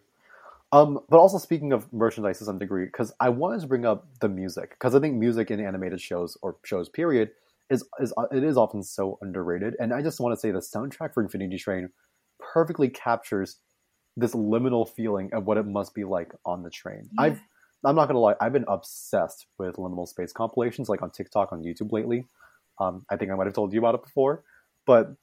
Um, 0.72 1.00
but 1.08 1.18
also 1.18 1.38
speaking 1.38 1.72
of 1.72 1.92
merchandise 1.92 2.38
to 2.38 2.44
some 2.44 2.58
degree, 2.58 2.84
because 2.86 3.12
I 3.20 3.28
wanted 3.28 3.60
to 3.60 3.66
bring 3.66 3.84
up 3.84 4.08
the 4.20 4.28
music, 4.28 4.70
because 4.70 4.94
I 4.94 5.00
think 5.00 5.14
music 5.16 5.50
in 5.50 5.60
animated 5.60 6.00
shows 6.00 6.36
or 6.42 6.56
shows 6.64 6.88
period 6.88 7.30
is 7.70 7.84
is 8.00 8.12
it 8.32 8.44
is 8.44 8.56
often 8.56 8.82
so 8.82 9.18
underrated. 9.20 9.74
And 9.78 9.92
I 9.92 10.02
just 10.02 10.20
want 10.20 10.34
to 10.34 10.40
say 10.40 10.50
the 10.50 10.58
soundtrack 10.58 11.14
for 11.14 11.22
Infinity 11.22 11.58
Train 11.58 11.90
perfectly 12.38 12.88
captures 12.88 13.58
this 14.16 14.34
liminal 14.34 14.88
feeling 14.88 15.30
of 15.32 15.46
what 15.46 15.56
it 15.56 15.66
must 15.66 15.94
be 15.94 16.04
like 16.04 16.32
on 16.44 16.62
the 16.62 16.70
train. 16.70 17.08
Yeah. 17.12 17.22
I've 17.22 17.40
I'm 17.84 17.94
not 17.94 18.06
gonna 18.06 18.18
lie, 18.18 18.34
I've 18.40 18.52
been 18.52 18.64
obsessed 18.68 19.46
with 19.58 19.76
liminal 19.76 20.08
space 20.08 20.32
compilations 20.32 20.88
like 20.88 21.02
on 21.02 21.10
TikTok 21.10 21.52
on 21.52 21.62
YouTube 21.62 21.92
lately. 21.92 22.26
Um, 22.78 23.04
I 23.10 23.16
think 23.16 23.30
I 23.30 23.34
might 23.34 23.46
have 23.46 23.54
told 23.54 23.72
you 23.72 23.78
about 23.78 23.94
it 23.94 24.02
before, 24.02 24.42
but 24.86 25.14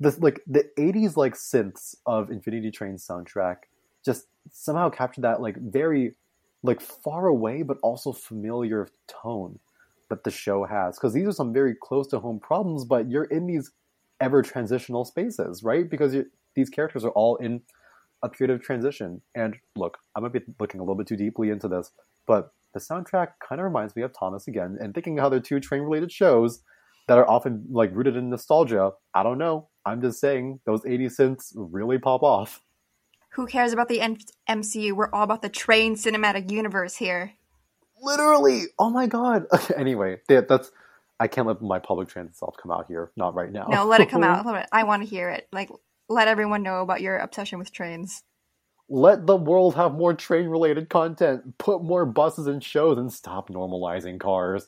this 0.00 0.18
like 0.20 0.40
the 0.46 0.64
80s 0.78 1.16
like 1.16 1.34
synths 1.34 1.94
of 2.06 2.30
Infinity 2.30 2.70
Train 2.70 2.96
soundtrack 2.96 3.56
just 4.04 4.26
somehow 4.50 4.88
captured 4.90 5.22
that 5.22 5.40
like 5.40 5.56
very 5.56 6.14
like 6.62 6.80
far 6.80 7.26
away 7.26 7.62
but 7.62 7.78
also 7.82 8.12
familiar 8.12 8.88
tone 9.06 9.58
that 10.08 10.24
the 10.24 10.30
show 10.30 10.64
has 10.64 10.96
because 10.96 11.12
these 11.12 11.26
are 11.26 11.32
some 11.32 11.52
very 11.52 11.74
close 11.74 12.06
to 12.08 12.18
home 12.18 12.40
problems 12.40 12.84
but 12.84 13.10
you're 13.10 13.24
in 13.24 13.46
these 13.46 13.72
ever 14.20 14.42
transitional 14.42 15.04
spaces 15.04 15.62
right 15.62 15.90
because 15.90 16.16
these 16.54 16.70
characters 16.70 17.04
are 17.04 17.10
all 17.10 17.36
in 17.36 17.60
a 18.22 18.28
period 18.28 18.54
of 18.54 18.62
transition 18.62 19.20
and 19.34 19.56
look 19.76 19.98
i 20.16 20.20
might 20.20 20.32
be 20.32 20.40
looking 20.60 20.80
a 20.80 20.82
little 20.82 20.94
bit 20.96 21.06
too 21.06 21.16
deeply 21.16 21.50
into 21.50 21.68
this 21.68 21.90
but 22.26 22.52
the 22.74 22.80
soundtrack 22.80 23.28
kind 23.46 23.60
of 23.60 23.64
reminds 23.64 23.94
me 23.96 24.02
of 24.02 24.12
thomas 24.12 24.46
again 24.48 24.76
and 24.80 24.94
thinking 24.94 25.18
how 25.18 25.28
they're 25.28 25.40
two 25.40 25.60
train 25.60 25.82
related 25.82 26.10
shows 26.12 26.60
that 27.06 27.16
are 27.18 27.28
often 27.30 27.64
like 27.70 27.90
rooted 27.94 28.16
in 28.16 28.28
nostalgia 28.30 28.90
i 29.14 29.22
don't 29.22 29.38
know 29.38 29.68
i'm 29.86 30.00
just 30.02 30.20
saying 30.20 30.60
those 30.66 30.84
80 30.84 31.06
synths 31.06 31.52
really 31.54 31.98
pop 31.98 32.22
off 32.22 32.60
Who 33.30 33.46
cares 33.46 33.72
about 33.72 33.88
the 33.88 34.00
M- 34.00 34.16
MCU? 34.48 34.92
We're 34.92 35.10
all 35.12 35.22
about 35.22 35.42
the 35.42 35.48
train 35.48 35.94
cinematic 35.96 36.50
universe 36.50 36.96
here. 36.96 37.34
literally 38.02 38.62
oh 38.78 38.90
my 38.90 39.06
god 39.06 39.46
okay, 39.52 39.74
anyway 39.76 40.18
that, 40.28 40.48
that's 40.48 40.70
i 41.20 41.26
can't 41.26 41.46
let 41.46 41.60
my 41.62 41.78
public 41.78 42.08
transit 42.08 42.36
self 42.36 42.56
come 42.60 42.70
out 42.70 42.86
here 42.88 43.10
not 43.16 43.34
right 43.34 43.52
now 43.52 43.66
No, 43.70 43.84
let 43.86 44.00
it 44.00 44.08
come 44.10 44.22
out. 44.32 44.66
I 44.72 44.82
want 44.84 45.02
to 45.02 45.08
hear 45.08 45.30
it. 45.30 45.48
Like, 45.52 45.70
let 46.08 46.28
everyone 46.28 46.62
know 46.62 46.80
about 46.82 47.00
your 47.00 47.18
obsession 47.18 47.58
with 47.58 47.72
trains. 47.72 48.22
let 48.88 49.26
the 49.26 49.36
world 49.36 49.74
have 49.74 49.92
more 49.92 50.14
train 50.14 50.46
related 50.48 50.88
content 50.88 51.58
put 51.58 51.82
more 51.82 52.06
buses 52.06 52.46
in 52.46 52.60
shows 52.60 52.96
and 52.98 53.12
stop 53.12 53.48
normalizing 53.50 54.18
cars 54.18 54.66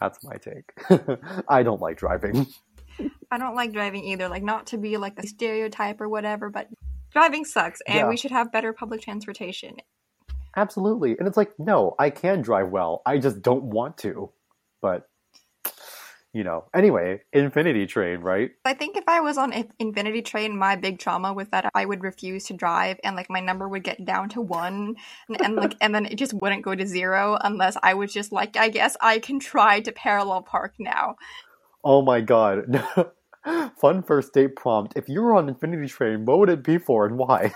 that's 0.00 0.24
my 0.24 0.34
take 0.36 0.72
i 1.48 1.62
don't 1.62 1.80
like 1.80 1.96
driving 1.96 2.46
I 3.30 3.38
don't 3.38 3.54
like 3.54 3.72
driving 3.72 4.04
either. 4.04 4.28
Like, 4.28 4.42
not 4.42 4.66
to 4.68 4.76
be 4.76 4.98
like 4.98 5.16
the 5.16 5.26
stereotype 5.26 5.98
or 6.02 6.08
whatever, 6.10 6.50
but 6.50 6.68
driving 7.10 7.46
sucks, 7.46 7.80
and 7.86 7.96
Yeah. 7.96 8.08
we 8.08 8.18
should 8.18 8.30
have 8.32 8.52
better 8.52 8.74
public 8.74 9.00
transportation. 9.00 9.76
absolutely 10.56 11.16
and 11.18 11.26
it's 11.26 11.36
like 11.38 11.52
no 11.58 11.94
i 11.98 12.10
can 12.10 12.42
drive 12.42 12.68
well 12.68 13.00
i 13.06 13.16
just 13.16 13.40
don't 13.40 13.64
want 13.64 13.96
to 13.98 14.30
but 14.82 15.08
you 16.32 16.44
know 16.44 16.64
anyway 16.74 17.20
infinity 17.32 17.86
train 17.86 18.20
right 18.20 18.52
I 18.64 18.74
think 18.74 18.96
if 18.96 19.04
I 19.06 19.20
was 19.20 19.36
on 19.36 19.52
Infinity 19.78 20.22
Train, 20.22 20.56
my 20.56 20.76
big 20.76 20.98
trauma 20.98 21.32
was 21.32 21.48
that 21.48 21.70
I 21.74 21.84
would 21.84 22.02
refuse 22.02 22.44
to 22.44 22.54
drive, 22.54 22.98
and 23.04 23.16
like 23.16 23.28
my 23.28 23.40
number 23.40 23.68
would 23.68 23.84
get 23.84 24.04
down 24.04 24.28
to 24.30 24.40
one, 24.40 24.96
and, 25.28 25.40
and 25.42 25.56
like 25.56 25.74
and 25.80 25.94
then 25.94 26.06
it 26.06 26.16
just 26.16 26.32
wouldn't 26.32 26.62
go 26.62 26.74
to 26.74 26.86
zero 26.86 27.36
unless 27.42 27.76
I 27.82 27.94
was 27.94 28.12
just 28.12 28.32
like, 28.32 28.56
I 28.56 28.68
guess 28.68 28.96
I 29.00 29.18
can 29.18 29.40
try 29.40 29.80
to 29.80 29.92
parallel 29.92 30.42
park 30.42 30.74
now. 30.78 31.16
Oh 31.84 32.02
my 32.02 32.20
god. 32.20 32.82
Fun 33.78 34.02
first 34.02 34.32
date 34.32 34.56
prompt. 34.56 34.94
If 34.96 35.08
you 35.08 35.20
were 35.20 35.34
on 35.34 35.48
Infinity 35.48 35.88
Train, 35.88 36.24
what 36.24 36.38
would 36.38 36.48
it 36.48 36.62
be 36.62 36.78
for 36.78 37.04
and 37.06 37.18
why? 37.18 37.52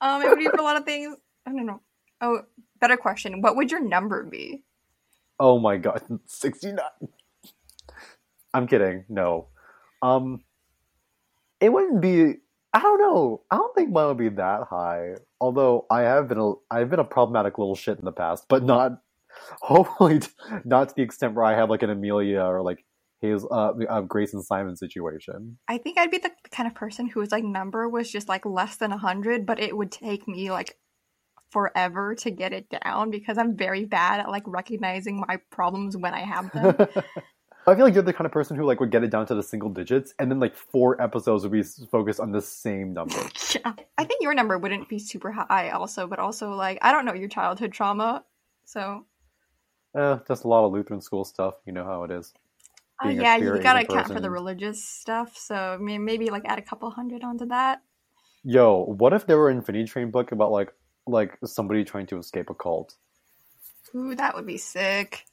Um, 0.00 0.20
it 0.22 0.28
would 0.28 0.38
be 0.38 0.48
for 0.48 0.56
a 0.56 0.62
lot 0.62 0.76
of 0.76 0.84
things. 0.84 1.16
I 1.46 1.50
don't 1.50 1.66
know. 1.66 1.80
Oh, 2.20 2.40
better 2.80 2.96
question. 2.96 3.40
What 3.40 3.54
would 3.54 3.70
your 3.70 3.80
number 3.80 4.24
be? 4.24 4.62
Oh 5.38 5.58
my 5.58 5.76
god. 5.76 6.02
69. 6.26 6.78
I'm 8.54 8.66
kidding. 8.66 9.04
No. 9.08 9.48
Um 10.02 10.42
it 11.60 11.72
wouldn't 11.72 12.00
be 12.00 12.36
I 12.74 12.80
don't 12.80 13.00
know. 13.00 13.42
I 13.50 13.56
don't 13.56 13.74
think 13.74 13.90
mine 13.90 14.08
would 14.08 14.16
be 14.16 14.30
that 14.30 14.62
high. 14.68 15.16
Although 15.40 15.86
I 15.90 16.02
have 16.02 16.28
been 16.28 16.38
a 16.38 16.52
I've 16.70 16.90
been 16.90 17.00
a 17.00 17.04
problematic 17.04 17.58
little 17.58 17.76
shit 17.76 17.98
in 17.98 18.04
the 18.04 18.12
past, 18.12 18.46
but 18.48 18.62
not 18.62 18.92
hopefully 19.60 20.20
not 20.64 20.90
to 20.90 20.94
the 20.94 21.02
extent 21.02 21.34
where 21.34 21.44
I 21.44 21.54
have 21.54 21.70
like 21.70 21.82
an 21.82 21.90
Amelia 21.90 22.42
or 22.42 22.62
like 22.62 22.84
his 23.20 23.46
uh, 23.50 23.72
uh 23.88 24.00
Grace 24.00 24.34
and 24.34 24.44
Simon 24.44 24.76
situation. 24.76 25.58
I 25.68 25.78
think 25.78 25.98
I'd 25.98 26.10
be 26.10 26.18
the 26.18 26.32
kind 26.50 26.66
of 26.66 26.74
person 26.74 27.06
whose 27.06 27.30
like 27.30 27.44
number 27.44 27.88
was 27.88 28.10
just 28.10 28.28
like 28.28 28.44
less 28.44 28.76
than 28.76 28.92
a 28.92 28.98
hundred, 28.98 29.46
but 29.46 29.60
it 29.60 29.76
would 29.76 29.92
take 29.92 30.26
me 30.26 30.50
like 30.50 30.76
forever 31.50 32.14
to 32.14 32.30
get 32.30 32.52
it 32.52 32.66
down 32.82 33.10
because 33.10 33.36
I'm 33.38 33.56
very 33.56 33.84
bad 33.84 34.20
at 34.20 34.30
like 34.30 34.44
recognizing 34.46 35.22
my 35.28 35.38
problems 35.50 35.96
when 35.96 36.14
I 36.14 36.20
have 36.20 36.50
them. 36.52 36.88
I 37.66 37.74
feel 37.76 37.84
like 37.84 37.94
you're 37.94 38.02
the 38.02 38.12
kind 38.12 38.26
of 38.26 38.32
person 38.32 38.56
who 38.56 38.64
like 38.64 38.80
would 38.80 38.90
get 38.90 39.04
it 39.04 39.10
down 39.10 39.26
to 39.26 39.34
the 39.34 39.42
single 39.42 39.70
digits, 39.70 40.14
and 40.18 40.30
then 40.30 40.40
like 40.40 40.56
four 40.56 41.00
episodes 41.00 41.44
would 41.44 41.52
be 41.52 41.62
focused 41.62 42.18
on 42.18 42.32
the 42.32 42.42
same 42.42 42.92
number. 42.92 43.14
yeah. 43.54 43.72
I 43.96 44.04
think 44.04 44.22
your 44.22 44.34
number 44.34 44.58
wouldn't 44.58 44.88
be 44.88 44.98
super 44.98 45.30
high 45.30 45.70
also, 45.70 46.06
but 46.06 46.18
also 46.18 46.54
like 46.54 46.78
I 46.82 46.92
don't 46.92 47.04
know 47.04 47.14
your 47.14 47.28
childhood 47.28 47.72
trauma. 47.72 48.24
So 48.64 49.06
Eh, 49.94 50.18
just 50.26 50.44
a 50.44 50.48
lot 50.48 50.64
of 50.64 50.72
Lutheran 50.72 51.00
school 51.00 51.24
stuff. 51.24 51.54
You 51.66 51.72
know 51.72 51.84
how 51.84 52.04
it 52.04 52.10
is. 52.10 52.32
uh, 53.04 53.08
yeah, 53.08 53.36
you 53.36 53.58
gotta 53.60 53.80
account 53.80 54.08
for 54.08 54.20
the 54.20 54.30
religious 54.30 54.82
stuff. 54.82 55.36
So 55.36 55.78
maybe 55.80 56.30
like 56.30 56.44
add 56.46 56.58
a 56.58 56.62
couple 56.62 56.90
hundred 56.90 57.22
onto 57.22 57.46
that. 57.46 57.82
Yo, 58.44 58.84
what 58.84 59.12
if 59.12 59.26
there 59.26 59.38
were 59.38 59.50
an 59.50 59.58
Infinity 59.58 59.84
Train 59.84 60.10
book 60.10 60.32
about 60.32 60.50
like 60.50 60.72
like 61.06 61.38
somebody 61.44 61.84
trying 61.84 62.06
to 62.06 62.18
escape 62.18 62.48
a 62.48 62.54
cult? 62.54 62.96
Ooh, 63.94 64.14
that 64.14 64.34
would 64.34 64.46
be 64.46 64.56
sick. 64.56 65.26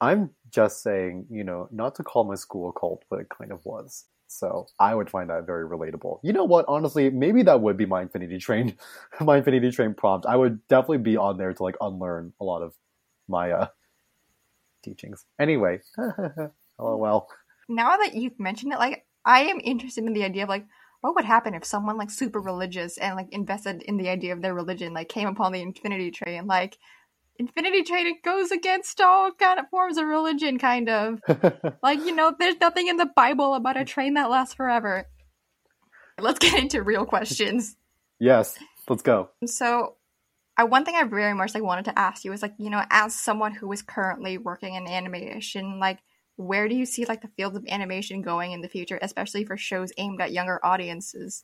I'm 0.00 0.30
just 0.50 0.82
saying, 0.82 1.26
you 1.30 1.44
know, 1.44 1.68
not 1.70 1.94
to 1.96 2.02
call 2.02 2.24
my 2.24 2.34
school 2.34 2.70
a 2.70 2.78
cult, 2.78 3.04
but 3.10 3.20
it 3.20 3.28
kind 3.28 3.52
of 3.52 3.64
was. 3.64 4.06
So 4.28 4.66
I 4.78 4.94
would 4.94 5.10
find 5.10 5.28
that 5.28 5.44
very 5.44 5.68
relatable. 5.68 6.20
You 6.22 6.32
know 6.32 6.44
what? 6.44 6.64
Honestly, 6.68 7.10
maybe 7.10 7.42
that 7.42 7.60
would 7.60 7.76
be 7.76 7.84
my 7.84 8.02
Infinity 8.02 8.38
Train, 8.38 8.76
my 9.20 9.38
Infinity 9.38 9.72
Train 9.72 9.92
prompt. 9.94 10.24
I 10.26 10.36
would 10.36 10.66
definitely 10.68 10.98
be 10.98 11.16
on 11.16 11.36
there 11.36 11.52
to 11.52 11.62
like 11.62 11.76
unlearn 11.80 12.32
a 12.40 12.44
lot 12.44 12.62
of 12.62 12.74
my 13.28 13.50
uh 13.50 13.66
teachings. 14.82 15.26
Anyway, 15.38 15.80
lol. 16.78 17.28
now 17.68 17.96
that 17.96 18.14
you've 18.14 18.38
mentioned 18.38 18.72
it, 18.72 18.78
like 18.78 19.04
I 19.24 19.42
am 19.42 19.60
interested 19.62 20.04
in 20.04 20.14
the 20.14 20.24
idea 20.24 20.44
of 20.44 20.48
like 20.48 20.66
what 21.00 21.14
would 21.14 21.24
happen 21.24 21.54
if 21.54 21.64
someone 21.64 21.96
like 21.96 22.10
super 22.10 22.40
religious 22.40 22.98
and 22.98 23.16
like 23.16 23.32
invested 23.32 23.82
in 23.82 23.96
the 23.96 24.08
idea 24.08 24.32
of 24.32 24.42
their 24.42 24.54
religion 24.54 24.94
like 24.94 25.08
came 25.08 25.28
upon 25.28 25.52
the 25.52 25.60
Infinity 25.60 26.10
Train, 26.12 26.46
like 26.46 26.78
Infinity 27.40 27.84
Train 27.84 28.06
it 28.06 28.22
goes 28.22 28.50
against 28.50 29.00
all 29.00 29.32
kind 29.32 29.58
of 29.58 29.66
forms 29.70 29.96
of 29.96 30.04
religion, 30.04 30.58
kind 30.58 30.90
of 30.90 31.20
like 31.82 31.98
you 32.04 32.14
know, 32.14 32.34
there's 32.38 32.60
nothing 32.60 32.86
in 32.86 32.98
the 32.98 33.10
Bible 33.16 33.54
about 33.54 33.78
a 33.78 33.84
train 33.86 34.12
that 34.14 34.28
lasts 34.28 34.52
forever. 34.52 35.06
Let's 36.18 36.38
get 36.38 36.60
into 36.60 36.82
real 36.82 37.06
questions. 37.06 37.76
yes, 38.18 38.58
let's 38.90 39.02
go. 39.02 39.30
So, 39.46 39.96
I 40.58 40.64
one 40.64 40.84
thing 40.84 40.96
I 40.96 41.04
very 41.04 41.32
much 41.32 41.54
like 41.54 41.62
wanted 41.62 41.86
to 41.86 41.98
ask 41.98 42.26
you 42.26 42.32
is 42.34 42.42
like, 42.42 42.52
you 42.58 42.68
know, 42.68 42.84
as 42.90 43.18
someone 43.18 43.54
who 43.54 43.72
is 43.72 43.80
currently 43.80 44.36
working 44.36 44.74
in 44.74 44.86
animation, 44.86 45.80
like 45.80 46.00
where 46.36 46.68
do 46.68 46.74
you 46.74 46.84
see 46.84 47.06
like 47.06 47.22
the 47.22 47.28
field 47.28 47.56
of 47.56 47.64
animation 47.68 48.20
going 48.20 48.52
in 48.52 48.60
the 48.60 48.68
future, 48.68 48.98
especially 49.00 49.46
for 49.46 49.56
shows 49.56 49.92
aimed 49.96 50.20
at 50.20 50.32
younger 50.32 50.60
audiences? 50.62 51.42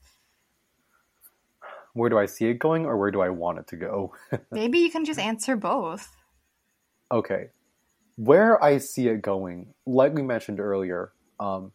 Where 1.96 2.10
do 2.10 2.18
I 2.18 2.26
see 2.26 2.46
it 2.46 2.58
going, 2.58 2.84
or 2.84 2.98
where 2.98 3.10
do 3.10 3.22
I 3.22 3.30
want 3.30 3.58
it 3.58 3.66
to 3.68 3.76
go? 3.76 4.14
Maybe 4.50 4.80
you 4.80 4.90
can 4.90 5.06
just 5.06 5.18
answer 5.18 5.56
both. 5.56 6.14
Okay. 7.10 7.48
Where 8.16 8.62
I 8.62 8.76
see 8.78 9.08
it 9.08 9.22
going, 9.22 9.72
like 9.86 10.12
we 10.12 10.20
mentioned 10.20 10.60
earlier, 10.60 11.12
um, 11.40 11.72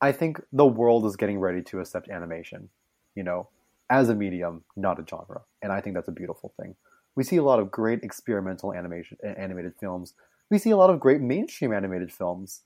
I 0.00 0.10
think 0.10 0.40
the 0.52 0.66
world 0.66 1.06
is 1.06 1.14
getting 1.14 1.38
ready 1.38 1.62
to 1.62 1.78
accept 1.78 2.08
animation, 2.08 2.68
you 3.14 3.22
know, 3.22 3.48
as 3.88 4.08
a 4.08 4.14
medium, 4.14 4.64
not 4.76 4.98
a 4.98 5.06
genre. 5.08 5.42
And 5.62 5.72
I 5.72 5.80
think 5.80 5.94
that's 5.94 6.08
a 6.08 6.12
beautiful 6.12 6.52
thing. 6.60 6.74
We 7.14 7.22
see 7.22 7.36
a 7.36 7.44
lot 7.44 7.60
of 7.60 7.70
great 7.70 8.02
experimental 8.02 8.74
animation 8.74 9.18
animated 9.22 9.74
films. 9.78 10.14
We 10.50 10.58
see 10.58 10.70
a 10.70 10.76
lot 10.76 10.90
of 10.90 10.98
great 10.98 11.20
mainstream 11.20 11.72
animated 11.72 12.12
films 12.12 12.62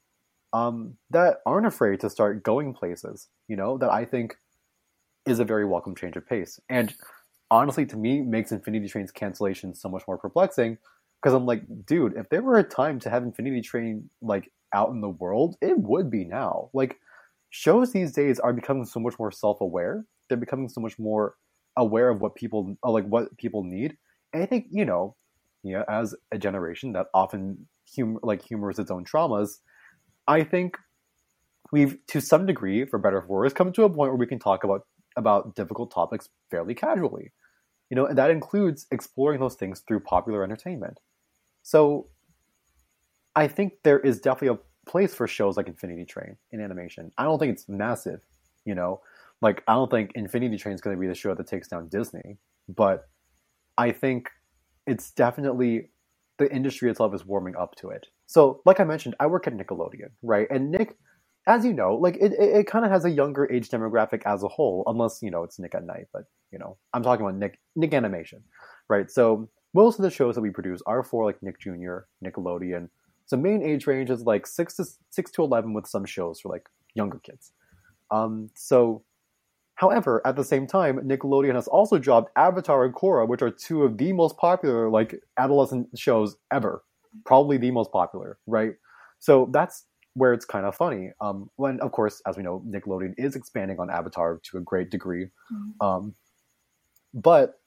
um, 0.55 0.97
that 1.11 1.43
aren't 1.45 1.67
afraid 1.67 2.01
to 2.01 2.09
start 2.09 2.43
going 2.43 2.73
places, 2.73 3.29
you 3.47 3.57
know, 3.57 3.77
that 3.77 3.91
I 3.91 4.07
think 4.07 4.39
is 5.31 5.41
a 5.41 5.45
very 5.45 5.65
welcome 5.65 5.95
change 5.95 6.17
of 6.17 6.27
pace. 6.27 6.61
And 6.69 6.95
honestly, 7.51 7.87
to 7.87 7.97
me, 7.97 8.21
makes 8.21 8.53
Infinity 8.53 8.89
Train's 8.89 9.13
cancellation 9.13 9.75
so 9.75 9.89
much 9.89 10.03
more 10.07 10.19
perplexing 10.19 10.79
because 11.21 11.35
I'm 11.35 11.47
like, 11.47 11.63
dude, 11.87 12.15
if 12.17 12.29
there 12.29 12.43
were 12.43 12.59
a 12.59 12.65
time 12.65 13.01
to 13.01 13.11
have 13.11 13.23
Infinity 13.23 13.63
Train 13.63 14.11
like 14.23 14.51
out 14.75 14.91
in 14.91 15.01
the 15.01 15.09
world, 15.09 15.57
it 15.61 15.79
would 15.79 16.11
be 16.11 16.25
now. 16.25 16.71
Like 16.73 16.97
shows 17.51 17.93
these 17.93 18.13
days 18.13 18.39
are 18.39 18.53
becoming 18.53 18.85
so 18.85 19.01
much 19.01 19.19
more 19.19 19.33
self-aware. 19.33 20.05
They're 20.29 20.39
becoming 20.39 20.69
so 20.69 20.81
much 20.81 20.99
more 20.99 21.35
aware 21.77 22.11
of 22.11 22.21
what 22.21 22.35
people 22.35 22.77
uh, 22.85 22.91
like 22.91 23.07
what 23.07 23.37
people 23.39 23.65
need. 23.65 23.97
And 24.33 24.43
I 24.43 24.47
think 24.47 24.67
you 24.71 24.85
know, 24.85 25.17
know, 25.65 25.85
as 25.89 26.15
a 26.33 26.39
generation 26.39 26.93
that 26.93 27.07
often 27.15 27.69
humor 27.93 28.21
like 28.23 28.43
humors 28.43 28.79
its 28.79 28.91
own 28.91 29.05
traumas, 29.05 29.59
I 30.27 30.45
think 30.45 30.77
we've 31.73 31.97
to 32.09 32.21
some 32.21 32.47
degree, 32.47 32.85
for 32.85 32.99
better 32.99 33.19
or 33.19 33.23
for 33.23 33.39
worse, 33.39 33.53
come 33.53 33.73
to 33.73 33.85
a 33.85 33.89
point 33.89 34.11
where 34.11 34.17
we 34.19 34.27
can 34.27 34.39
talk 34.39 34.65
about 34.65 34.83
about 35.19 35.55
difficult 35.55 35.91
topics 35.91 36.31
fairly 36.51 36.75
casually. 36.75 37.33
You 37.91 37.97
know, 37.97 38.07
and 38.07 38.17
that 38.17 38.31
includes 38.31 38.87
exploring 38.91 39.41
those 39.41 39.55
things 39.55 39.81
through 39.81 40.01
popular 40.01 40.45
entertainment. 40.45 41.01
So 41.63 42.09
I 43.35 43.49
think 43.49 43.75
there 43.83 43.99
is 43.99 44.21
definitely 44.21 44.59
a 44.59 44.91
place 44.91 45.15
for 45.15 45.27
shows 45.27 45.57
like 45.57 45.69
Infinity 45.69 46.05
Train 46.05 46.37
in 46.51 46.61
animation. 46.61 47.13
I 47.19 47.25
don't 47.25 47.39
think 47.39 47.53
it's 47.53 47.69
massive, 47.69 48.21
you 48.65 48.75
know. 48.75 49.01
Like 49.41 49.63
I 49.69 49.75
don't 49.75 49.91
think 49.91 50.13
Infinity 50.15 50.57
Train 50.57 50.75
is 50.75 50.81
going 50.81 50.97
to 50.97 51.01
be 51.01 51.07
the 51.07 51.15
show 51.15 51.35
that 51.35 51.47
takes 51.47 51.69
down 51.69 51.89
Disney, 51.89 52.39
but 52.69 53.09
I 53.77 53.93
think 53.93 54.31
it's 54.87 55.11
definitely 55.13 55.91
the 56.39 56.53
industry 56.53 56.91
itself 56.91 57.15
is 57.15 57.25
warming 57.25 57.57
up 57.57 57.75
to 57.77 57.91
it. 57.91 58.07
So, 58.27 58.61
like 58.65 58.81
I 58.81 58.85
mentioned, 58.85 59.15
I 59.21 59.27
work 59.27 59.47
at 59.47 59.55
Nickelodeon, 59.55 60.11
right? 60.23 60.47
And 60.51 60.71
Nick, 60.71 60.97
as 61.49 61.65
you 61.65 61.73
know, 61.73 61.97
like 61.97 62.17
it, 62.17 62.33
it, 62.33 62.57
it 62.59 62.67
kind 62.67 62.85
of 62.85 62.91
has 62.91 63.05
a 63.05 63.11
younger 63.11 63.51
age 63.51 63.71
demographic 63.71 64.23
as 64.27 64.43
a 64.45 64.49
whole, 64.49 64.85
unless 64.87 65.21
you 65.23 65.31
know 65.31 65.43
it's 65.43 65.59
Nick 65.59 65.75
at 65.75 65.85
Night. 65.85 66.07
But 66.13 66.25
you 66.53 66.59
know, 66.59 66.77
I'm 66.95 67.03
talking 67.03 67.27
about 67.27 67.37
Nick 67.37 67.59
Nick 67.75 67.95
Animation, 67.95 68.43
right? 68.89 69.11
So 69.11 69.49
most 69.75 69.99
of 69.99 70.03
the 70.03 70.11
shows 70.11 70.35
that 70.35 70.43
we 70.43 70.51
produce 70.51 70.83
are 70.87 71.03
for 71.03 71.25
like 71.25 71.43
Nick 71.43 71.59
Jr., 71.59 72.01
Nickelodeon. 72.25 72.91
So 73.27 73.37
main 73.37 73.63
age 73.63 73.87
range 73.87 74.11
is 74.11 74.23
like 74.23 74.47
six 74.47 74.77
to 74.77 74.85
six 75.11 75.31
to 75.33 75.43
eleven, 75.43 75.73
with 75.73 75.87
some 75.87 76.05
shows 76.05 76.41
for 76.41 76.51
like 76.51 76.69
younger 76.95 77.19
kids. 77.19 77.53
Um, 78.11 78.51
so 78.55 79.03
However, 79.79 80.21
at 80.27 80.35
the 80.35 80.43
same 80.43 80.67
time, 80.67 80.99
Nickelodeon 80.99 81.55
has 81.55 81.69
also 81.69 81.99
dropped 81.99 82.33
Avatar 82.35 82.85
and 82.85 82.93
Korra, 82.93 83.29
which 83.29 83.43
are 83.43 83.51
two 83.51 83.85
of 83.85 83.97
the 83.97 84.13
most 84.13 84.37
popular 84.37 84.91
like 84.91 85.15
adolescent 85.39 85.97
shows 85.97 86.37
ever, 86.53 86.83
probably 87.25 87.59
the 87.59 87.71
most 87.71 87.93
popular, 87.93 88.39
right? 88.49 88.73
So 89.21 89.49
that's 89.53 89.85
where 90.19 90.33
it's 90.33 90.45
kind 90.45 90.67
of 90.67 90.75
funny. 90.75 91.13
Um, 91.21 91.51
when 91.57 91.81
of 91.81 91.93
course, 91.93 92.21
as 92.27 92.37
we 92.37 92.43
know, 92.43 92.63
Nickelodeon 92.69 93.15
is 93.17 93.37
expanding 93.37 93.79
on 93.79 93.91
Avatar 93.91 94.41
to 94.45 94.59
a 94.59 94.61
great 94.61 94.91
degree, 94.91 95.27
mm-hmm. 95.53 95.87
um, 95.87 96.15
but 97.15 97.61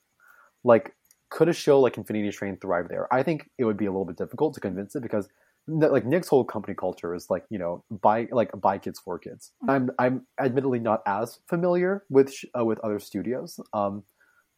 like, 0.63 0.93
could 1.29 1.49
a 1.49 1.53
show 1.53 1.79
like 1.79 1.97
Infinity 1.97 2.31
Train 2.31 2.57
thrive 2.57 2.89
there? 2.89 3.11
I 3.13 3.23
think 3.23 3.49
it 3.57 3.65
would 3.65 3.77
be 3.77 3.85
a 3.85 3.91
little 3.91 4.05
bit 4.05 4.17
difficult 4.17 4.53
to 4.55 4.59
convince 4.59 4.95
it 4.95 5.01
because 5.01 5.27
like 5.67 6.05
Nick's 6.05 6.27
whole 6.27 6.43
company 6.43 6.73
culture 6.73 7.13
is 7.13 7.29
like 7.29 7.45
you 7.49 7.59
know 7.59 7.83
by 7.89 8.27
like 8.31 8.51
by 8.59 8.77
kids 8.77 8.99
for 8.99 9.17
kids. 9.17 9.51
Mm-hmm. 9.63 9.69
I'm 9.69 9.91
I'm 9.99 10.27
admittedly 10.39 10.79
not 10.79 11.01
as 11.05 11.39
familiar 11.47 12.03
with 12.09 12.33
uh, 12.57 12.65
with 12.65 12.79
other 12.79 12.99
studios, 12.99 13.59
um, 13.73 14.03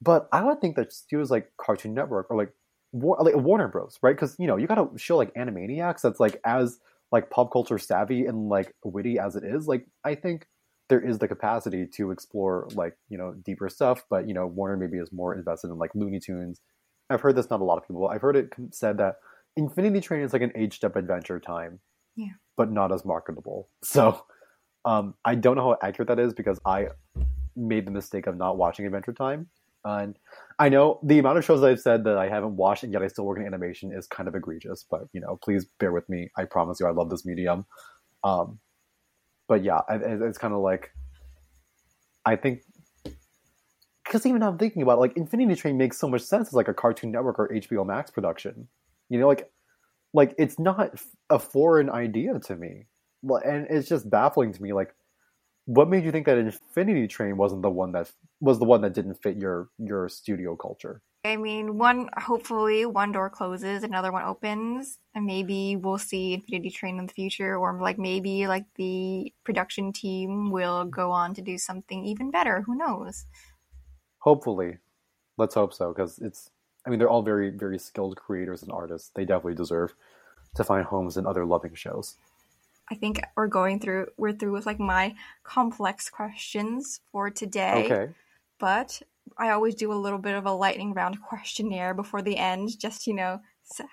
but 0.01 0.27
I 0.31 0.43
would 0.43 0.61
think 0.61 0.75
that 0.77 0.93
studios 0.93 1.29
like 1.31 1.51
Cartoon 1.57 1.93
Network 1.93 2.27
or 2.29 2.37
like 2.37 2.51
War- 2.91 3.17
like 3.19 3.35
Warner 3.35 3.67
Bros. 3.67 3.99
Right? 4.01 4.15
Because 4.15 4.35
you 4.39 4.47
know 4.47 4.57
you 4.57 4.67
got 4.67 4.75
to 4.75 4.97
show 4.97 5.17
like 5.17 5.33
Animaniacs 5.35 6.01
that's 6.01 6.19
like 6.19 6.39
as 6.45 6.79
like 7.13 7.29
pop 7.29 7.53
culture 7.53 7.77
savvy 7.77 8.25
and 8.25 8.49
like 8.49 8.73
witty 8.83 9.19
as 9.19 9.35
it 9.35 9.43
is. 9.45 9.67
Like 9.67 9.85
I 10.03 10.15
think 10.15 10.47
there 10.89 10.99
is 10.99 11.19
the 11.19 11.27
capacity 11.27 11.87
to 11.95 12.09
explore 12.11 12.67
like 12.73 12.97
you 13.07 13.17
know 13.17 13.35
deeper 13.45 13.69
stuff, 13.69 14.03
but 14.09 14.27
you 14.27 14.33
know 14.33 14.47
Warner 14.47 14.75
maybe 14.75 14.97
is 14.97 15.13
more 15.13 15.35
invested 15.35 15.69
in 15.69 15.77
like 15.77 15.91
Looney 15.93 16.19
Tunes. 16.19 16.59
I've 17.11 17.21
heard 17.21 17.35
this 17.35 17.51
not 17.51 17.61
a 17.61 17.63
lot 17.63 17.77
of 17.77 17.87
people. 17.87 18.07
I've 18.07 18.21
heard 18.21 18.35
it 18.35 18.49
said 18.71 18.97
that 18.97 19.15
Infinity 19.55 20.01
Train 20.01 20.23
is 20.23 20.33
like 20.33 20.41
an 20.41 20.51
aged 20.55 20.83
up 20.83 20.95
adventure 20.95 21.39
time, 21.39 21.79
yeah, 22.15 22.33
but 22.57 22.71
not 22.71 22.91
as 22.91 23.05
marketable. 23.05 23.69
So 23.83 24.25
um, 24.85 25.13
I 25.23 25.35
don't 25.35 25.55
know 25.55 25.69
how 25.69 25.77
accurate 25.87 26.07
that 26.07 26.19
is 26.19 26.33
because 26.33 26.59
I 26.65 26.87
made 27.55 27.85
the 27.85 27.91
mistake 27.91 28.25
of 28.25 28.35
not 28.35 28.57
watching 28.57 28.85
Adventure 28.85 29.13
Time, 29.13 29.47
and 29.85 30.17
I 30.59 30.69
know 30.69 30.99
the 31.03 31.19
amount 31.19 31.37
of 31.37 31.45
shows 31.45 31.63
I've 31.63 31.79
said 31.79 32.03
that 32.05 32.17
I 32.17 32.29
haven't 32.29 32.55
watched 32.55 32.83
and 32.83 32.93
yet 32.93 33.01
I 33.01 33.07
still 33.07 33.25
work 33.25 33.39
in 33.39 33.45
animation 33.45 33.91
is 33.91 34.07
kind 34.07 34.27
of 34.27 34.35
egregious. 34.35 34.85
But 34.89 35.07
you 35.13 35.21
know, 35.21 35.37
please 35.43 35.65
bear 35.79 35.91
with 35.91 36.07
me. 36.09 36.29
I 36.37 36.45
promise 36.45 36.79
you, 36.79 36.87
I 36.87 36.91
love 36.91 37.09
this 37.09 37.25
medium. 37.25 37.65
Um, 38.23 38.59
but 39.47 39.63
yeah, 39.63 39.81
it's 39.89 40.37
kind 40.37 40.53
of 40.53 40.61
like 40.61 40.91
I 42.25 42.35
think 42.35 42.61
because 44.05 44.25
even 44.25 44.43
I'm 44.43 44.57
thinking 44.57 44.81
about 44.81 44.97
it, 44.97 45.01
like 45.01 45.17
Infinity 45.17 45.55
Train 45.55 45.77
makes 45.77 45.97
so 45.97 46.07
much 46.07 46.21
sense 46.21 46.49
as 46.49 46.53
like 46.53 46.67
a 46.67 46.73
Cartoon 46.73 47.11
Network 47.11 47.39
or 47.39 47.49
HBO 47.49 47.85
Max 47.85 48.11
production. 48.11 48.67
You 49.09 49.19
know, 49.19 49.27
like 49.27 49.49
like 50.13 50.35
it's 50.37 50.59
not 50.59 50.99
a 51.29 51.39
foreign 51.39 51.89
idea 51.89 52.39
to 52.39 52.55
me, 52.55 52.85
and 53.23 53.67
it's 53.69 53.89
just 53.89 54.09
baffling 54.09 54.53
to 54.53 54.61
me. 54.61 54.73
Like, 54.73 54.93
what 55.65 55.89
made 55.89 56.03
you 56.03 56.11
think 56.11 56.25
that 56.25 56.37
Infinity 56.37 57.07
Train 57.07 57.37
wasn't 57.37 57.61
the 57.61 57.69
one 57.69 57.91
that 57.93 58.11
was 58.39 58.59
the 58.59 58.65
one 58.65 58.81
that 58.81 58.93
didn't 58.93 59.21
fit 59.21 59.37
your 59.37 59.69
your 59.77 60.09
studio 60.09 60.55
culture? 60.55 61.01
I 61.25 61.37
mean, 61.37 61.77
one 61.77 62.09
hopefully 62.17 62.85
one 62.85 63.13
door 63.13 63.29
closes, 63.29 63.83
another 63.83 64.11
one 64.11 64.23
opens, 64.23 64.99
and 65.15 65.25
maybe 65.25 65.77
we'll 65.77 65.97
see 65.97 66.33
Infinity 66.33 66.69
Train 66.69 66.99
in 66.99 67.05
the 67.05 67.13
future, 67.13 67.57
or 67.57 67.79
like 67.81 67.97
maybe 67.97 68.47
like 68.47 68.65
the 68.75 69.33
production 69.45 69.93
team 69.93 70.51
will 70.51 70.83
go 70.85 71.11
on 71.11 71.33
to 71.35 71.41
do 71.41 71.57
something 71.57 72.05
even 72.05 72.29
better. 72.29 72.61
Who 72.61 72.75
knows? 72.75 73.25
Hopefully, 74.19 74.79
let's 75.37 75.55
hope 75.55 75.73
so 75.73 75.93
because 75.93 76.19
it's 76.19 76.49
I 76.85 76.89
mean, 76.89 76.99
they're 76.99 77.09
all 77.09 77.21
very, 77.21 77.49
very 77.49 77.79
skilled 77.79 78.17
creators 78.17 78.61
and 78.61 78.71
artists. 78.71 79.11
They 79.15 79.25
definitely 79.25 79.55
deserve 79.55 79.93
to 80.55 80.63
find 80.63 80.85
homes 80.85 81.17
in 81.17 81.25
other 81.25 81.45
loving 81.45 81.75
shows. 81.75 82.17
I 82.91 82.95
think 82.95 83.21
we're 83.35 83.47
going 83.47 83.79
through, 83.79 84.07
we're 84.17 84.33
through 84.33 84.53
with 84.53 84.65
like 84.65 84.79
my 84.79 85.15
complex 85.43 86.09
questions 86.09 86.99
for 87.11 87.29
today. 87.29 87.85
Okay. 87.85 88.13
But 88.59 89.01
I 89.37 89.49
always 89.49 89.75
do 89.75 89.91
a 89.91 89.95
little 89.95 90.19
bit 90.19 90.35
of 90.35 90.45
a 90.45 90.51
lightning 90.51 90.93
round 90.93 91.21
questionnaire 91.21 91.93
before 91.93 92.21
the 92.21 92.37
end, 92.37 92.77
just, 92.77 93.07
you 93.07 93.13
know, 93.13 93.39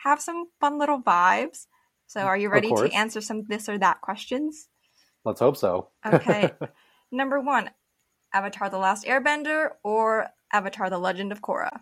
have 0.03 0.21
some 0.21 0.47
fun 0.61 0.79
little 0.79 1.01
vibes. 1.01 1.67
So 2.07 2.21
are 2.23 2.37
you 2.37 2.51
ready 2.51 2.71
to 2.71 2.91
answer 2.93 3.21
some 3.21 3.45
this 3.49 3.69
or 3.69 3.79
that 3.79 4.01
questions? 4.01 4.69
Let's 5.25 5.41
hope 5.41 5.57
so. 5.57 5.91
okay. 6.05 6.51
Number 7.13 7.41
one, 7.41 7.71
Avatar 8.33 8.71
The 8.71 8.79
Last 8.79 9.05
Airbender 9.05 9.71
or 9.85 10.29
Avatar 10.53 10.91
The 10.91 10.99
Legend 10.99 11.33
of 11.33 11.41
Korra? 11.41 11.81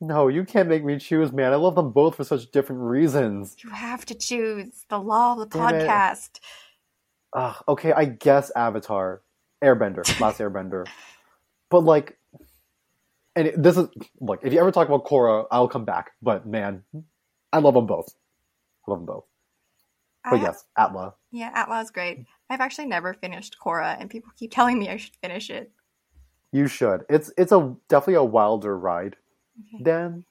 No, 0.00 0.28
you 0.28 0.44
can't 0.44 0.68
make 0.68 0.84
me 0.84 0.98
choose, 0.98 1.32
man. 1.32 1.52
I 1.52 1.56
love 1.56 1.74
them 1.74 1.90
both 1.90 2.16
for 2.16 2.24
such 2.24 2.50
different 2.50 2.82
reasons. 2.82 3.56
You 3.64 3.70
have 3.70 4.04
to 4.06 4.14
choose 4.14 4.84
the 4.90 4.98
law 4.98 5.32
of 5.32 5.38
the 5.38 5.46
Damn 5.46 5.74
podcast. 5.74 6.40
Uh, 7.32 7.54
okay, 7.68 7.92
I 7.92 8.04
guess 8.04 8.50
Avatar, 8.54 9.22
Airbender, 9.64 10.20
Last 10.20 10.38
Airbender, 10.38 10.86
but 11.70 11.80
like, 11.80 12.18
and 13.34 13.48
it, 13.48 13.62
this 13.62 13.76
is 13.76 13.88
look. 14.20 14.40
If 14.42 14.52
you 14.52 14.60
ever 14.60 14.70
talk 14.70 14.88
about 14.88 15.06
Korra, 15.06 15.46
I'll 15.50 15.68
come 15.68 15.84
back. 15.84 16.12
But 16.22 16.46
man, 16.46 16.82
I 17.52 17.58
love 17.58 17.74
them 17.74 17.86
both. 17.86 18.14
I 18.86 18.90
love 18.90 19.00
them 19.00 19.06
both. 19.06 19.24
But 20.28 20.40
yes, 20.40 20.64
ATLA. 20.78 21.14
Yeah, 21.30 21.52
ATLA 21.54 21.82
is 21.82 21.90
great. 21.90 22.26
I've 22.50 22.60
actually 22.60 22.86
never 22.86 23.14
finished 23.14 23.56
Korra, 23.64 23.96
and 23.98 24.10
people 24.10 24.32
keep 24.36 24.50
telling 24.54 24.78
me 24.78 24.88
I 24.90 24.98
should 24.98 25.16
finish 25.22 25.48
it. 25.48 25.70
You 26.52 26.68
should. 26.68 27.04
It's 27.08 27.32
it's 27.38 27.52
a 27.52 27.74
definitely 27.88 28.14
a 28.14 28.24
wilder 28.24 28.78
ride 28.78 29.16
okay. 29.60 29.82
than 29.82 30.24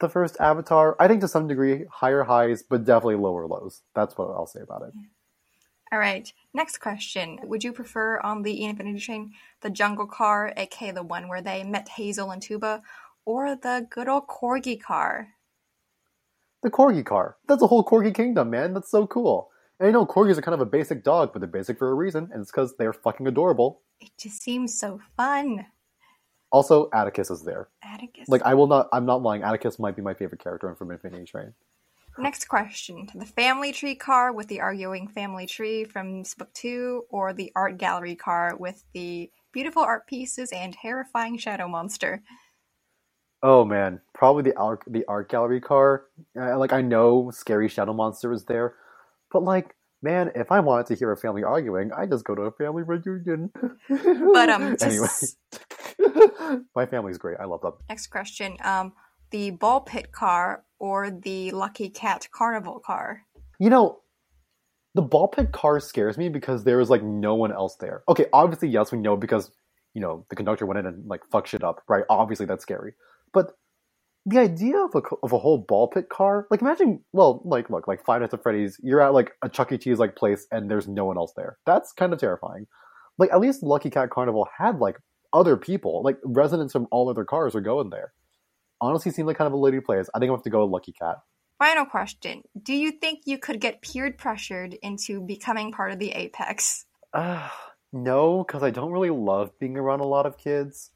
the 0.00 0.08
first 0.08 0.36
Avatar. 0.40 0.96
I 1.00 1.08
think 1.08 1.20
to 1.22 1.28
some 1.28 1.48
degree 1.48 1.86
higher 1.90 2.24
highs, 2.24 2.62
but 2.62 2.84
definitely 2.84 3.16
lower 3.16 3.46
lows. 3.46 3.82
That's 3.94 4.16
what 4.18 4.26
I'll 4.26 4.46
say 4.46 4.60
about 4.60 4.82
it. 4.82 4.92
All 5.92 5.98
right. 5.98 6.32
Next 6.54 6.78
question. 6.78 7.38
Would 7.42 7.64
you 7.64 7.72
prefer 7.72 8.18
on 8.20 8.42
the 8.42 8.64
Infinity 8.64 9.00
Train 9.00 9.32
the 9.60 9.70
jungle 9.70 10.06
car, 10.06 10.52
aka 10.56 10.90
the 10.90 11.02
one 11.02 11.28
where 11.28 11.42
they 11.42 11.64
met 11.64 11.88
Hazel 11.88 12.30
and 12.30 12.40
Tuba, 12.40 12.82
or 13.24 13.54
the 13.54 13.86
good 13.90 14.08
old 14.08 14.26
corgi 14.26 14.80
car? 14.80 15.28
The 16.62 16.70
corgi 16.70 17.04
car. 17.04 17.36
That's 17.46 17.62
a 17.62 17.66
whole 17.66 17.84
corgi 17.84 18.14
kingdom, 18.14 18.50
man. 18.50 18.72
That's 18.72 18.90
so 18.90 19.06
cool. 19.06 19.50
And 19.78 19.88
I 19.88 19.90
know 19.90 20.06
corgis 20.06 20.38
are 20.38 20.42
kind 20.42 20.54
of 20.54 20.60
a 20.60 20.66
basic 20.66 21.02
dog, 21.02 21.32
but 21.32 21.40
they're 21.40 21.48
basic 21.48 21.76
for 21.76 21.90
a 21.90 21.94
reason, 21.94 22.30
and 22.32 22.42
it's 22.42 22.50
because 22.50 22.76
they're 22.76 22.92
fucking 22.92 23.26
adorable. 23.26 23.82
It 24.00 24.12
just 24.16 24.40
seems 24.40 24.78
so 24.78 25.00
fun. 25.16 25.66
Also, 26.52 26.90
Atticus 26.92 27.30
is 27.30 27.42
there. 27.42 27.68
Atticus. 27.82 28.28
Like 28.28 28.42
I 28.42 28.54
will 28.54 28.66
not. 28.66 28.88
I'm 28.92 29.06
not 29.06 29.22
lying. 29.22 29.42
Atticus 29.42 29.78
might 29.78 29.96
be 29.96 30.02
my 30.02 30.14
favorite 30.14 30.42
character 30.42 30.68
in 30.68 30.76
from 30.76 30.90
Infinity 30.90 31.24
Train. 31.24 31.54
Next 32.18 32.46
question: 32.46 33.08
the 33.14 33.24
family 33.24 33.72
tree 33.72 33.94
car 33.94 34.32
with 34.32 34.48
the 34.48 34.60
arguing 34.60 35.08
family 35.08 35.46
tree 35.46 35.84
from 35.84 36.24
book 36.36 36.52
two, 36.52 37.06
or 37.08 37.32
the 37.32 37.50
art 37.56 37.78
gallery 37.78 38.14
car 38.14 38.54
with 38.56 38.84
the 38.92 39.30
beautiful 39.50 39.82
art 39.82 40.06
pieces 40.06 40.52
and 40.52 40.74
terrifying 40.74 41.38
shadow 41.38 41.68
monster. 41.68 42.22
Oh 43.42 43.64
man, 43.64 44.00
probably 44.14 44.42
the 44.42 44.56
art 44.58 44.82
the 44.86 45.06
art 45.08 45.30
gallery 45.30 45.60
car. 45.60 46.04
Uh, 46.38 46.58
like 46.58 46.74
I 46.74 46.82
know 46.82 47.30
scary 47.30 47.68
shadow 47.68 47.94
monster 47.94 48.30
is 48.30 48.44
there, 48.44 48.74
but 49.32 49.42
like 49.42 49.74
man, 50.02 50.32
if 50.34 50.52
I 50.52 50.60
wanted 50.60 50.86
to 50.86 50.94
hear 50.96 51.12
a 51.12 51.16
family 51.16 51.44
arguing, 51.44 51.92
I 51.92 52.06
just 52.06 52.24
go 52.24 52.34
to 52.34 52.42
a 52.42 52.52
family 52.52 52.82
reunion. 52.82 53.50
but 54.32 54.50
um, 54.50 54.76
anyway, 54.82 55.08
my 56.76 56.86
family's 56.86 57.18
great. 57.18 57.38
I 57.40 57.44
love 57.44 57.60
them. 57.62 57.72
Next 57.88 58.08
question: 58.08 58.56
um, 58.62 58.92
the 59.30 59.50
ball 59.50 59.80
pit 59.80 60.12
car 60.12 60.64
or 60.78 61.10
the 61.10 61.50
Lucky 61.52 61.88
Cat 61.88 62.28
Carnival 62.32 62.80
car? 62.80 63.22
You 63.58 63.70
know, 63.70 64.00
the 64.94 65.02
ball 65.02 65.28
pit 65.28 65.52
car 65.52 65.80
scares 65.80 66.18
me 66.18 66.28
because 66.28 66.64
there 66.64 66.80
is 66.80 66.90
like 66.90 67.02
no 67.02 67.34
one 67.34 67.52
else 67.52 67.76
there. 67.76 68.02
Okay, 68.08 68.26
obviously, 68.32 68.68
yes, 68.68 68.92
we 68.92 68.98
know 68.98 69.16
because 69.16 69.50
you 69.94 70.00
know 70.00 70.26
the 70.30 70.36
conductor 70.36 70.66
went 70.66 70.78
in 70.78 70.86
and 70.86 71.06
like 71.06 71.22
fucked 71.30 71.48
shit 71.48 71.64
up, 71.64 71.82
right? 71.88 72.04
Obviously, 72.08 72.46
that's 72.46 72.62
scary. 72.62 72.94
But 73.32 73.52
the 74.24 74.38
idea 74.38 74.78
of 74.78 74.94
a, 74.94 75.02
of 75.22 75.32
a 75.32 75.38
whole 75.38 75.58
ball 75.58 75.88
pit 75.88 76.08
car, 76.08 76.46
like 76.50 76.60
imagine, 76.60 77.00
well, 77.12 77.42
like 77.44 77.70
look, 77.70 77.88
like 77.88 78.04
Five 78.04 78.20
Nights 78.20 78.34
at 78.34 78.42
Freddy's, 78.42 78.78
you're 78.82 79.00
at 79.00 79.14
like 79.14 79.32
a 79.42 79.48
Chuck 79.48 79.72
E. 79.72 79.78
Cheese 79.78 79.98
like 79.98 80.14
place 80.14 80.46
and 80.52 80.70
there's 80.70 80.86
no 80.86 81.04
one 81.04 81.16
else 81.16 81.32
there. 81.36 81.58
That's 81.66 81.92
kind 81.92 82.12
of 82.12 82.20
terrifying. 82.20 82.66
Like 83.18 83.32
at 83.32 83.40
least 83.40 83.62
Lucky 83.62 83.90
Cat 83.90 84.10
Carnival 84.10 84.48
had 84.56 84.78
like 84.78 84.98
other 85.32 85.56
people, 85.56 86.02
like 86.02 86.18
residents 86.24 86.72
from 86.72 86.86
all 86.90 87.08
other 87.08 87.24
cars 87.24 87.54
are 87.54 87.60
going 87.60 87.90
there. 87.90 88.12
Honestly, 88.80 89.12
seemed 89.12 89.28
like 89.28 89.38
kind 89.38 89.46
of 89.46 89.52
a 89.52 89.56
lady 89.56 89.80
place. 89.80 90.08
I 90.14 90.18
think 90.18 90.30
I'm 90.30 90.36
have 90.36 90.44
to 90.44 90.50
go 90.50 90.64
with 90.64 90.72
Lucky 90.72 90.92
Cat. 90.92 91.18
Final 91.58 91.84
question 91.84 92.42
Do 92.60 92.74
you 92.74 92.90
think 92.90 93.20
you 93.24 93.38
could 93.38 93.60
get 93.60 93.82
peer 93.82 94.12
pressured 94.12 94.74
into 94.82 95.20
becoming 95.20 95.70
part 95.70 95.92
of 95.92 96.00
the 96.00 96.10
Apex? 96.10 96.86
Uh, 97.12 97.48
no, 97.92 98.42
because 98.44 98.62
I 98.62 98.70
don't 98.70 98.90
really 98.90 99.10
love 99.10 99.56
being 99.58 99.76
around 99.76 100.00
a 100.00 100.06
lot 100.06 100.26
of 100.26 100.36
kids, 100.36 100.90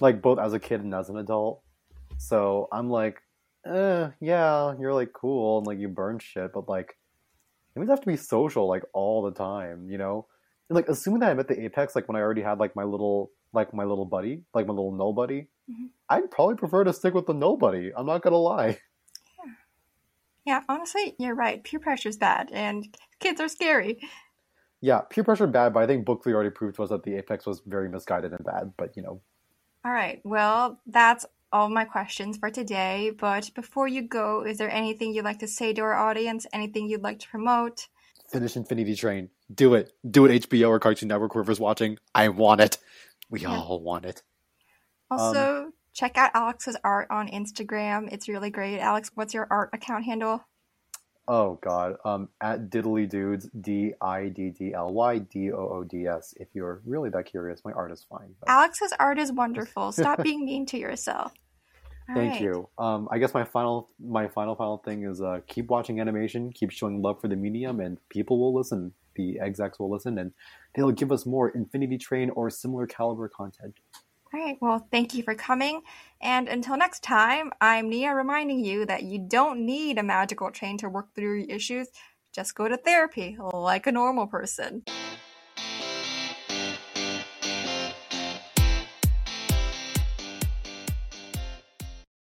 like 0.00 0.20
both 0.20 0.38
as 0.38 0.52
a 0.52 0.58
kid 0.58 0.82
and 0.82 0.94
as 0.94 1.08
an 1.08 1.16
adult. 1.16 1.62
So 2.18 2.68
I'm 2.70 2.90
like, 2.90 3.22
eh, 3.66 4.10
yeah, 4.20 4.74
you're 4.78 4.94
like 4.94 5.12
cool 5.12 5.58
and 5.58 5.66
like 5.66 5.78
you 5.78 5.88
burn 5.88 6.18
shit, 6.18 6.52
but 6.52 6.68
like, 6.68 6.98
it 7.74 7.78
means 7.78 7.88
I 7.88 7.94
have 7.94 8.00
to 8.00 8.06
be 8.06 8.16
social 8.16 8.68
like 8.68 8.82
all 8.92 9.22
the 9.22 9.32
time, 9.32 9.88
you 9.88 9.96
know? 9.96 10.26
And 10.68 10.76
like, 10.76 10.88
assuming 10.88 11.20
that 11.20 11.30
I'm 11.30 11.40
at 11.40 11.48
the 11.48 11.58
Apex, 11.64 11.96
like 11.96 12.06
when 12.06 12.16
I 12.16 12.20
already 12.20 12.42
had 12.42 12.58
like 12.58 12.76
my 12.76 12.84
little, 12.84 13.30
like 13.52 13.72
my 13.74 13.84
little 13.84 14.04
buddy, 14.06 14.42
like 14.54 14.66
my 14.66 14.72
little 14.72 14.92
nobody, 14.92 15.46
Mhm. 15.70 15.90
I'd 16.08 16.30
probably 16.30 16.56
prefer 16.56 16.84
to 16.84 16.92
stick 16.92 17.14
with 17.14 17.26
the 17.26 17.34
nobody. 17.34 17.92
I'm 17.94 18.06
not 18.06 18.22
gonna 18.22 18.36
lie. 18.36 18.78
Yeah, 19.38 19.52
yeah, 20.44 20.62
honestly, 20.68 21.14
you're 21.18 21.34
right. 21.36 21.62
Peer 21.62 21.78
pressure's 21.80 22.16
bad, 22.16 22.50
and 22.52 22.96
kids 23.20 23.40
are 23.40 23.48
scary. 23.48 24.00
Yeah, 24.80 25.02
peer 25.02 25.22
pressure 25.22 25.46
bad, 25.46 25.72
but 25.72 25.84
I 25.84 25.86
think 25.86 26.04
Book 26.04 26.24
Three 26.24 26.34
already 26.34 26.50
proved 26.50 26.76
to 26.76 26.82
us 26.82 26.88
that 26.90 27.04
the 27.04 27.14
Apex 27.16 27.46
was 27.46 27.60
very 27.64 27.88
misguided 27.88 28.32
and 28.32 28.44
bad. 28.44 28.72
But 28.76 28.96
you 28.96 29.02
know, 29.02 29.20
All 29.84 29.92
right, 29.92 30.20
well, 30.24 30.80
that's 30.86 31.24
all 31.52 31.68
my 31.68 31.84
questions 31.84 32.38
for 32.38 32.50
today. 32.50 33.10
But 33.16 33.50
before 33.54 33.86
you 33.86 34.02
go, 34.02 34.42
is 34.44 34.58
there 34.58 34.70
anything 34.70 35.12
you'd 35.14 35.24
like 35.24 35.38
to 35.40 35.46
say 35.48 35.72
to 35.74 35.82
our 35.82 35.94
audience? 35.94 36.46
Anything 36.52 36.88
you'd 36.88 37.02
like 37.02 37.20
to 37.20 37.28
promote? 37.28 37.88
finish 38.28 38.56
Infinity 38.56 38.94
Train. 38.96 39.28
Do 39.54 39.74
it. 39.74 39.92
Do 40.10 40.24
it, 40.24 40.48
HBO 40.48 40.70
or 40.70 40.80
Cartoon 40.80 41.08
Network, 41.08 41.34
whoever's 41.34 41.60
watching. 41.60 41.98
I 42.14 42.30
want 42.30 42.62
it. 42.62 42.78
We 43.32 43.40
Yeah. 43.40 43.56
all 43.56 43.80
want 43.80 44.04
it. 44.04 44.22
Also, 45.10 45.72
check 45.92 46.16
out 46.16 46.30
Alex's 46.34 46.76
art 46.84 47.08
on 47.10 47.28
Instagram. 47.28 48.12
It's 48.12 48.28
really 48.28 48.50
great. 48.50 48.78
Alex, 48.78 49.10
what's 49.14 49.34
your 49.34 49.46
art 49.50 49.70
account 49.72 50.04
handle? 50.04 50.44
Oh 51.28 51.58
God. 51.62 51.96
Um, 52.04 52.28
at 52.40 52.68
Diddly 52.70 53.08
Doods, 53.08 53.48
D 53.58 53.94
I 54.00 54.28
D 54.28 54.50
D 54.50 54.74
L 54.74 54.92
Y 54.92 55.18
D 55.18 55.50
O 55.52 55.56
O 55.56 55.84
D 55.84 56.06
S. 56.06 56.34
If 56.36 56.48
you're 56.54 56.82
really 56.84 57.10
that 57.10 57.24
curious, 57.26 57.62
my 57.64 57.72
art 57.72 57.90
is 57.92 58.04
fine. 58.04 58.34
but- 58.40 58.48
Alex's 58.50 58.92
art 59.00 59.18
is 59.18 59.32
wonderful. 59.32 59.92
Stop 59.92 60.22
being 60.22 60.44
mean 60.50 60.66
to 60.66 60.78
yourself. 60.78 61.32
All 62.08 62.16
Thank 62.16 62.32
right. 62.32 62.40
you. 62.42 62.68
Um, 62.78 63.08
I 63.12 63.18
guess 63.18 63.32
my 63.32 63.44
final, 63.44 63.88
my 64.00 64.28
final, 64.28 64.56
final 64.56 64.78
thing 64.78 65.04
is 65.04 65.22
uh, 65.22 65.40
keep 65.46 65.68
watching 65.68 66.00
animation, 66.00 66.52
keep 66.52 66.70
showing 66.70 67.00
love 67.00 67.20
for 67.20 67.28
the 67.28 67.36
medium, 67.36 67.80
and 67.80 67.96
people 68.08 68.38
will 68.40 68.52
listen. 68.54 68.92
The 69.14 69.38
execs 69.40 69.78
will 69.78 69.90
listen, 69.90 70.18
and 70.18 70.32
they'll 70.74 70.92
give 70.92 71.12
us 71.12 71.26
more 71.26 71.50
Infinity 71.50 71.98
Train 71.98 72.30
or 72.30 72.50
similar 72.50 72.86
caliber 72.86 73.28
content. 73.28 73.74
All 74.34 74.40
right. 74.40 74.56
Well, 74.60 74.88
thank 74.90 75.14
you 75.14 75.22
for 75.22 75.34
coming. 75.34 75.82
And 76.22 76.48
until 76.48 76.76
next 76.78 77.02
time, 77.02 77.52
I'm 77.60 77.90
Nia 77.90 78.14
reminding 78.14 78.64
you 78.64 78.86
that 78.86 79.02
you 79.02 79.18
don't 79.18 79.66
need 79.66 79.98
a 79.98 80.02
magical 80.02 80.50
train 80.50 80.78
to 80.78 80.88
work 80.88 81.14
through 81.14 81.40
your 81.40 81.50
issues. 81.54 81.88
Just 82.34 82.54
go 82.54 82.66
to 82.66 82.78
therapy 82.78 83.36
like 83.52 83.86
a 83.86 83.92
normal 83.92 84.26
person. 84.26 84.84